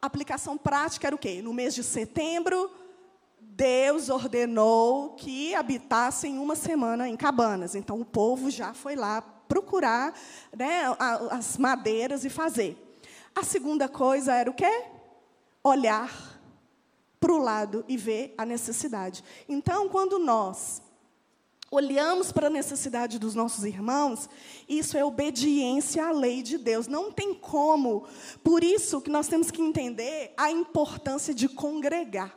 A 0.00 0.06
aplicação 0.06 0.58
prática 0.58 1.06
era 1.06 1.16
o 1.16 1.18
quê? 1.18 1.40
No 1.40 1.54
mês 1.54 1.74
de 1.74 1.82
setembro, 1.82 2.70
Deus 3.40 4.10
ordenou 4.10 5.14
que 5.14 5.54
habitassem 5.54 6.38
uma 6.38 6.54
semana 6.54 7.08
em 7.08 7.16
cabanas. 7.16 7.74
Então 7.74 7.98
o 7.98 8.04
povo 8.04 8.50
já 8.50 8.74
foi 8.74 8.94
lá 8.94 9.22
procurar 9.22 10.14
né, 10.54 10.82
as 11.30 11.56
madeiras 11.56 12.22
e 12.26 12.28
fazer. 12.28 12.76
A 13.34 13.42
segunda 13.42 13.88
coisa 13.88 14.34
era 14.34 14.50
o 14.50 14.54
quê? 14.54 14.84
Olhar 15.64 16.12
para 17.18 17.32
o 17.32 17.38
lado 17.38 17.86
e 17.88 17.96
ver 17.96 18.34
a 18.36 18.44
necessidade. 18.44 19.24
Então, 19.48 19.88
quando 19.88 20.18
nós 20.18 20.82
olhamos 21.70 22.30
para 22.30 22.46
a 22.46 22.50
necessidade 22.50 23.18
dos 23.18 23.34
nossos 23.34 23.64
irmãos, 23.64 24.28
isso 24.68 24.96
é 24.96 25.04
obediência 25.04 26.06
à 26.06 26.12
lei 26.12 26.42
de 26.42 26.58
Deus. 26.58 26.86
Não 26.86 27.10
tem 27.10 27.34
como. 27.34 28.06
Por 28.42 28.62
isso 28.62 29.00
que 29.00 29.10
nós 29.10 29.28
temos 29.28 29.50
que 29.50 29.60
entender 29.60 30.32
a 30.36 30.50
importância 30.50 31.34
de 31.34 31.48
congregar. 31.48 32.36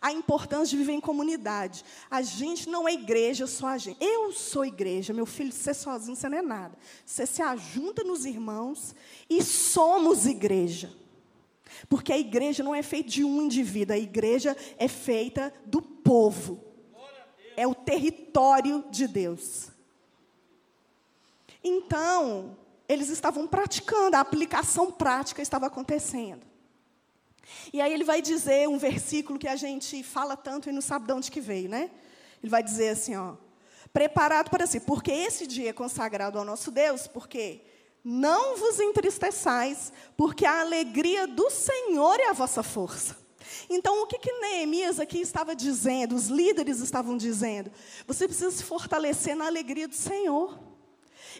A 0.00 0.12
importância 0.12 0.70
de 0.70 0.78
viver 0.78 0.92
em 0.94 1.00
comunidade. 1.00 1.84
A 2.10 2.22
gente 2.22 2.70
não 2.70 2.88
é 2.88 2.94
igreja, 2.94 3.46
só 3.46 3.68
a 3.68 3.78
gente. 3.78 4.02
Eu 4.02 4.32
sou 4.32 4.64
igreja, 4.64 5.12
meu 5.12 5.26
filho, 5.26 5.52
você 5.52 5.74
sozinho, 5.74 6.16
você 6.16 6.26
não 6.26 6.38
é 6.38 6.42
nada. 6.42 6.78
Você 7.04 7.26
se 7.26 7.42
ajunta 7.42 8.02
nos 8.02 8.24
irmãos 8.24 8.94
e 9.28 9.42
somos 9.42 10.24
igreja. 10.24 10.90
Porque 11.86 12.14
a 12.14 12.18
igreja 12.18 12.64
não 12.64 12.74
é 12.74 12.82
feita 12.82 13.10
de 13.10 13.24
um 13.24 13.42
indivíduo, 13.42 13.94
a 13.94 13.98
igreja 13.98 14.56
é 14.78 14.88
feita 14.88 15.52
do 15.66 15.82
povo 15.82 16.69
é 17.56 17.66
o 17.66 17.74
território 17.74 18.84
de 18.90 19.06
Deus. 19.06 19.68
Então, 21.62 22.56
eles 22.88 23.08
estavam 23.08 23.46
praticando, 23.46 24.16
a 24.16 24.20
aplicação 24.20 24.90
prática 24.90 25.42
estava 25.42 25.66
acontecendo. 25.66 26.42
E 27.72 27.80
aí 27.80 27.92
ele 27.92 28.04
vai 28.04 28.22
dizer 28.22 28.68
um 28.68 28.78
versículo 28.78 29.38
que 29.38 29.48
a 29.48 29.56
gente 29.56 30.02
fala 30.02 30.36
tanto 30.36 30.68
e 30.68 30.72
não 30.72 30.80
sabe 30.80 31.06
de 31.06 31.12
onde 31.12 31.30
que 31.30 31.40
veio, 31.40 31.68
né? 31.68 31.90
Ele 32.42 32.50
vai 32.50 32.62
dizer 32.62 32.90
assim, 32.90 33.16
ó, 33.16 33.34
preparado 33.92 34.50
para 34.50 34.66
si, 34.66 34.80
porque 34.80 35.10
esse 35.10 35.46
dia 35.46 35.70
é 35.70 35.72
consagrado 35.72 36.38
ao 36.38 36.44
nosso 36.44 36.70
Deus, 36.70 37.06
porque 37.06 37.60
não 38.02 38.56
vos 38.56 38.80
entristeçais, 38.80 39.92
porque 40.16 40.46
a 40.46 40.60
alegria 40.60 41.26
do 41.26 41.50
Senhor 41.50 42.18
é 42.18 42.28
a 42.28 42.32
vossa 42.32 42.62
força. 42.62 43.16
Então, 43.68 44.02
o 44.02 44.06
que, 44.06 44.18
que 44.18 44.32
Neemias 44.32 45.00
aqui 45.00 45.20
estava 45.20 45.54
dizendo, 45.54 46.14
os 46.14 46.28
líderes 46.28 46.80
estavam 46.80 47.16
dizendo? 47.16 47.70
Você 48.06 48.26
precisa 48.26 48.50
se 48.50 48.62
fortalecer 48.62 49.34
na 49.34 49.46
alegria 49.46 49.88
do 49.88 49.94
Senhor. 49.94 50.58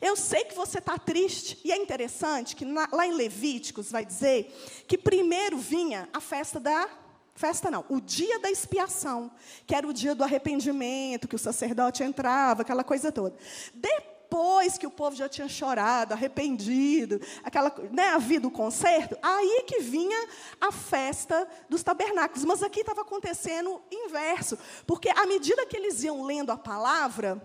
Eu 0.01 0.17
sei 0.17 0.45
que 0.45 0.55
você 0.55 0.79
está 0.79 0.99
triste, 0.99 1.59
e 1.65 1.73
é 1.73 1.77
interessante 1.77 2.57
que 2.57 2.65
na, 2.65 2.89
lá 2.93 3.07
em 3.07 3.13
Levíticos 3.13 3.91
vai 3.91 4.05
dizer 4.05 4.55
que 4.87 4.97
primeiro 4.97 5.59
vinha 5.59 6.09
a 6.13 6.21
festa 6.21 6.59
da. 6.59 6.89
Festa 7.35 7.71
não, 7.71 7.87
o 7.89 8.01
dia 8.01 8.39
da 8.39 8.51
expiação, 8.51 9.31
que 9.67 9.75
era 9.75 9.89
o 9.89 9.95
dia 9.95 10.15
do 10.15 10.23
arrependimento, 10.23 11.27
que 11.27 11.37
o 11.37 11.39
sacerdote 11.39 12.03
entrava, 12.03 12.63
aquela 12.63 12.85
coisa 12.85 13.11
toda. 13.11 13.35
Depois, 13.73 14.10
depois 14.31 14.79
que 14.79 14.87
o 14.87 14.91
povo 14.91 15.17
já 15.17 15.29
tinha 15.29 15.49
chorado, 15.49 16.15
arrependido, 16.15 17.21
aquela, 17.43 17.75
né, 17.91 18.11
havido 18.11 18.47
o 18.47 18.51
concerto, 18.51 19.19
aí 19.21 19.65
que 19.67 19.81
vinha 19.81 20.29
a 20.61 20.71
festa 20.71 21.49
dos 21.69 21.83
tabernáculos. 21.83 22.45
Mas 22.45 22.63
aqui 22.63 22.81
estava 22.81 23.01
acontecendo 23.01 23.83
inverso, 23.91 24.57
porque 24.87 25.09
à 25.09 25.27
medida 25.27 25.67
que 25.67 25.77
eles 25.77 26.05
iam 26.05 26.23
lendo 26.23 26.51
a 26.51 26.57
palavra, 26.57 27.43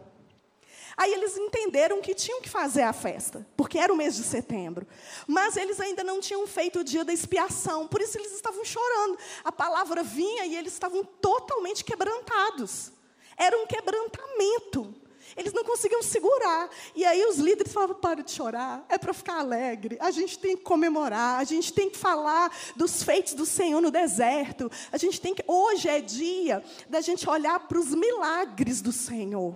Aí 0.98 1.12
eles 1.12 1.36
entenderam 1.36 2.02
que 2.02 2.16
tinham 2.16 2.40
que 2.40 2.48
fazer 2.48 2.84
a 2.84 2.94
festa, 2.94 3.46
porque 3.58 3.78
era 3.78 3.92
o 3.92 3.98
mês 3.98 4.16
de 4.16 4.24
setembro. 4.24 4.88
Mas 5.28 5.58
eles 5.58 5.78
ainda 5.82 6.06
não 6.06 6.22
tinham 6.22 6.48
feito 6.48 6.80
o 6.80 6.84
dia 6.86 7.04
da 7.04 7.12
expiação, 7.12 7.86
por 7.86 8.00
isso 8.00 8.18
eles 8.18 8.32
estavam 8.32 8.64
chorando. 8.64 9.20
A 9.44 9.52
palavra 9.52 10.04
vinha 10.04 10.46
e 10.46 10.56
eles 10.56 10.72
estavam 10.72 11.04
totalmente 11.04 11.84
quebrantados. 11.84 12.94
Era 13.36 13.58
um 13.58 13.68
quebrantamento. 13.68 14.96
Eles 15.36 15.54
não 15.54 15.64
conseguiam 15.64 16.02
segurar. 16.02 16.70
E 16.96 17.06
aí 17.06 17.26
os 17.26 17.38
líderes 17.38 17.74
falavam: 17.74 17.96
para 17.96 18.24
de 18.24 18.32
chorar, 18.32 18.86
é 18.90 18.98
para 18.98 19.14
ficar 19.14 19.40
alegre. 19.40 19.98
A 20.00 20.12
gente 20.12 20.38
tem 20.40 20.56
que 20.56 20.64
comemorar, 20.64 21.40
a 21.40 21.44
gente 21.44 21.74
tem 21.74 21.90
que 21.90 21.98
falar 21.98 22.52
dos 22.76 23.04
feitos 23.04 23.34
do 23.34 23.46
Senhor 23.46 23.82
no 23.82 23.92
deserto. 23.92 24.72
A 24.92 24.98
gente 24.98 25.20
tem 25.20 25.34
que. 25.34 25.44
Hoje 25.48 25.88
é 25.88 26.02
dia 26.02 26.64
da 26.90 27.02
gente 27.02 27.30
olhar 27.30 27.60
para 27.60 27.80
os 27.80 27.94
milagres 27.94 28.82
do 28.82 28.92
Senhor. 28.92 29.56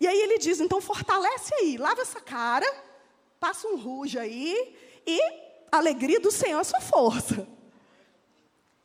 E 0.00 0.06
aí 0.06 0.18
ele 0.18 0.38
diz: 0.38 0.60
então 0.60 0.80
fortalece 0.80 1.54
aí, 1.54 1.76
lava 1.76 2.00
essa 2.00 2.20
cara, 2.20 2.66
passa 3.38 3.68
um 3.68 3.76
ruge 3.76 4.18
aí, 4.18 4.74
e 5.06 5.20
a 5.70 5.76
alegria 5.76 6.18
do 6.18 6.30
Senhor 6.30 6.60
é 6.60 6.64
sua 6.64 6.80
força. 6.80 7.46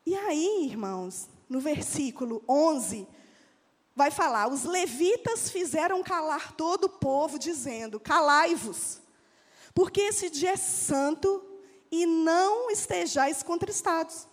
E 0.06 0.14
aí, 0.14 0.68
irmãos, 0.70 1.28
no 1.50 1.60
versículo 1.60 2.44
11, 2.48 3.08
vai 3.96 4.12
falar: 4.12 4.48
Os 4.48 4.64
levitas 4.64 5.50
fizeram 5.50 6.04
calar 6.04 6.54
todo 6.54 6.86
o 6.86 6.90
povo, 6.90 7.40
dizendo: 7.40 8.00
Calai-vos, 8.00 9.00
porque 9.74 10.02
esse 10.02 10.30
dia 10.30 10.52
é 10.52 10.58
santo 10.58 11.44
e 11.92 12.06
não 12.06 12.70
estejais 12.70 13.42
contristados. 13.42 14.28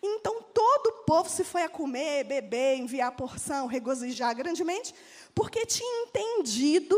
Então 0.00 0.42
todo 0.54 0.86
o 0.88 1.04
povo 1.04 1.28
se 1.28 1.42
foi 1.42 1.64
a 1.64 1.68
comer, 1.68 2.24
beber, 2.24 2.76
enviar 2.76 3.16
porção, 3.16 3.66
regozijar 3.66 4.34
grandemente, 4.36 4.94
porque 5.34 5.66
tinha 5.66 6.04
entendido 6.04 6.96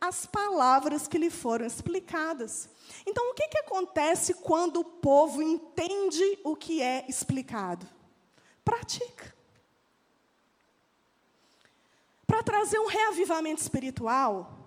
as 0.00 0.26
palavras 0.26 1.06
que 1.06 1.16
lhe 1.16 1.30
foram 1.30 1.64
explicadas. 1.64 2.68
Então, 3.06 3.30
o 3.30 3.34
que, 3.34 3.48
que 3.48 3.58
acontece 3.58 4.34
quando 4.34 4.80
o 4.80 4.84
povo 4.84 5.42
entende 5.42 6.38
o 6.44 6.54
que 6.54 6.82
é 6.82 7.06
explicado? 7.08 7.88
Pratica. 8.64 9.33
Para 12.34 12.42
trazer 12.42 12.80
um 12.80 12.88
reavivamento 12.88 13.62
espiritual, 13.62 14.58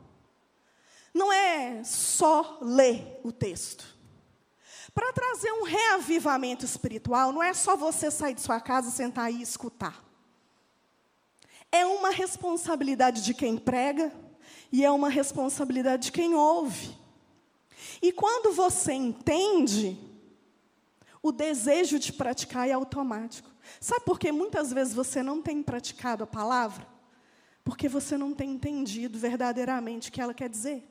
não 1.13 1.33
é 1.33 1.83
só 1.83 2.59
ler 2.61 3.19
o 3.25 3.31
texto. 3.33 3.85
Para 4.95 5.11
trazer 5.11 5.51
um 5.51 5.63
reavivamento 5.63 6.63
espiritual, 6.63 7.33
não 7.33 7.43
é 7.43 7.53
só 7.53 7.75
você 7.75 8.09
sair 8.09 8.35
de 8.35 8.39
sua 8.39 8.61
casa, 8.61 8.89
sentar 8.89 9.33
e 9.33 9.41
escutar. 9.41 10.01
É 11.69 11.85
uma 11.85 12.09
responsabilidade 12.09 13.21
de 13.21 13.33
quem 13.33 13.57
prega 13.57 14.13
e 14.71 14.85
é 14.85 14.89
uma 14.89 15.09
responsabilidade 15.09 16.03
de 16.03 16.11
quem 16.13 16.35
ouve. 16.35 16.97
E 18.01 18.13
quando 18.13 18.53
você 18.53 18.93
entende, 18.93 19.99
o 21.21 21.33
desejo 21.33 21.99
de 21.99 22.13
praticar 22.13 22.69
é 22.69 22.71
automático. 22.71 23.51
Sabe 23.81 24.05
por 24.05 24.17
que 24.17 24.31
muitas 24.31 24.71
vezes 24.71 24.93
você 24.93 25.21
não 25.21 25.41
tem 25.41 25.61
praticado 25.61 26.23
a 26.23 26.27
palavra? 26.27 26.95
Porque 27.67 27.89
você 27.89 28.17
não 28.17 28.33
tem 28.33 28.51
entendido 28.51 29.19
verdadeiramente 29.19 30.07
o 30.07 30.11
que 30.13 30.21
ela 30.21 30.33
quer 30.33 30.47
dizer. 30.47 30.89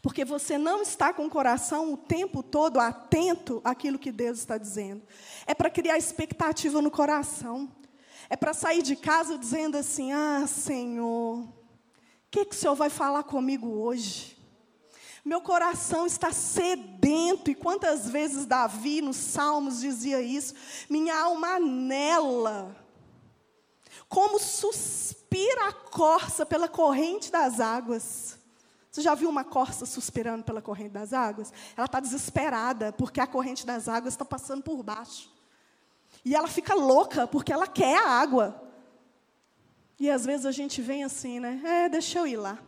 Porque 0.00 0.24
você 0.24 0.56
não 0.56 0.80
está 0.80 1.12
com 1.12 1.26
o 1.26 1.30
coração 1.30 1.92
o 1.92 1.96
tempo 1.98 2.42
todo 2.42 2.80
atento 2.80 3.60
àquilo 3.62 3.98
que 3.98 4.10
Deus 4.10 4.38
está 4.38 4.56
dizendo. 4.56 5.02
É 5.46 5.52
para 5.52 5.68
criar 5.68 5.98
expectativa 5.98 6.80
no 6.80 6.90
coração. 6.90 7.70
É 8.30 8.34
para 8.36 8.54
sair 8.54 8.80
de 8.80 8.96
casa 8.96 9.36
dizendo 9.36 9.76
assim: 9.76 10.10
Ah, 10.10 10.46
Senhor, 10.46 11.40
o 11.40 11.52
que, 12.30 12.46
que 12.46 12.54
o 12.54 12.58
Senhor 12.58 12.74
vai 12.74 12.88
falar 12.88 13.24
comigo 13.24 13.68
hoje? 13.68 14.38
Meu 15.22 15.42
coração 15.42 16.06
está 16.06 16.32
sedento, 16.32 17.50
e 17.50 17.54
quantas 17.54 18.08
vezes 18.08 18.46
Davi 18.46 19.02
nos 19.02 19.16
Salmos 19.16 19.80
dizia 19.80 20.22
isso? 20.22 20.54
Minha 20.88 21.14
alma 21.14 21.56
anela, 21.56 22.83
como 24.14 24.38
suspira 24.38 25.70
a 25.70 25.72
corça 25.72 26.46
pela 26.46 26.68
corrente 26.68 27.32
das 27.32 27.58
águas. 27.58 28.38
Você 28.88 29.02
já 29.02 29.12
viu 29.12 29.28
uma 29.28 29.42
corça 29.42 29.84
suspirando 29.84 30.44
pela 30.44 30.62
corrente 30.62 30.90
das 30.90 31.12
águas? 31.12 31.52
Ela 31.76 31.86
está 31.86 31.98
desesperada, 31.98 32.92
porque 32.92 33.20
a 33.20 33.26
corrente 33.26 33.66
das 33.66 33.88
águas 33.88 34.14
está 34.14 34.24
passando 34.24 34.62
por 34.62 34.80
baixo. 34.84 35.28
E 36.24 36.32
ela 36.32 36.46
fica 36.46 36.76
louca, 36.76 37.26
porque 37.26 37.52
ela 37.52 37.66
quer 37.66 37.98
a 37.98 38.08
água. 38.08 38.62
E 39.98 40.08
às 40.08 40.24
vezes 40.24 40.46
a 40.46 40.52
gente 40.52 40.80
vem 40.80 41.02
assim, 41.02 41.40
né? 41.40 41.60
É, 41.64 41.88
deixa 41.88 42.20
eu 42.20 42.26
ir 42.28 42.36
lá. 42.36 42.62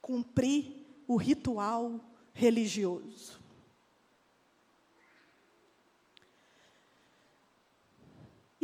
Cumprir 0.00 0.86
o 1.08 1.16
ritual 1.16 1.98
religioso. 2.32 3.35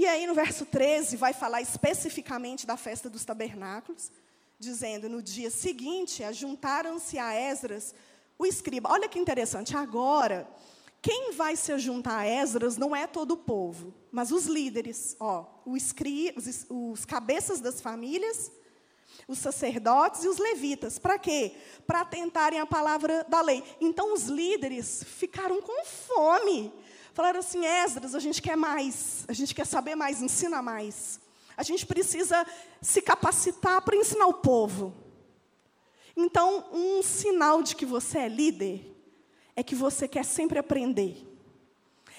E 0.02 0.06
aí 0.08 0.26
no 0.26 0.34
verso 0.34 0.66
13 0.66 1.16
vai 1.16 1.32
falar 1.32 1.62
especificamente 1.62 2.66
da 2.66 2.76
festa 2.76 3.08
dos 3.08 3.24
tabernáculos 3.24 4.10
dizendo: 4.58 5.08
no 5.08 5.22
dia 5.22 5.48
seguinte, 5.48 6.24
ajuntaram-se 6.24 7.20
a 7.20 7.32
Esdras, 7.32 7.94
o 8.36 8.44
escriba. 8.44 8.90
Olha 8.90 9.08
que 9.08 9.16
interessante, 9.16 9.76
agora, 9.76 10.44
quem 11.00 11.30
vai 11.30 11.54
se 11.54 11.78
juntar 11.78 12.18
a 12.18 12.26
Esdras 12.26 12.76
não 12.76 12.96
é 12.96 13.06
todo 13.06 13.34
o 13.34 13.36
povo, 13.36 13.94
mas 14.10 14.32
os 14.32 14.46
líderes, 14.46 15.14
ó, 15.20 15.46
os, 15.64 15.94
os, 16.36 16.66
os 16.68 17.04
cabeças 17.04 17.60
das 17.60 17.80
famílias, 17.80 18.50
os 19.28 19.38
sacerdotes 19.38 20.24
e 20.24 20.28
os 20.28 20.38
levitas. 20.38 20.98
Para 20.98 21.16
quê? 21.16 21.54
Para 21.86 22.04
tentarem 22.04 22.58
a 22.58 22.66
palavra 22.66 23.24
da 23.28 23.40
lei. 23.40 23.62
Então 23.80 24.12
os 24.12 24.24
líderes 24.24 25.04
ficaram 25.04 25.62
com 25.62 25.84
fome. 25.84 26.72
Falaram 27.12 27.40
assim: 27.40 27.64
Esdras, 27.64 28.14
a 28.14 28.20
gente 28.20 28.40
quer 28.40 28.56
mais, 28.56 29.24
a 29.28 29.32
gente 29.32 29.54
quer 29.54 29.66
saber 29.66 29.94
mais, 29.94 30.22
ensina 30.22 30.62
mais. 30.62 31.20
A 31.56 31.62
gente 31.62 31.84
precisa 31.84 32.46
se 32.80 33.02
capacitar 33.02 33.82
para 33.82 33.96
ensinar 33.96 34.26
o 34.26 34.34
povo. 34.34 34.94
Então, 36.16 36.66
um 36.72 37.02
sinal 37.02 37.62
de 37.62 37.76
que 37.76 37.86
você 37.86 38.18
é 38.18 38.28
líder 38.28 38.92
é 39.54 39.62
que 39.62 39.74
você 39.74 40.08
quer 40.08 40.24
sempre 40.24 40.58
aprender. 40.58 41.28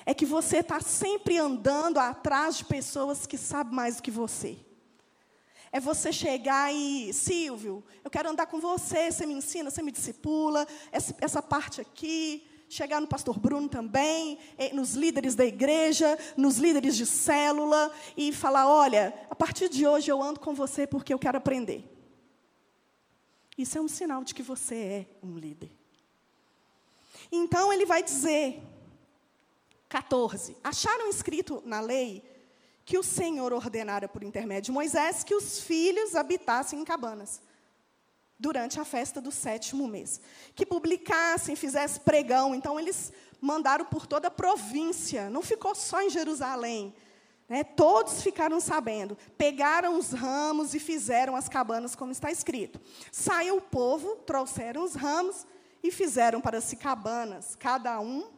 É 0.05 0.13
que 0.13 0.25
você 0.25 0.57
está 0.57 0.79
sempre 0.81 1.37
andando 1.37 1.97
atrás 1.97 2.57
de 2.57 2.65
pessoas 2.65 3.25
que 3.25 3.37
sabem 3.37 3.73
mais 3.73 3.95
do 3.95 4.03
que 4.03 4.11
você. 4.11 4.57
É 5.71 5.79
você 5.79 6.11
chegar 6.11 6.71
e, 6.71 7.11
Silvio, 7.13 7.83
eu 8.03 8.11
quero 8.11 8.29
andar 8.29 8.45
com 8.45 8.59
você, 8.59 9.11
você 9.11 9.25
me 9.25 9.33
ensina, 9.33 9.71
você 9.71 9.81
me 9.81 9.91
discipula, 9.91 10.67
essa, 10.91 11.15
essa 11.19 11.41
parte 11.41 11.81
aqui, 11.81 12.45
chegar 12.74 12.99
no 12.99 13.07
pastor 13.07 13.38
Bruno 13.39 13.69
também, 13.69 14.39
eh, 14.57 14.74
nos 14.74 14.95
líderes 14.95 15.36
da 15.36 15.45
igreja, 15.45 16.17
nos 16.36 16.57
líderes 16.57 16.95
de 16.97 17.05
célula, 17.05 17.91
e 18.17 18.34
falar: 18.34 18.67
olha, 18.67 19.13
a 19.30 19.36
partir 19.36 19.69
de 19.69 19.86
hoje 19.86 20.11
eu 20.11 20.21
ando 20.21 20.39
com 20.39 20.53
você 20.53 20.88
porque 20.88 21.13
eu 21.13 21.19
quero 21.19 21.38
aprender. 21.38 21.88
Isso 23.55 23.78
é 23.78 23.82
um 23.82 23.88
sinal 23.88 24.24
de 24.24 24.34
que 24.34 24.41
você 24.41 24.76
é 24.76 25.05
um 25.21 25.38
líder. 25.38 25.71
Então 27.32 27.71
ele 27.71 27.86
vai 27.86 28.01
dizer, 28.01 28.59
14: 29.88 30.57
Acharam 30.63 31.07
escrito 31.09 31.61
na 31.65 31.80
lei 31.80 32.24
que 32.84 32.97
o 32.97 33.03
Senhor 33.03 33.53
ordenara 33.53 34.09
por 34.09 34.24
intermédio 34.24 34.63
de 34.63 34.71
Moisés 34.71 35.24
que 35.24 35.36
os 35.36 35.59
filhos 35.59 36.15
habitassem 36.15 36.80
em 36.80 36.84
cabanas 36.84 37.39
durante 38.43 38.77
a 38.77 38.83
festa 38.83 39.21
do 39.21 39.31
sétimo 39.31 39.87
mês. 39.87 40.19
Que 40.53 40.65
publicassem, 40.65 41.55
fizessem 41.55 42.01
pregão. 42.03 42.53
Então, 42.53 42.77
eles 42.77 43.13
mandaram 43.39 43.85
por 43.85 44.05
toda 44.05 44.27
a 44.27 44.31
província, 44.31 45.29
não 45.29 45.41
ficou 45.41 45.73
só 45.73 46.01
em 46.01 46.09
Jerusalém. 46.09 46.93
Né? 47.47 47.63
Todos 47.63 48.21
ficaram 48.21 48.59
sabendo. 48.59 49.17
Pegaram 49.37 49.97
os 49.97 50.11
ramos 50.11 50.73
e 50.73 50.79
fizeram 50.79 51.37
as 51.37 51.47
cabanas, 51.47 51.95
como 51.95 52.11
está 52.11 52.29
escrito. 52.29 52.81
Saiu 53.13 53.57
o 53.57 53.61
povo, 53.61 54.17
trouxeram 54.17 54.83
os 54.83 54.93
ramos 54.93 55.47
e 55.81 55.89
fizeram 55.89 56.41
para 56.41 56.59
si 56.59 56.75
cabanas, 56.75 57.55
cada 57.55 57.97
um 58.01 58.29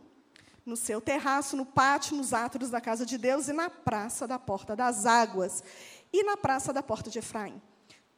no 0.63 0.75
seu 0.75 1.01
terraço, 1.01 1.55
no 1.57 1.65
pátio, 1.65 2.15
nos 2.15 2.31
átrios 2.31 2.69
da 2.69 2.81
casa 2.81 3.05
de 3.05 3.17
Deus 3.17 3.47
e 3.47 3.53
na 3.53 3.71
praça 3.71 4.27
da 4.27 4.37
porta 4.37 4.75
das 4.75 5.05
águas 5.05 5.63
e 6.13 6.23
na 6.23 6.37
praça 6.37 6.71
da 6.71 6.81
porta 6.83 7.09
de 7.09 7.19
Efraim 7.19 7.59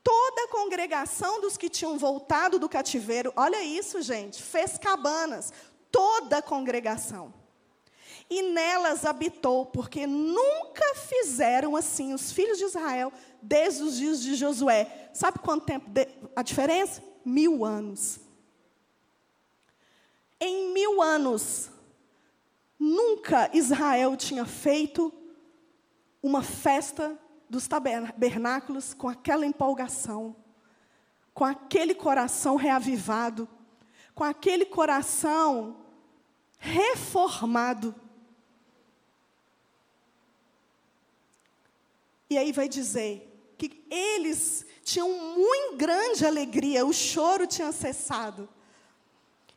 toda 0.08 0.46
a 0.46 0.48
congregação 0.48 1.42
dos 1.42 1.58
que 1.58 1.70
tinham 1.70 1.98
voltado 1.98 2.58
do 2.58 2.70
cativeiro, 2.70 3.34
olha 3.36 3.62
isso, 3.62 4.02
gente, 4.02 4.42
fez 4.42 4.78
cabanas, 4.78 5.52
toda 5.92 6.38
a 6.38 6.42
congregação. 6.42 7.34
E 8.30 8.42
nelas 8.42 9.04
habitou, 9.04 9.66
porque 9.66 10.08
nunca 10.08 10.96
fizeram 10.96 11.76
assim 11.76 12.14
os 12.14 12.32
filhos 12.32 12.58
de 12.58 12.64
Israel 12.64 13.12
desde 13.42 13.84
os 13.84 13.98
dias 13.98 14.22
de 14.22 14.36
Josué. 14.36 15.10
Sabe 15.14 15.40
quanto 15.40 15.66
tempo 15.66 15.90
de, 15.90 16.08
a 16.34 16.42
diferença? 16.42 17.04
Mil 17.26 17.66
anos. 17.66 18.18
Em 20.40 20.72
mil 20.72 21.02
anos, 21.02 21.70
nunca 22.80 23.50
Israel 23.54 24.16
tinha 24.16 24.46
feito 24.46 25.14
uma 26.24 26.42
festa 26.42 27.20
dos 27.50 27.68
tabernáculos 27.68 28.94
com 28.94 29.08
aquela 29.08 29.46
empolgação, 29.46 30.36
com 31.34 31.46
aquele 31.46 31.96
coração 31.96 32.56
reavivado, 32.56 33.48
com 34.14 34.24
aquele 34.24 34.66
coração 34.66 35.78
reformado. 36.58 37.94
E 42.30 42.38
aí 42.38 42.52
vai 42.52 42.68
dizer 42.68 43.54
que 43.58 43.86
eles 43.90 44.66
tinham 44.84 45.10
muito 45.10 45.78
grande 45.78 46.26
alegria, 46.26 46.86
o 46.86 46.94
choro 46.94 47.48
tinha 47.48 47.72
cessado. 47.72 48.50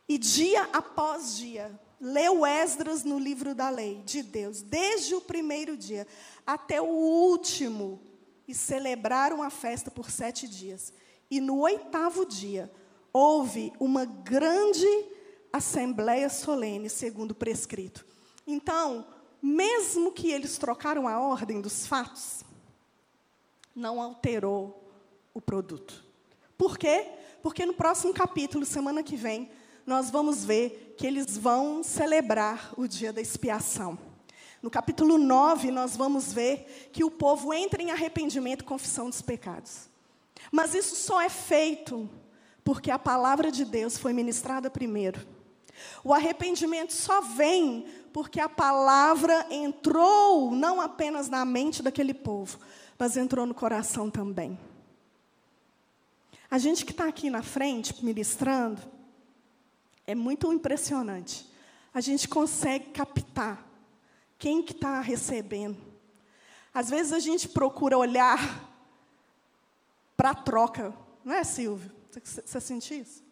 E 0.07 0.17
dia 0.17 0.69
após 0.73 1.37
dia, 1.37 1.79
leu 2.01 2.43
Esdras 2.43 3.03
no 3.03 3.19
livro 3.19 3.53
da 3.53 3.69
lei 3.69 4.01
de 4.03 4.23
Deus, 4.23 4.63
desde 4.63 5.13
o 5.13 5.21
primeiro 5.21 5.77
dia 5.77 6.07
até 6.45 6.81
o 6.81 6.87
último, 6.87 8.01
e 8.47 8.55
celebraram 8.55 9.43
a 9.43 9.51
festa 9.51 9.91
por 9.91 10.09
sete 10.09 10.47
dias. 10.47 10.91
E 11.29 11.39
no 11.39 11.59
oitavo 11.59 12.25
dia, 12.25 12.71
houve 13.13 13.71
uma 13.79 14.03
grande 14.03 14.87
assembleia 15.53 16.27
solene, 16.27 16.89
segundo 16.89 17.35
prescrito. 17.35 18.05
Então, 18.47 19.05
mesmo 19.41 20.11
que 20.11 20.31
eles 20.31 20.57
trocaram 20.57 21.07
a 21.07 21.19
ordem 21.19 21.61
dos 21.61 21.85
fatos, 21.85 22.43
não 23.75 24.01
alterou 24.01 24.91
o 25.33 25.39
produto. 25.39 26.03
Por 26.57 26.77
quê? 26.77 27.09
Porque 27.41 27.65
no 27.65 27.73
próximo 27.73 28.13
capítulo, 28.13 28.65
semana 28.65 29.01
que 29.03 29.15
vem, 29.15 29.49
nós 29.85 30.09
vamos 30.09 30.43
ver 30.43 30.95
que 30.97 31.07
eles 31.07 31.37
vão 31.37 31.83
celebrar 31.83 32.73
o 32.77 32.87
dia 32.87 33.11
da 33.11 33.21
expiação. 33.21 33.97
No 34.61 34.69
capítulo 34.69 35.17
9, 35.17 35.71
nós 35.71 35.97
vamos 35.97 36.31
ver 36.31 36.89
que 36.91 37.03
o 37.03 37.09
povo 37.09 37.53
entra 37.53 37.81
em 37.81 37.91
arrependimento 37.91 38.61
e 38.61 38.65
confissão 38.65 39.09
dos 39.09 39.21
pecados. 39.21 39.89
Mas 40.51 40.75
isso 40.75 40.95
só 40.95 41.19
é 41.21 41.29
feito 41.29 42.09
porque 42.63 42.91
a 42.91 42.99
palavra 42.99 43.51
de 43.51 43.65
Deus 43.65 43.97
foi 43.97 44.13
ministrada 44.13 44.69
primeiro. 44.69 45.25
O 46.03 46.13
arrependimento 46.13 46.93
só 46.93 47.21
vem 47.21 47.85
porque 48.13 48.39
a 48.39 48.49
palavra 48.49 49.47
entrou 49.49 50.51
não 50.51 50.79
apenas 50.79 51.29
na 51.29 51.43
mente 51.43 51.81
daquele 51.81 52.13
povo, 52.13 52.59
mas 52.99 53.17
entrou 53.17 53.45
no 53.45 53.53
coração 53.53 54.11
também. 54.11 54.59
A 56.49 56.57
gente 56.57 56.85
que 56.85 56.91
está 56.91 57.07
aqui 57.07 57.29
na 57.29 57.41
frente 57.41 58.03
ministrando, 58.03 58.81
é 60.11 60.15
muito 60.15 60.51
impressionante. 60.51 61.49
A 61.93 62.01
gente 62.01 62.27
consegue 62.27 62.91
captar 62.91 63.65
quem 64.37 64.61
que 64.61 64.73
está 64.73 64.99
recebendo? 64.99 65.77
Às 66.73 66.89
vezes 66.89 67.13
a 67.13 67.19
gente 67.19 67.47
procura 67.47 67.97
olhar 67.97 68.69
para 70.17 70.31
a 70.31 70.35
troca, 70.35 70.93
não 71.23 71.33
é, 71.33 71.43
Silvio? 71.43 71.91
Você, 72.11 72.59
sente 72.59 72.99
isso? 72.99 73.23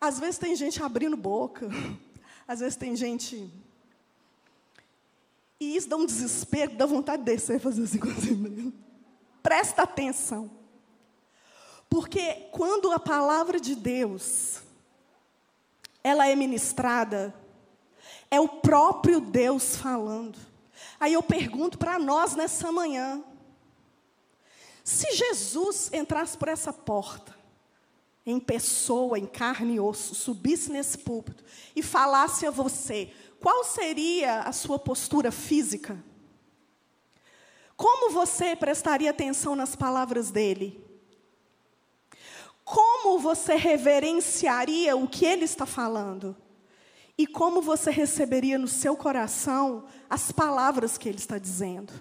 Às 0.00 0.20
vezes 0.20 0.38
tem 0.38 0.54
gente 0.54 0.82
abrindo 0.82 1.16
boca, 1.16 1.68
às 2.46 2.60
vezes 2.60 2.76
tem 2.76 2.94
gente. 2.94 3.50
E 5.58 5.76
isso 5.76 5.88
dá 5.88 5.96
um 5.96 6.06
desespero, 6.06 6.76
dá 6.76 6.86
vontade 6.86 7.24
de 7.24 7.32
descer 7.32 7.56
e 7.56 7.58
fazer 7.58 7.82
assim 7.82 7.98
com 7.98 8.08
você. 8.08 8.72
Presta 9.42 9.82
atenção. 9.82 10.50
Porque 11.88 12.48
quando 12.52 12.92
a 12.92 12.98
palavra 12.98 13.58
de 13.58 13.74
Deus 13.74 14.65
ela 16.06 16.28
é 16.28 16.36
ministrada, 16.36 17.34
é 18.30 18.40
o 18.40 18.46
próprio 18.46 19.20
Deus 19.20 19.74
falando. 19.74 20.38
Aí 21.00 21.14
eu 21.14 21.22
pergunto 21.22 21.76
para 21.76 21.98
nós 21.98 22.36
nessa 22.36 22.70
manhã: 22.70 23.24
se 24.84 25.16
Jesus 25.16 25.90
entrasse 25.92 26.38
por 26.38 26.46
essa 26.46 26.72
porta, 26.72 27.34
em 28.24 28.38
pessoa, 28.38 29.18
em 29.18 29.26
carne 29.26 29.74
e 29.74 29.80
osso, 29.80 30.14
subisse 30.14 30.70
nesse 30.70 30.96
púlpito 30.98 31.42
e 31.74 31.82
falasse 31.82 32.46
a 32.46 32.52
você, 32.52 33.12
qual 33.40 33.64
seria 33.64 34.42
a 34.42 34.52
sua 34.52 34.78
postura 34.78 35.32
física? 35.32 36.00
Como 37.76 38.12
você 38.12 38.54
prestaria 38.54 39.10
atenção 39.10 39.56
nas 39.56 39.74
palavras 39.74 40.30
dele? 40.30 40.85
Como 42.66 43.20
você 43.20 43.54
reverenciaria 43.54 44.96
o 44.96 45.06
que 45.06 45.24
ele 45.24 45.44
está 45.44 45.64
falando? 45.64 46.36
E 47.16 47.24
como 47.24 47.62
você 47.62 47.92
receberia 47.92 48.58
no 48.58 48.66
seu 48.66 48.96
coração 48.96 49.86
as 50.10 50.32
palavras 50.32 50.98
que 50.98 51.08
ele 51.08 51.18
está 51.18 51.38
dizendo? 51.38 51.92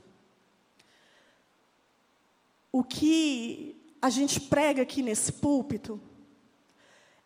O 2.71 2.83
que 2.83 3.95
a 4.01 4.09
gente 4.09 4.41
prega 4.41 4.81
aqui 4.81 5.03
nesse 5.03 5.33
púlpito 5.33 6.01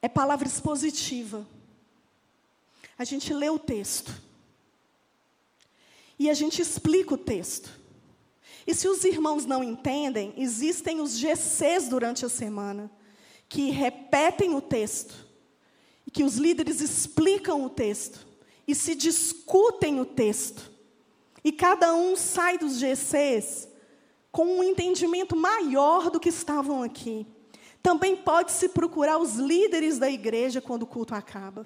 é 0.01 0.09
palavra 0.09 0.45
expositiva. 0.45 1.47
A 2.97 3.05
gente 3.05 3.33
lê 3.33 3.49
o 3.49 3.57
texto. 3.57 4.13
E 6.19 6.29
a 6.29 6.33
gente 6.33 6.61
explica 6.61 7.13
o 7.13 7.17
texto. 7.17 7.71
E 8.67 8.75
se 8.75 8.89
os 8.89 9.05
irmãos 9.05 9.45
não 9.45 9.63
entendem, 9.63 10.33
existem 10.35 10.99
os 10.99 11.17
GCs 11.17 11.87
durante 11.87 12.25
a 12.25 12.29
semana, 12.29 12.91
que 13.49 13.71
repetem 13.71 14.55
o 14.55 14.61
texto 14.61 15.27
e 16.05 16.11
que 16.11 16.23
os 16.23 16.35
líderes 16.37 16.79
explicam 16.79 17.65
o 17.65 17.69
texto 17.69 18.25
e 18.67 18.75
se 18.75 18.93
discutem 18.93 19.99
o 19.99 20.05
texto. 20.05 20.71
E 21.43 21.51
cada 21.51 21.93
um 21.95 22.15
sai 22.15 22.59
dos 22.59 22.77
GCs 22.77 23.67
com 24.31 24.45
um 24.59 24.63
entendimento 24.63 25.35
maior 25.35 26.11
do 26.11 26.19
que 26.19 26.29
estavam 26.29 26.83
aqui. 26.83 27.25
Também 27.81 28.15
pode-se 28.15 28.69
procurar 28.69 29.17
os 29.17 29.35
líderes 29.35 29.97
da 29.97 30.09
igreja 30.09 30.61
quando 30.61 30.83
o 30.83 30.87
culto 30.87 31.15
acaba. 31.15 31.65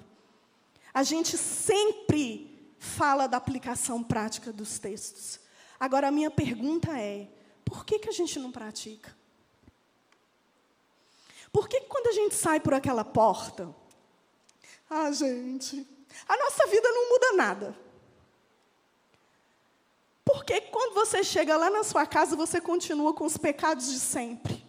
A 0.94 1.02
gente 1.02 1.36
sempre 1.36 2.72
fala 2.78 3.26
da 3.26 3.36
aplicação 3.36 4.02
prática 4.02 4.52
dos 4.52 4.78
textos. 4.78 5.40
Agora, 5.78 6.08
a 6.08 6.12
minha 6.12 6.30
pergunta 6.30 6.98
é: 6.98 7.28
por 7.64 7.84
que, 7.84 7.98
que 7.98 8.08
a 8.08 8.12
gente 8.12 8.38
não 8.38 8.52
pratica? 8.52 9.14
Por 11.54 11.68
que 11.68 11.82
quando 11.82 12.08
a 12.08 12.12
gente 12.12 12.34
sai 12.34 12.58
por 12.58 12.74
aquela 12.74 13.04
porta, 13.04 13.72
ah, 14.90 15.12
gente, 15.12 15.86
a 16.28 16.36
nossa 16.36 16.66
vida 16.66 16.88
não 16.90 17.10
muda 17.10 17.32
nada. 17.34 17.78
Porque 20.24 20.62
quando 20.62 20.94
você 20.94 21.22
chega 21.22 21.56
lá 21.56 21.70
na 21.70 21.84
sua 21.84 22.06
casa, 22.06 22.34
você 22.34 22.60
continua 22.60 23.14
com 23.14 23.24
os 23.24 23.36
pecados 23.36 23.86
de 23.86 24.00
sempre. 24.00 24.66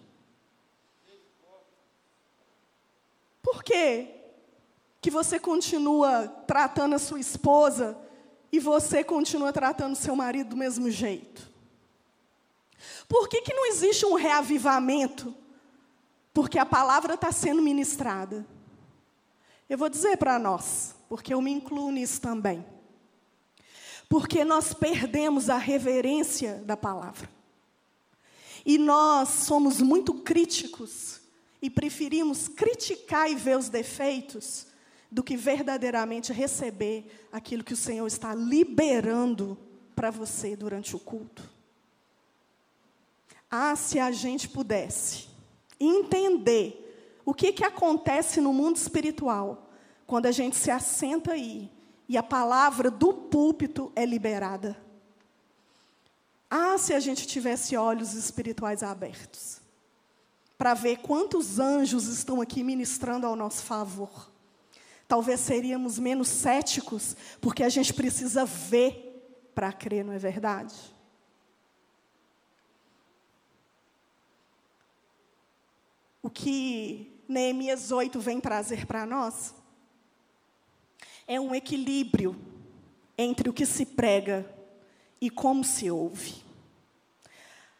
Por? 3.41 3.63
Que 5.01 5.09
você 5.09 5.39
continua 5.39 6.27
tratando 6.45 6.93
a 6.93 6.99
sua 6.99 7.19
esposa 7.19 7.97
e 8.51 8.59
você 8.59 9.03
continua 9.03 9.51
tratando 9.51 9.95
seu 9.95 10.15
marido 10.15 10.51
do 10.51 10.55
mesmo 10.55 10.91
jeito? 10.91 11.51
Por 13.09 13.27
que, 13.27 13.41
que 13.41 13.55
não 13.55 13.65
existe 13.65 14.05
um 14.05 14.13
reavivamento? 14.13 15.35
Porque 16.35 16.59
a 16.59 16.65
palavra 16.65 17.13
está 17.13 17.31
sendo 17.31 17.61
ministrada. 17.61 18.45
Eu 19.69 19.77
vou 19.77 19.87
dizer 19.87 20.17
para 20.17 20.37
nós, 20.37 20.93
porque 21.07 21.33
eu 21.33 21.41
me 21.41 21.49
incluo 21.49 21.89
nisso 21.89 22.19
também. 22.19 22.63
Porque 24.09 24.43
nós 24.43 24.73
perdemos 24.73 25.49
a 25.49 25.57
reverência 25.57 26.55
da 26.65 26.75
palavra. 26.75 27.29
E 28.65 28.77
nós 28.77 29.29
somos 29.29 29.79
muito 29.79 30.13
críticos 30.13 31.21
e 31.61 31.69
preferimos 31.69 32.49
criticar 32.49 33.31
e 33.31 33.35
ver 33.35 33.57
os 33.57 33.69
defeitos 33.69 34.67
do 35.09 35.23
que 35.23 35.37
verdadeiramente 35.37 36.33
receber 36.33 37.27
aquilo 37.31 37.63
que 37.63 37.73
o 37.73 37.77
Senhor 37.77 38.05
está 38.07 38.35
liberando 38.35 39.57
para 39.95 40.11
você 40.11 40.53
durante 40.53 40.97
o 40.97 40.99
culto. 40.99 41.49
Ah, 43.49 43.73
se 43.77 43.97
a 43.99 44.11
gente 44.11 44.49
pudesse 44.49 45.33
entender 45.79 46.81
o 47.25 47.33
que, 47.33 47.51
que 47.51 47.63
acontece 47.63 48.39
no 48.39 48.53
mundo 48.53 48.77
espiritual 48.77 49.69
quando 50.05 50.27
a 50.27 50.31
gente 50.31 50.55
se 50.55 50.69
assenta 50.69 51.33
aí 51.33 51.71
e 52.07 52.17
a 52.17 52.23
palavra 52.23 52.91
do 52.91 53.13
púlpito 53.13 53.91
é 53.95 54.05
liberada? 54.05 54.77
Ah, 56.49 56.77
se 56.77 56.93
a 56.93 56.99
gente 56.99 57.25
tivesse 57.27 57.75
olhos 57.75 58.13
espirituais 58.13 58.83
abertos 58.83 59.65
para 60.57 60.73
ver 60.73 60.97
quantos 60.97 61.59
anjos 61.59 62.07
estão 62.07 62.39
aqui 62.41 62.63
ministrando 62.63 63.27
ao 63.27 63.35
nosso 63.35 63.63
favor. 63.63 64.31
Talvez 65.07 65.39
seríamos 65.41 65.99
menos 65.99 66.27
céticos, 66.29 67.15
porque 67.41 67.61
a 67.61 67.69
gente 67.69 67.93
precisa 67.93 68.45
ver 68.45 69.51
para 69.53 69.71
crer, 69.71 70.03
não 70.03 70.13
é 70.13 70.17
verdade? 70.17 70.73
O 76.25 76.29
que 76.31 77.21
Neemias 77.27 77.91
8 77.91 78.19
vem 78.19 78.41
trazer 78.41 78.87
para 78.87 79.05
nós 79.05 79.53
é 81.27 81.39
um 81.39 81.53
equilíbrio 81.53 82.35
entre 83.15 83.47
o 83.47 83.53
que 83.53 83.63
se 83.63 83.85
prega 83.85 84.43
e 85.21 85.29
como 85.29 85.63
se 85.63 85.91
ouve. 85.91 86.43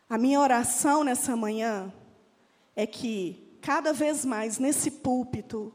A 0.07 0.15
minha 0.19 0.39
oração 0.39 1.03
nessa 1.03 1.35
manhã 1.35 1.91
é 2.75 2.85
que, 2.85 3.57
cada 3.61 3.91
vez 3.91 4.23
mais 4.23 4.59
nesse 4.59 4.91
púlpito, 4.91 5.73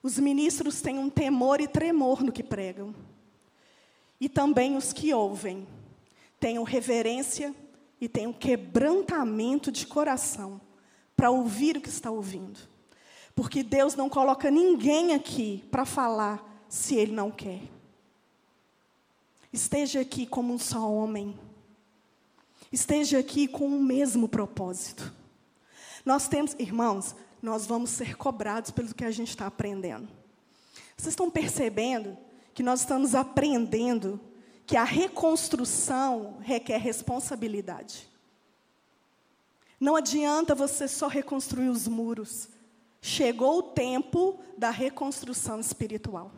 os 0.00 0.16
ministros 0.16 0.80
tenham 0.80 1.10
temor 1.10 1.60
e 1.60 1.66
tremor 1.66 2.22
no 2.22 2.30
que 2.30 2.44
pregam. 2.44 2.94
E 4.20 4.28
também 4.28 4.76
os 4.76 4.92
que 4.92 5.12
ouvem 5.12 5.66
tenham 6.38 6.62
reverência 6.62 7.52
e 8.00 8.08
tenham 8.08 8.32
quebrantamento 8.32 9.72
de 9.72 9.84
coração 9.88 10.60
para 11.16 11.30
ouvir 11.30 11.76
o 11.76 11.80
que 11.80 11.88
está 11.88 12.10
ouvindo. 12.10 12.58
Porque 13.34 13.62
Deus 13.62 13.94
não 13.94 14.08
coloca 14.08 14.50
ninguém 14.50 15.14
aqui 15.14 15.64
para 15.70 15.84
falar 15.84 16.64
se 16.68 16.94
Ele 16.94 17.12
não 17.12 17.30
quer. 17.30 17.62
Esteja 19.52 20.00
aqui 20.00 20.26
como 20.26 20.52
um 20.52 20.58
só 20.58 20.90
homem. 20.90 21.38
Esteja 22.70 23.18
aqui 23.18 23.48
com 23.48 23.66
o 23.66 23.82
mesmo 23.82 24.28
propósito. 24.28 25.12
Nós 26.04 26.28
temos, 26.28 26.54
irmãos, 26.58 27.14
nós 27.42 27.66
vamos 27.66 27.90
ser 27.90 28.16
cobrados 28.16 28.70
pelo 28.70 28.94
que 28.94 29.04
a 29.04 29.10
gente 29.10 29.30
está 29.30 29.46
aprendendo. 29.46 30.08
Vocês 30.96 31.12
estão 31.12 31.30
percebendo 31.30 32.16
que 32.54 32.62
nós 32.62 32.80
estamos 32.80 33.14
aprendendo 33.14 34.20
que 34.66 34.76
a 34.76 34.84
reconstrução 34.84 36.38
requer 36.40 36.78
responsabilidade. 36.78 38.08
Não 39.78 39.94
adianta 39.96 40.54
você 40.54 40.88
só 40.88 41.06
reconstruir 41.06 41.68
os 41.68 41.86
muros. 41.86 42.48
Chegou 43.00 43.58
o 43.58 43.62
tempo 43.62 44.38
da 44.56 44.70
reconstrução 44.70 45.60
espiritual. 45.60 46.32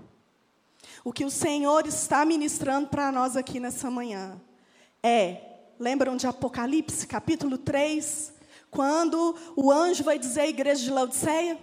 O 1.05 1.13
que 1.13 1.25
o 1.25 1.31
Senhor 1.31 1.87
está 1.87 2.25
ministrando 2.25 2.89
para 2.89 3.13
nós 3.13 3.37
aqui 3.37 3.61
nessa 3.61 3.91
manhã 3.91 4.41
é, 5.03 5.71
lembram 5.79 6.17
de 6.17 6.27
Apocalipse, 6.27 7.07
capítulo 7.07 7.57
3, 7.57 8.33
quando 8.71 9.37
o 9.57 9.71
anjo 9.71 10.03
vai 10.03 10.19
dizer 10.19 10.41
à 10.41 10.49
igreja 10.49 10.83
de 10.83 10.91
Laodiceia: 10.91 11.59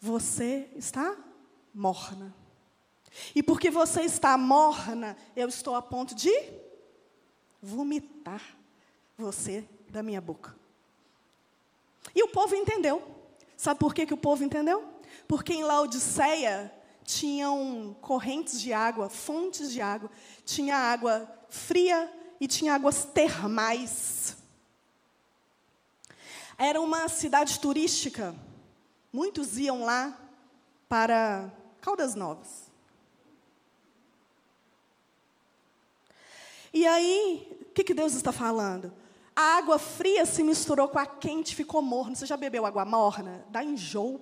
Você 0.00 0.68
está 0.74 1.16
morna. 1.72 2.34
E 3.34 3.42
porque 3.42 3.70
você 3.70 4.02
está 4.02 4.36
morna, 4.36 5.16
eu 5.34 5.48
estou 5.48 5.74
a 5.74 5.80
ponto 5.80 6.14
de 6.14 6.30
vomitar 7.66 8.40
você 9.18 9.64
da 9.88 10.02
minha 10.02 10.20
boca. 10.20 10.54
E 12.14 12.22
o 12.22 12.28
povo 12.28 12.54
entendeu. 12.54 13.02
Sabe 13.56 13.80
por 13.80 13.92
que, 13.92 14.06
que 14.06 14.14
o 14.14 14.18
povo 14.18 14.44
entendeu? 14.44 14.84
Porque 15.26 15.52
em 15.52 15.64
Laodiceia 15.64 16.72
tinham 17.04 17.96
correntes 18.00 18.60
de 18.60 18.72
água, 18.72 19.08
fontes 19.08 19.72
de 19.72 19.80
água, 19.80 20.10
tinha 20.44 20.76
água 20.76 21.28
fria 21.48 22.12
e 22.40 22.46
tinha 22.46 22.74
águas 22.74 23.04
termais. 23.04 24.36
Era 26.58 26.80
uma 26.80 27.08
cidade 27.08 27.58
turística. 27.58 28.34
Muitos 29.12 29.58
iam 29.58 29.84
lá 29.84 30.16
para 30.88 31.50
Caldas 31.80 32.14
Novas. 32.14 32.65
E 36.76 36.86
aí, 36.86 37.58
o 37.62 37.72
que, 37.72 37.82
que 37.82 37.94
Deus 37.94 38.12
está 38.12 38.30
falando? 38.30 38.92
A 39.34 39.56
água 39.56 39.78
fria 39.78 40.26
se 40.26 40.42
misturou 40.42 40.88
com 40.88 40.98
a 40.98 41.06
quente, 41.06 41.56
ficou 41.56 41.80
morna. 41.80 42.14
Você 42.14 42.26
já 42.26 42.36
bebeu 42.36 42.66
água 42.66 42.84
morna? 42.84 43.46
Dá 43.48 43.64
enjoo. 43.64 44.20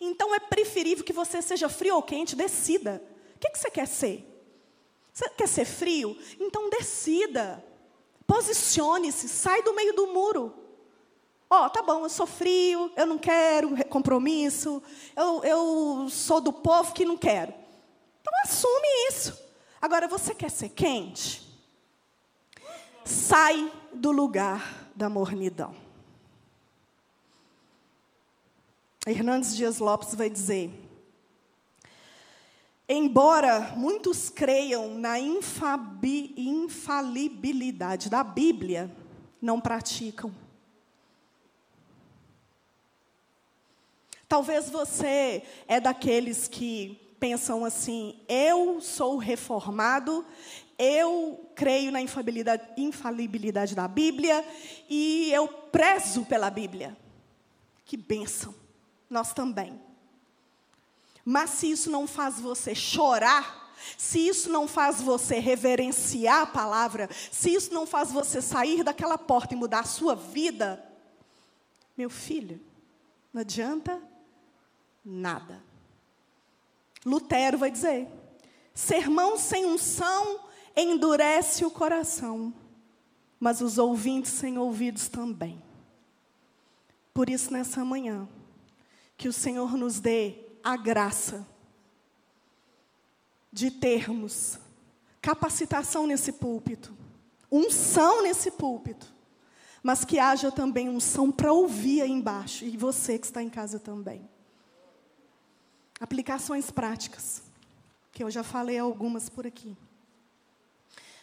Então 0.00 0.32
é 0.32 0.38
preferível 0.38 1.04
que 1.04 1.12
você 1.12 1.42
seja 1.42 1.68
frio 1.68 1.96
ou 1.96 2.02
quente, 2.02 2.36
decida. 2.36 3.02
O 3.34 3.38
que, 3.40 3.50
que 3.50 3.58
você 3.58 3.68
quer 3.68 3.88
ser? 3.88 4.24
Você 5.12 5.28
quer 5.30 5.48
ser 5.48 5.64
frio? 5.64 6.16
Então 6.38 6.70
decida. 6.70 7.64
Posicione-se, 8.24 9.28
sai 9.28 9.64
do 9.64 9.74
meio 9.74 9.94
do 9.94 10.06
muro. 10.06 10.54
Ó, 11.50 11.66
oh, 11.66 11.70
tá 11.70 11.82
bom, 11.82 12.04
eu 12.04 12.08
sou 12.08 12.24
frio, 12.24 12.92
eu 12.94 13.06
não 13.06 13.18
quero 13.18 13.84
compromisso, 13.86 14.80
eu, 15.16 15.42
eu 15.42 16.08
sou 16.08 16.40
do 16.40 16.52
povo 16.52 16.94
que 16.94 17.04
não 17.04 17.16
quero. 17.16 17.52
Então 18.20 18.32
assume 18.44 18.86
isso. 19.10 19.45
Agora, 19.80 20.06
você 20.08 20.34
quer 20.34 20.50
ser 20.50 20.70
quente? 20.70 21.46
Sai 23.04 23.72
do 23.92 24.10
lugar 24.10 24.90
da 24.94 25.08
mornidão. 25.08 25.76
Hernandes 29.06 29.54
Dias 29.54 29.78
Lopes 29.78 30.14
vai 30.14 30.28
dizer: 30.28 30.72
Embora 32.88 33.74
muitos 33.76 34.28
creiam 34.30 34.98
na 34.98 35.20
infalibilidade 35.20 38.10
da 38.10 38.24
Bíblia, 38.24 38.90
não 39.40 39.60
praticam. 39.60 40.34
Talvez 44.28 44.68
você 44.68 45.44
é 45.68 45.78
daqueles 45.78 46.48
que 46.48 47.05
pensam 47.18 47.64
assim: 47.64 48.20
eu 48.28 48.80
sou 48.80 49.16
reformado, 49.16 50.24
eu 50.78 51.50
creio 51.54 51.90
na 51.90 52.00
infalibilidade, 52.00 52.62
infalibilidade 52.76 53.74
da 53.74 53.88
Bíblia 53.88 54.44
e 54.88 55.30
eu 55.32 55.48
prezo 55.48 56.24
pela 56.24 56.50
Bíblia. 56.50 56.96
Que 57.84 57.96
bênção! 57.96 58.54
Nós 59.08 59.32
também. 59.32 59.80
Mas 61.24 61.50
se 61.50 61.70
isso 61.70 61.90
não 61.90 62.06
faz 62.06 62.40
você 62.40 62.74
chorar, 62.74 63.74
se 63.96 64.18
isso 64.26 64.50
não 64.50 64.66
faz 64.68 65.00
você 65.00 65.38
reverenciar 65.38 66.42
a 66.42 66.46
palavra, 66.46 67.08
se 67.30 67.52
isso 67.52 67.72
não 67.72 67.86
faz 67.86 68.12
você 68.12 68.40
sair 68.40 68.82
daquela 68.82 69.18
porta 69.18 69.54
e 69.54 69.56
mudar 69.56 69.80
a 69.80 69.84
sua 69.84 70.14
vida, 70.14 70.82
meu 71.96 72.10
filho, 72.10 72.60
não 73.32 73.40
adianta 73.40 74.00
nada. 75.04 75.62
Lutero 77.06 77.56
vai 77.56 77.70
dizer: 77.70 78.08
sermão 78.74 79.38
sem 79.38 79.64
unção 79.64 80.40
endurece 80.76 81.64
o 81.64 81.70
coração, 81.70 82.52
mas 83.38 83.60
os 83.60 83.78
ouvintes 83.78 84.32
sem 84.32 84.58
ouvidos 84.58 85.08
também. 85.08 85.62
Por 87.14 87.30
isso, 87.30 87.52
nessa 87.52 87.84
manhã, 87.84 88.28
que 89.16 89.28
o 89.28 89.32
Senhor 89.32 89.76
nos 89.76 90.00
dê 90.00 90.34
a 90.62 90.76
graça 90.76 91.46
de 93.52 93.70
termos 93.70 94.58
capacitação 95.22 96.06
nesse 96.06 96.32
púlpito, 96.32 96.94
unção 97.50 98.22
nesse 98.22 98.50
púlpito, 98.50 99.14
mas 99.82 100.04
que 100.04 100.18
haja 100.18 100.52
também 100.52 100.88
unção 100.88 101.32
para 101.32 101.52
ouvir 101.52 102.02
aí 102.02 102.10
embaixo, 102.10 102.64
e 102.64 102.76
você 102.76 103.18
que 103.18 103.26
está 103.26 103.42
em 103.42 103.48
casa 103.48 103.78
também. 103.78 104.28
Aplicações 105.98 106.70
práticas, 106.70 107.42
que 108.12 108.22
eu 108.22 108.30
já 108.30 108.42
falei 108.42 108.78
algumas 108.78 109.28
por 109.28 109.46
aqui. 109.46 109.76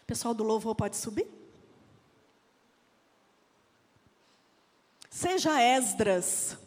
Pessoal 0.06 0.34
do 0.34 0.44
louvor 0.44 0.76
pode 0.76 0.98
subir? 0.98 1.28
Seja 5.10 5.62
Esdras 5.62 6.58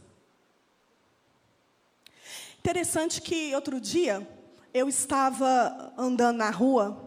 Interessante 2.67 3.23
que 3.23 3.55
outro 3.55 3.81
dia 3.81 4.29
eu 4.75 4.89
estava 4.89 5.95
andando 5.97 6.39
na 6.39 6.51
rua, 6.51 7.01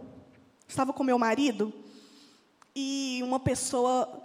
estava 0.66 0.94
com 0.94 1.04
meu 1.04 1.20
marido, 1.20 1.74
e 2.74 3.20
uma 3.24 3.42
pessoa 3.42 4.24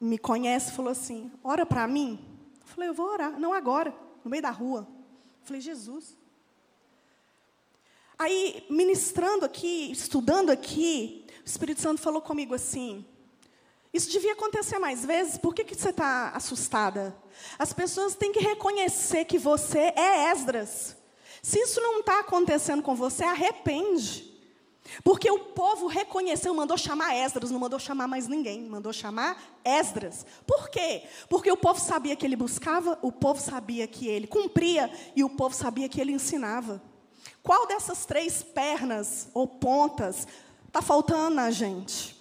me 0.00 0.18
conhece 0.18 0.72
falou 0.72 0.90
assim: 0.90 1.30
ora 1.44 1.64
para 1.64 1.86
mim. 1.86 2.18
Eu 2.60 2.66
falei, 2.66 2.88
eu 2.88 2.94
vou 2.94 3.06
orar. 3.06 3.38
Não 3.38 3.54
agora, 3.54 3.94
no 4.24 4.28
meio 4.28 4.42
da 4.42 4.50
rua. 4.50 4.88
Falei, 5.46 5.60
Jesus. 5.60 6.16
Aí, 8.18 8.66
ministrando 8.68 9.44
aqui, 9.44 9.92
estudando 9.92 10.50
aqui, 10.50 11.24
o 11.44 11.46
Espírito 11.46 11.80
Santo 11.80 12.00
falou 12.00 12.20
comigo 12.20 12.52
assim: 12.52 13.06
isso 13.94 14.10
devia 14.10 14.32
acontecer 14.32 14.80
mais 14.80 15.04
vezes, 15.04 15.38
por 15.38 15.54
que, 15.54 15.62
que 15.62 15.76
você 15.76 15.90
está 15.90 16.30
assustada? 16.30 17.16
As 17.56 17.72
pessoas 17.72 18.16
têm 18.16 18.32
que 18.32 18.40
reconhecer 18.40 19.24
que 19.24 19.38
você 19.38 19.92
é 19.94 20.32
Esdras. 20.32 20.96
Se 21.40 21.60
isso 21.60 21.80
não 21.80 22.00
está 22.00 22.18
acontecendo 22.18 22.82
com 22.82 22.96
você, 22.96 23.22
arrepende. 23.22 24.25
Porque 25.02 25.30
o 25.30 25.38
povo 25.38 25.86
reconheceu, 25.86 26.54
mandou 26.54 26.76
chamar 26.76 27.14
Esdras, 27.14 27.50
não 27.50 27.58
mandou 27.60 27.78
chamar 27.78 28.08
mais 28.08 28.28
ninguém, 28.28 28.62
mandou 28.62 28.92
chamar 28.92 29.40
Esdras. 29.64 30.24
Por 30.46 30.68
quê? 30.68 31.04
Porque 31.28 31.50
o 31.50 31.56
povo 31.56 31.80
sabia 31.80 32.16
que 32.16 32.24
ele 32.24 32.36
buscava, 32.36 32.98
o 33.02 33.12
povo 33.12 33.40
sabia 33.40 33.86
que 33.86 34.06
ele 34.08 34.26
cumpria 34.26 34.90
e 35.14 35.22
o 35.22 35.30
povo 35.30 35.54
sabia 35.54 35.88
que 35.88 36.00
ele 36.00 36.12
ensinava. 36.12 36.82
Qual 37.42 37.66
dessas 37.66 38.04
três 38.06 38.42
pernas 38.42 39.28
ou 39.34 39.46
pontas 39.46 40.26
está 40.66 40.82
faltando 40.82 41.36
na 41.36 41.50
gente? 41.50 42.15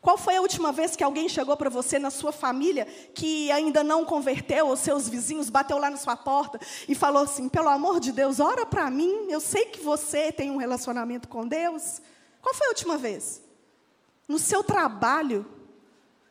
Qual 0.00 0.16
foi 0.16 0.36
a 0.36 0.40
última 0.40 0.70
vez 0.70 0.94
que 0.94 1.02
alguém 1.02 1.28
chegou 1.28 1.56
para 1.56 1.68
você 1.68 1.98
na 1.98 2.10
sua 2.10 2.30
família 2.30 2.86
que 3.14 3.50
ainda 3.50 3.82
não 3.82 4.04
converteu, 4.04 4.68
ou 4.68 4.76
seus 4.76 5.08
vizinhos 5.08 5.50
bateu 5.50 5.76
lá 5.78 5.90
na 5.90 5.96
sua 5.96 6.16
porta 6.16 6.60
e 6.88 6.94
falou 6.94 7.24
assim: 7.24 7.48
pelo 7.48 7.68
amor 7.68 7.98
de 7.98 8.12
Deus, 8.12 8.38
ora 8.38 8.64
para 8.64 8.90
mim, 8.90 9.26
eu 9.28 9.40
sei 9.40 9.66
que 9.66 9.80
você 9.80 10.30
tem 10.30 10.50
um 10.50 10.56
relacionamento 10.56 11.26
com 11.26 11.46
Deus. 11.46 12.00
Qual 12.40 12.54
foi 12.54 12.68
a 12.68 12.70
última 12.70 12.96
vez? 12.96 13.42
No 14.28 14.38
seu 14.38 14.62
trabalho? 14.62 15.44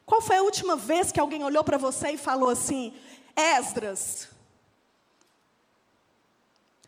Qual 0.06 0.22
foi 0.22 0.38
a 0.38 0.44
última 0.44 0.78
vez 0.78 1.12
que 1.12 1.20
alguém 1.20 1.44
olhou 1.44 1.64
para 1.64 1.78
você 1.78 2.12
e 2.12 2.18
falou 2.18 2.50
assim: 2.50 2.94
Esdras, 3.36 4.30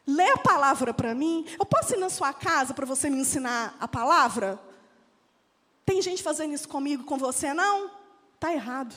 lê 0.07 0.29
a 0.31 0.37
palavra 0.37 0.93
para 0.93 1.13
mim? 1.13 1.45
Eu 1.59 1.65
posso 1.65 1.93
ir 1.93 1.97
na 1.97 2.09
sua 2.09 2.31
casa 2.31 2.73
para 2.73 2.85
você 2.85 3.09
me 3.09 3.19
ensinar 3.19 3.75
a 3.81 3.87
palavra? 3.87 4.68
Tem 5.89 6.03
gente 6.03 6.21
fazendo 6.21 6.53
isso 6.53 6.69
comigo, 6.69 7.03
com 7.03 7.17
você? 7.17 7.51
Não? 7.51 7.89
Está 8.35 8.53
errado. 8.53 8.93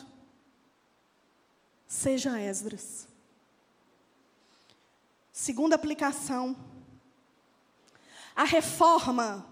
Seja 1.88 2.38
Esdras. 2.38 3.08
Segunda 5.32 5.74
aplicação. 5.74 6.54
A 8.36 8.44
reforma, 8.44 9.46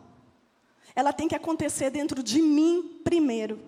ela 0.94 1.14
tem 1.14 1.26
que 1.28 1.34
acontecer 1.34 1.88
dentro 1.88 2.22
de 2.22 2.42
mim 2.42 3.00
primeiro. 3.02 3.58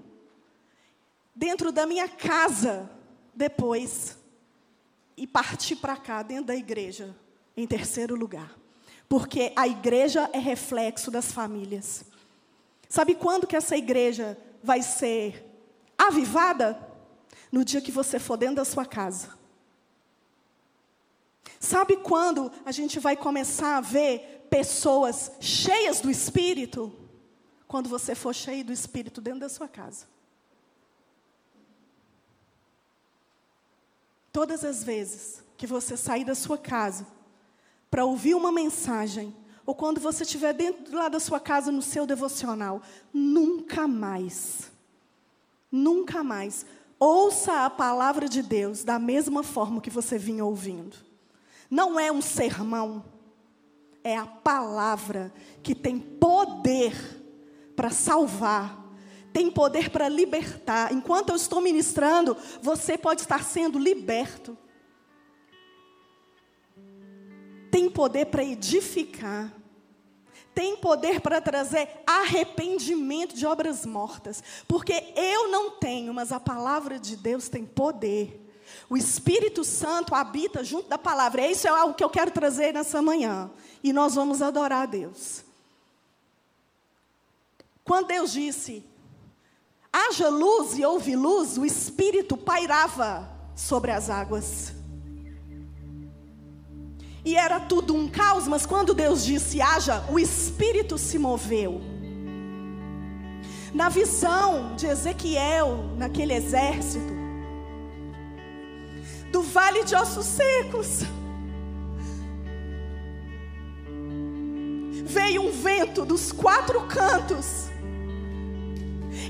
Dentro 1.35 1.73
da 1.73 1.87
minha 1.87 2.11
casa 2.11 2.91
depois. 3.33 4.19
E 5.17 5.27
partir 5.27 5.77
para 5.77 5.97
cá, 5.97 6.23
dentro 6.23 6.45
da 6.45 6.55
igreja, 6.55 7.17
em 7.57 7.67
terceiro 7.67 8.15
lugar. 8.17 8.55
Porque 9.09 9.51
a 9.57 9.67
igreja 9.67 10.29
é 10.35 10.39
reflexo 10.39 11.11
das 11.11 11.33
famílias. 11.33 12.12
Sabe 12.93 13.15
quando 13.15 13.47
que 13.47 13.57
essa 13.57 13.75
igreja 13.75 14.37
vai 14.63 14.83
ser 14.83 15.43
avivada? 15.97 16.79
No 17.51 17.65
dia 17.65 17.81
que 17.81 17.91
você 17.91 18.19
for 18.19 18.37
dentro 18.37 18.57
da 18.57 18.67
sua 18.67 18.85
casa. 18.85 19.31
Sabe 21.59 21.97
quando 21.97 22.53
a 22.67 22.71
gente 22.71 23.01
vai 23.01 23.17
começar 23.17 23.79
a 23.79 23.81
ver 23.81 24.47
pessoas 24.51 25.33
cheias 25.41 26.03
do 26.03 26.11
Espírito? 26.11 26.93
Quando 27.67 27.89
você 27.89 28.15
for 28.15 28.35
cheio 28.35 28.63
do 28.63 28.75
Espírito 28.75 29.23
dentro 29.23 29.41
da 29.41 29.49
sua 29.49 29.69
casa. 29.69 30.05
Todas 34.31 34.63
as 34.67 34.85
vezes 34.85 35.43
que 35.57 35.67
você 35.67 35.97
sair 35.97 36.27
da 36.27 36.35
sua 36.35 36.59
casa 36.59 37.07
para 37.91 38.05
ouvir 38.05 38.35
uma 38.35 38.53
mensagem, 38.53 39.35
ou 39.65 39.75
quando 39.75 40.01
você 40.01 40.23
estiver 40.23 40.53
dentro 40.53 40.97
lá 40.97 41.09
da 41.09 41.21
sua 41.21 41.39
casa 41.39 41.71
no 41.71 41.83
seu 41.83 42.07
devocional, 42.07 42.83
nunca 43.13 43.87
mais, 43.87 44.71
nunca 45.71 46.23
mais, 46.25 46.67
ouça 46.99 47.65
a 47.65 47.71
palavra 47.71 48.29
de 48.29 48.43
Deus 48.43 48.85
da 48.85 48.99
mesma 48.99 49.43
forma 49.43 49.81
que 49.81 49.91
você 49.91 50.19
vinha 50.19 50.45
ouvindo. 50.45 50.97
Não 51.71 51.99
é 51.99 52.13
um 52.13 52.21
sermão, 52.21 53.05
é 54.05 54.17
a 54.17 54.27
palavra 54.27 55.33
que 55.63 55.75
tem 55.75 55.99
poder 55.99 56.95
para 57.75 57.91
salvar, 57.91 58.83
tem 59.33 59.51
poder 59.51 59.91
para 59.91 60.09
libertar. 60.09 60.93
Enquanto 60.93 61.31
eu 61.31 61.37
estou 61.37 61.61
ministrando, 61.61 62.37
você 62.61 62.99
pode 62.99 63.23
estar 63.23 63.43
sendo 63.45 63.79
liberto. 63.79 64.57
Tem 67.73 67.89
poder 67.89 68.27
para 68.27 68.45
edificar, 68.45 69.51
tem 70.55 70.77
poder 70.77 71.23
para 71.23 71.41
trazer 71.41 71.89
arrependimento 72.07 73.35
de 73.35 73.47
obras 73.47 73.87
mortas, 73.87 74.45
porque 74.69 75.15
eu 75.17 75.51
não 75.51 75.71
tenho, 75.71 76.13
mas 76.13 76.31
a 76.31 76.39
palavra 76.39 76.99
de 76.99 77.17
Deus 77.17 77.49
tem 77.49 77.65
poder. 77.65 78.39
O 78.91 78.97
Espírito 78.97 79.65
Santo 79.65 80.15
habita 80.15 80.63
junto 80.63 80.87
da 80.91 80.99
palavra. 80.99 81.47
Isso 81.47 81.67
é 81.67 81.71
algo 81.71 81.95
que 81.95 82.05
eu 82.05 82.11
quero 82.11 82.31
trazer 82.31 82.75
nessa 82.75 83.01
manhã. 83.01 83.51
E 83.83 83.91
nós 83.91 84.17
vamos 84.17 84.43
adorar 84.43 84.83
a 84.83 84.87
Deus. 84.87 85.43
Quando 87.83 88.09
Deus 88.09 88.33
disse: 88.33 88.85
haja 89.91 90.29
luz 90.29 90.77
e 90.77 90.85
houve 90.85 91.17
luz, 91.17 91.57
o 91.57 91.65
Espírito 91.65 92.37
pairava 92.37 93.27
sobre 93.57 93.93
as 93.93 94.11
águas. 94.11 94.82
E 97.25 97.37
era 97.37 97.61
tudo 97.61 97.95
um 97.95 98.09
caos, 98.09 98.49
mas 98.49 98.67
quando 98.67 98.93
Deus 98.93 99.25
disse 99.25 99.61
haja, 99.61 100.05
o 100.11 100.19
Espírito 100.19 100.99
se 100.99 101.19
moveu. 101.19 101.81
Na 103.73 103.89
visão 103.89 104.75
de 104.77 104.87
Ezequiel, 104.87 105.93
naquele 105.97 106.35
exército, 106.35 107.13
do 109.31 109.41
vale 109.43 109.85
de 109.85 109.95
ossos 109.95 110.27
secos, 110.27 111.05
veio 115.05 115.43
um 115.43 115.51
vento 115.51 116.05
dos 116.05 116.33
quatro 116.33 116.83
cantos, 116.83 117.71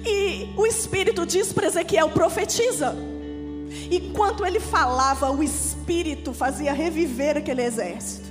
e 0.05 0.53
o 0.57 0.67
Espírito 0.67 1.27
diz 1.27 1.53
para 1.53 1.67
Ezequiel: 1.67 2.09
profetiza. 2.11 3.12
Enquanto 3.91 4.45
ele 4.45 4.61
falava, 4.61 5.31
o 5.31 5.43
Espírito 5.43 6.33
fazia 6.33 6.73
reviver 6.73 7.37
aquele 7.37 7.63
exército. 7.63 8.31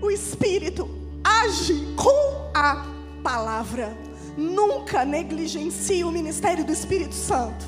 O 0.00 0.10
Espírito 0.10 0.88
age 1.24 1.94
com 1.96 2.50
a 2.54 2.86
palavra. 3.22 3.96
Nunca 4.36 5.04
negligencie 5.04 6.04
o 6.04 6.12
ministério 6.12 6.64
do 6.64 6.72
Espírito 6.72 7.14
Santo. 7.14 7.66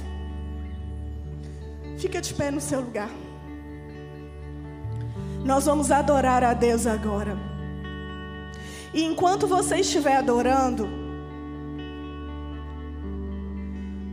Fica 1.98 2.20
de 2.20 2.32
pé 2.32 2.50
no 2.50 2.60
seu 2.60 2.80
lugar. 2.80 3.10
Nós 5.44 5.64
vamos 5.64 5.90
adorar 5.90 6.44
a 6.44 6.54
Deus 6.54 6.86
agora. 6.86 7.36
E 8.92 9.04
enquanto 9.04 9.46
você 9.46 9.76
estiver 9.76 10.16
adorando, 10.16 10.99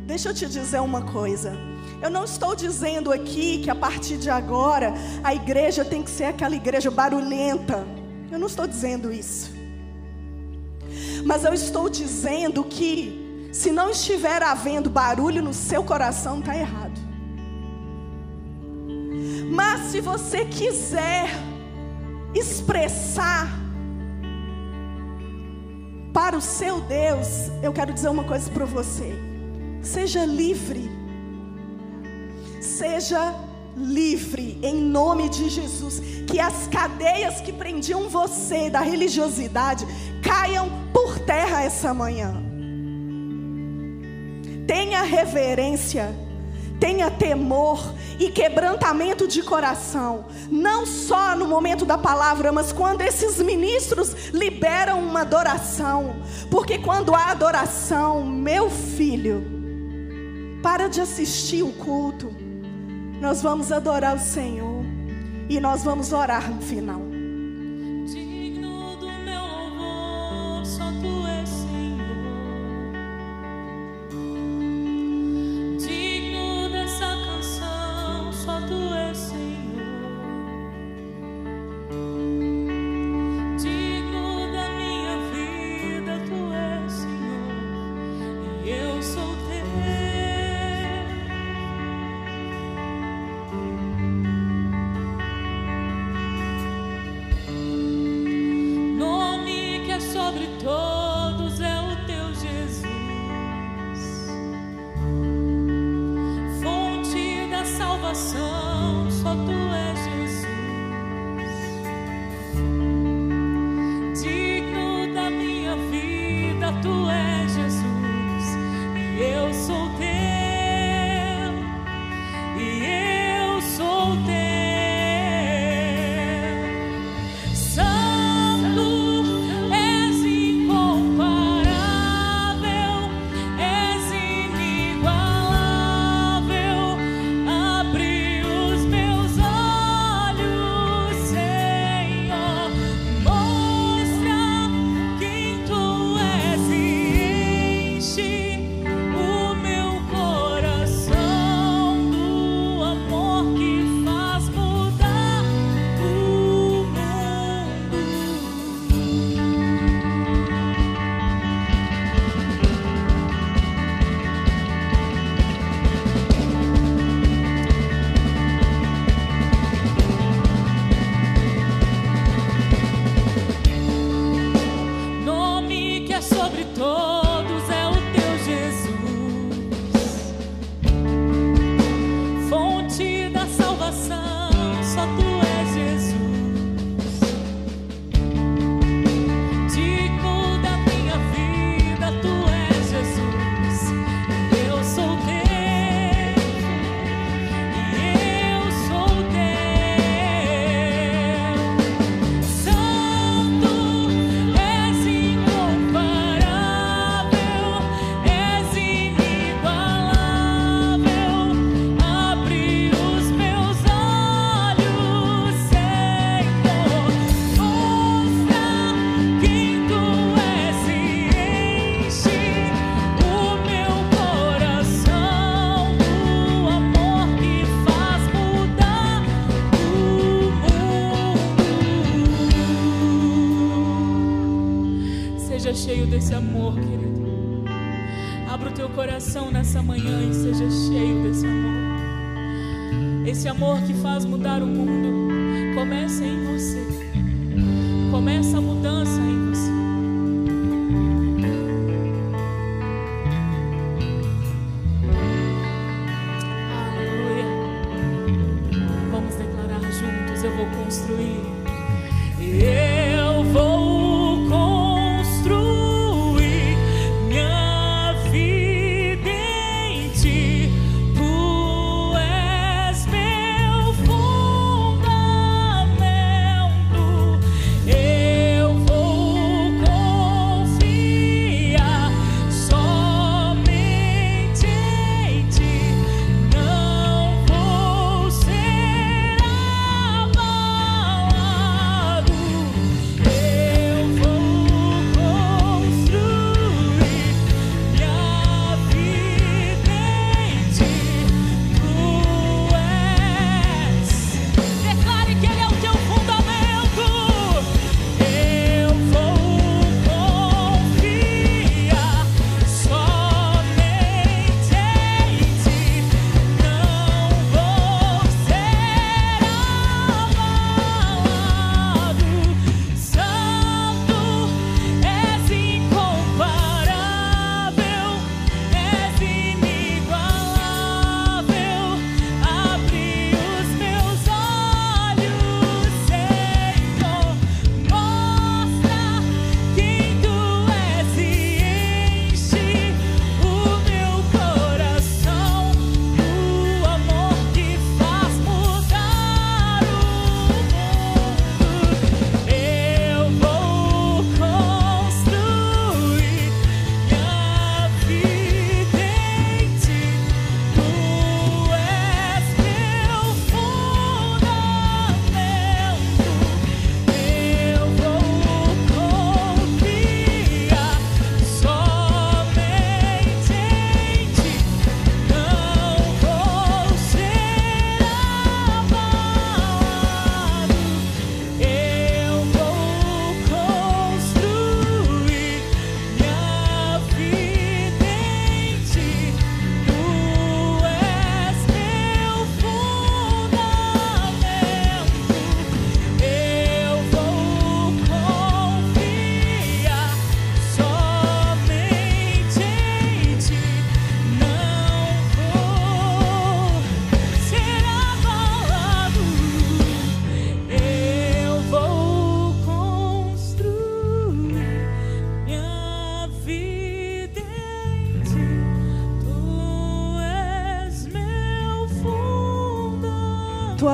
deixa 0.08 0.30
eu 0.30 0.34
te 0.34 0.48
dizer 0.48 0.82
uma 0.82 1.02
coisa. 1.02 1.54
Eu 2.02 2.10
não 2.10 2.24
estou 2.24 2.56
dizendo 2.56 3.12
aqui 3.12 3.60
que 3.60 3.70
a 3.70 3.76
partir 3.76 4.18
de 4.18 4.30
agora 4.30 4.94
a 5.24 5.36
igreja 5.36 5.84
tem 5.84 6.02
que 6.02 6.10
ser 6.10 6.24
aquela 6.24 6.56
igreja 6.56 6.90
barulhenta. 6.90 7.86
Eu 8.32 8.40
não 8.40 8.48
estou 8.48 8.66
dizendo 8.66 9.12
isso. 9.12 9.52
Mas 11.26 11.44
eu 11.44 11.54
estou 11.54 11.90
dizendo 11.90 12.64
que 12.64 13.50
se 13.52 13.72
não 13.72 13.90
estiver 13.90 14.42
havendo 14.42 14.90
barulho 14.90 15.44
no 15.44 15.54
seu 15.54 15.84
coração, 15.84 16.40
está 16.40 16.56
errado. 16.56 17.00
Mas 19.52 19.92
se 19.92 20.00
você 20.00 20.46
quiser 20.46 21.30
expressar 22.34 23.48
para 26.14 26.38
o 26.38 26.42
seu 26.42 26.80
Deus, 26.82 27.50
eu 27.62 27.74
quero 27.74 27.94
dizer 27.94 28.10
uma 28.10 28.24
coisa 28.24 28.50
para 28.50 28.66
você. 28.66 29.37
Seja 29.82 30.26
livre 30.26 30.98
seja 32.78 33.34
livre 33.76 34.60
em 34.62 34.76
nome 34.76 35.30
de 35.30 35.50
Jesus. 35.50 36.00
Que 36.28 36.40
as 36.40 36.68
cadeias 36.68 37.42
que 37.42 37.52
prendiam 37.52 38.10
você 38.10 38.70
da 38.70 38.82
religiosidade 38.82 39.86
caiam 40.22 40.70
por 40.94 41.18
terra 41.20 41.64
essa 41.64 41.94
manhã. 41.94 42.44
Tenha 44.68 45.02
reverência, 45.04 46.14
tenha 46.80 47.10
temor 47.10 47.94
e 48.20 48.30
quebrantamento 48.30 49.28
de 49.28 49.42
coração, 49.42 50.26
não 50.52 50.86
só 50.86 51.36
no 51.36 51.48
momento 51.48 51.86
da 51.86 51.98
palavra, 51.98 52.52
mas 52.52 52.74
quando 52.74 53.02
esses 53.02 53.40
ministros 53.42 54.32
liberam 54.34 55.00
uma 55.00 55.22
adoração, 55.22 56.18
porque 56.52 56.80
quando 56.80 57.16
há 57.16 57.28
adoração, 57.28 58.26
meu 58.26 58.70
filho, 58.70 59.57
para 60.68 60.90
de 60.90 61.00
assistir 61.00 61.64
o 61.64 61.72
culto 61.72 62.30
nós 63.22 63.42
vamos 63.42 63.72
adorar 63.72 64.18
o 64.18 64.20
Senhor 64.20 64.84
e 65.48 65.62
nós 65.62 65.82
vamos 65.82 66.12
orar 66.12 66.54
no 66.54 66.62
final. 66.62 67.17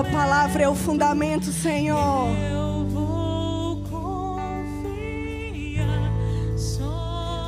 Palavra 0.02 0.64
é 0.64 0.70
o 0.70 0.74
fundamento, 0.74 1.52
Senhor. 1.52 2.30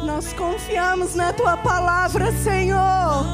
Nós 0.06 0.34
confiamos 0.34 1.16
na 1.16 1.32
tua 1.32 1.56
palavra, 1.56 2.34
Senhor. 2.34 3.26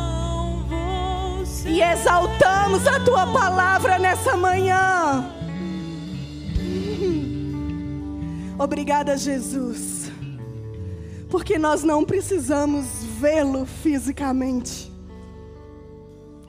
E 1.65 1.81
exaltamos 1.81 2.85
a 2.85 2.99
tua 2.99 3.25
palavra 3.33 3.97
nessa 3.97 4.37
manhã. 4.37 5.25
Obrigada, 8.59 9.17
Jesus. 9.17 10.11
Porque 11.27 11.57
nós 11.57 11.81
não 11.83 12.05
precisamos 12.05 12.85
vê-lo 13.19 13.65
fisicamente. 13.65 14.91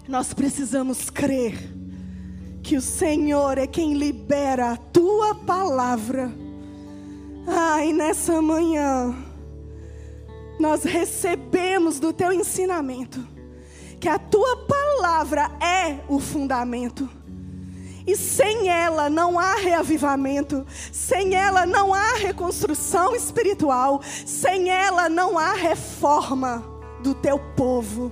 Nós 0.06 0.34
precisamos 0.34 1.08
crer 1.08 1.81
que 2.62 2.76
o 2.76 2.80
Senhor 2.80 3.58
é 3.58 3.66
quem 3.66 3.94
libera 3.94 4.72
a 4.72 4.76
tua 4.76 5.34
palavra. 5.34 6.32
Ai, 7.46 7.92
nessa 7.92 8.40
manhã, 8.40 9.14
nós 10.60 10.84
recebemos 10.84 11.98
do 11.98 12.12
teu 12.12 12.32
ensinamento 12.32 13.26
que 13.98 14.08
a 14.08 14.18
tua 14.18 14.56
palavra 14.66 15.50
é 15.60 16.00
o 16.08 16.18
fundamento. 16.18 17.08
E 18.04 18.16
sem 18.16 18.68
ela 18.68 19.08
não 19.08 19.38
há 19.38 19.54
reavivamento, 19.54 20.66
sem 20.90 21.36
ela 21.36 21.64
não 21.64 21.94
há 21.94 22.14
reconstrução 22.14 23.14
espiritual, 23.14 24.00
sem 24.26 24.70
ela 24.70 25.08
não 25.08 25.38
há 25.38 25.52
reforma 25.52 26.64
do 27.00 27.14
teu 27.14 27.38
povo. 27.56 28.10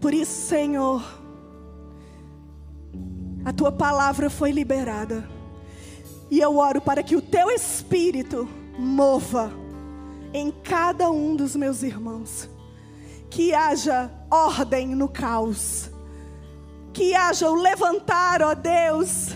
Por 0.00 0.14
isso, 0.14 0.48
Senhor, 0.48 1.19
a 3.44 3.52
tua 3.52 3.72
palavra 3.72 4.28
foi 4.28 4.52
liberada. 4.52 5.28
E 6.30 6.38
eu 6.38 6.56
oro 6.58 6.80
para 6.80 7.02
que 7.02 7.16
o 7.16 7.22
teu 7.22 7.50
espírito 7.50 8.48
mova 8.78 9.52
em 10.32 10.50
cada 10.50 11.10
um 11.10 11.34
dos 11.34 11.56
meus 11.56 11.82
irmãos. 11.82 12.48
Que 13.28 13.54
haja 13.54 14.10
ordem 14.30 14.88
no 14.88 15.08
caos. 15.08 15.90
Que 16.92 17.14
haja 17.14 17.48
o 17.48 17.54
levantar, 17.54 18.42
ó 18.42 18.54
Deus, 18.54 19.28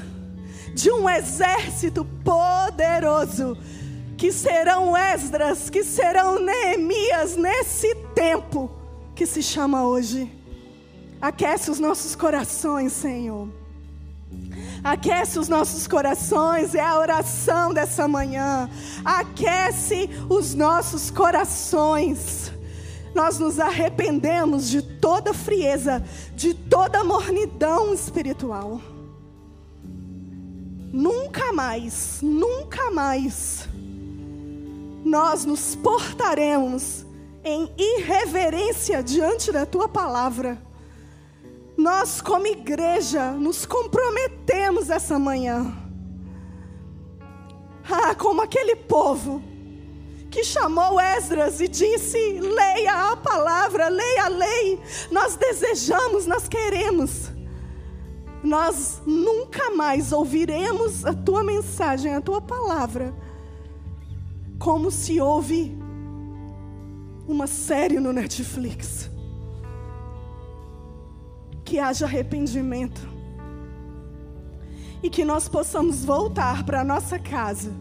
de 0.74 0.90
um 0.90 1.08
exército 1.08 2.04
poderoso. 2.24 3.56
Que 4.16 4.30
serão 4.30 4.96
Esdras, 4.96 5.68
que 5.70 5.82
serão 5.82 6.38
Neemias 6.38 7.36
nesse 7.36 7.94
tempo 8.14 8.70
que 9.14 9.26
se 9.26 9.42
chama 9.42 9.86
hoje. 9.86 10.30
Aquece 11.20 11.70
os 11.70 11.80
nossos 11.80 12.14
corações, 12.14 12.92
Senhor 12.92 13.63
aquece 14.84 15.38
os 15.38 15.48
nossos 15.48 15.88
corações, 15.88 16.74
é 16.74 16.80
a 16.80 16.98
oração 16.98 17.72
dessa 17.72 18.06
manhã. 18.06 18.68
Aquece 19.02 20.10
os 20.28 20.54
nossos 20.54 21.10
corações. 21.10 22.52
Nós 23.14 23.38
nos 23.38 23.58
arrependemos 23.58 24.68
de 24.68 24.82
toda 24.82 25.32
frieza, 25.32 26.04
de 26.36 26.52
toda 26.52 27.02
mornidão 27.02 27.94
espiritual. 27.94 28.80
Nunca 30.92 31.52
mais, 31.52 32.18
nunca 32.22 32.90
mais 32.90 33.68
nós 35.04 35.44
nos 35.44 35.74
portaremos 35.76 37.04
em 37.44 37.70
irreverência 37.76 39.02
diante 39.02 39.52
da 39.52 39.66
tua 39.66 39.88
palavra. 39.88 40.58
Nós, 41.76 42.20
como 42.20 42.46
igreja, 42.46 43.32
nos 43.32 43.66
comprometemos 43.66 44.90
essa 44.90 45.18
manhã. 45.18 45.76
Ah, 47.90 48.14
como 48.14 48.40
aquele 48.40 48.76
povo 48.76 49.42
que 50.30 50.42
chamou 50.42 51.00
Esdras 51.00 51.60
e 51.60 51.68
disse: 51.68 52.18
leia 52.40 53.12
a 53.12 53.16
palavra, 53.16 53.88
leia 53.88 54.24
a 54.24 54.28
lei. 54.28 54.80
Nós 55.10 55.36
desejamos, 55.36 56.26
nós 56.26 56.48
queremos. 56.48 57.30
Nós 58.42 59.00
nunca 59.06 59.70
mais 59.70 60.12
ouviremos 60.12 61.04
a 61.04 61.14
tua 61.14 61.42
mensagem, 61.42 62.14
a 62.14 62.20
tua 62.20 62.40
palavra, 62.42 63.14
como 64.58 64.90
se 64.90 65.20
ouve 65.20 65.76
uma 67.26 67.46
série 67.46 67.98
no 67.98 68.12
Netflix. 68.12 69.10
Que 71.64 71.78
haja 71.78 72.04
arrependimento. 72.04 73.00
E 75.02 75.10
que 75.10 75.24
nós 75.24 75.48
possamos 75.48 76.04
voltar 76.04 76.64
para 76.64 76.84
nossa 76.84 77.18
casa 77.18 77.72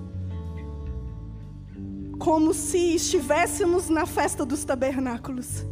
como 2.20 2.54
se 2.54 2.96
estivéssemos 2.96 3.90
na 3.90 4.06
festa 4.06 4.46
dos 4.46 4.64
tabernáculos. 4.64 5.66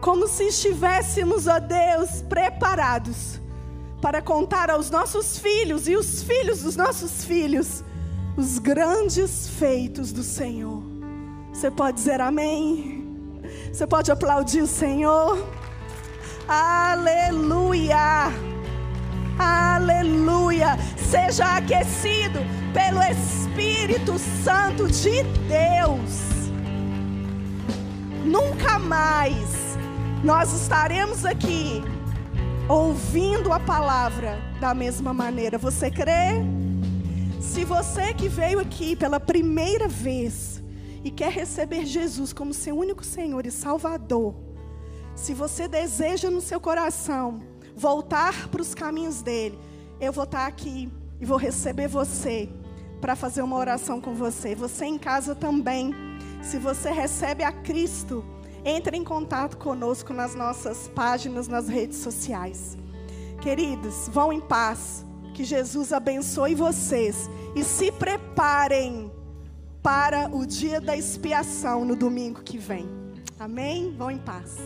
Como 0.00 0.28
se 0.28 0.44
estivéssemos, 0.44 1.48
ó 1.48 1.58
Deus, 1.58 2.22
preparados 2.22 3.40
para 4.00 4.22
contar 4.22 4.70
aos 4.70 4.88
nossos 4.88 5.38
filhos 5.38 5.88
e 5.88 5.96
os 5.96 6.22
filhos 6.22 6.62
dos 6.62 6.76
nossos 6.76 7.24
filhos 7.24 7.84
os 8.36 8.58
grandes 8.58 9.48
feitos 9.48 10.12
do 10.12 10.22
Senhor. 10.22 10.82
Você 11.52 11.70
pode 11.70 11.96
dizer 11.96 12.20
amém? 12.20 13.04
Você 13.72 13.86
pode 13.86 14.10
aplaudir 14.10 14.62
o 14.62 14.66
Senhor? 14.66 15.38
Aleluia! 16.52 18.32
Aleluia! 19.38 20.76
Seja 20.96 21.44
aquecido 21.44 22.40
pelo 22.74 23.00
Espírito 23.04 24.18
Santo 24.18 24.88
de 24.88 25.22
Deus. 25.46 26.50
Nunca 28.24 28.80
mais 28.80 29.78
nós 30.24 30.52
estaremos 30.52 31.24
aqui 31.24 31.84
ouvindo 32.68 33.52
a 33.52 33.60
palavra 33.60 34.36
da 34.60 34.74
mesma 34.74 35.14
maneira. 35.14 35.56
Você 35.56 35.88
crê? 35.88 36.42
Se 37.40 37.64
você 37.64 38.12
que 38.12 38.28
veio 38.28 38.58
aqui 38.58 38.96
pela 38.96 39.20
primeira 39.20 39.86
vez 39.86 40.60
e 41.04 41.12
quer 41.12 41.30
receber 41.30 41.86
Jesus 41.86 42.32
como 42.32 42.52
seu 42.52 42.76
único 42.76 43.04
Senhor 43.04 43.46
e 43.46 43.52
Salvador, 43.52 44.49
se 45.20 45.34
você 45.34 45.68
deseja 45.68 46.30
no 46.30 46.40
seu 46.40 46.58
coração 46.58 47.42
voltar 47.76 48.48
para 48.48 48.62
os 48.62 48.74
caminhos 48.74 49.20
dele, 49.20 49.58
eu 50.00 50.12
vou 50.12 50.24
estar 50.24 50.46
aqui 50.46 50.90
e 51.20 51.26
vou 51.26 51.36
receber 51.36 51.88
você 51.88 52.48
para 53.02 53.14
fazer 53.14 53.42
uma 53.42 53.56
oração 53.56 54.00
com 54.00 54.14
você. 54.14 54.54
Você 54.54 54.86
em 54.86 54.98
casa 54.98 55.34
também. 55.34 55.94
Se 56.42 56.58
você 56.58 56.90
recebe 56.90 57.44
a 57.44 57.52
Cristo, 57.52 58.24
entre 58.64 58.96
em 58.96 59.04
contato 59.04 59.58
conosco 59.58 60.14
nas 60.14 60.34
nossas 60.34 60.88
páginas, 60.88 61.48
nas 61.48 61.68
redes 61.68 61.98
sociais. 61.98 62.78
Queridos, 63.42 64.08
vão 64.08 64.32
em 64.32 64.40
paz. 64.40 65.04
Que 65.34 65.44
Jesus 65.44 65.92
abençoe 65.92 66.54
vocês 66.54 67.30
e 67.54 67.62
se 67.62 67.92
preparem 67.92 69.12
para 69.82 70.28
o 70.34 70.46
dia 70.46 70.80
da 70.80 70.96
expiação 70.96 71.84
no 71.84 71.94
domingo 71.94 72.42
que 72.42 72.58
vem. 72.58 72.88
Amém? 73.38 73.94
Vão 73.96 74.10
em 74.10 74.18
paz. 74.18 74.58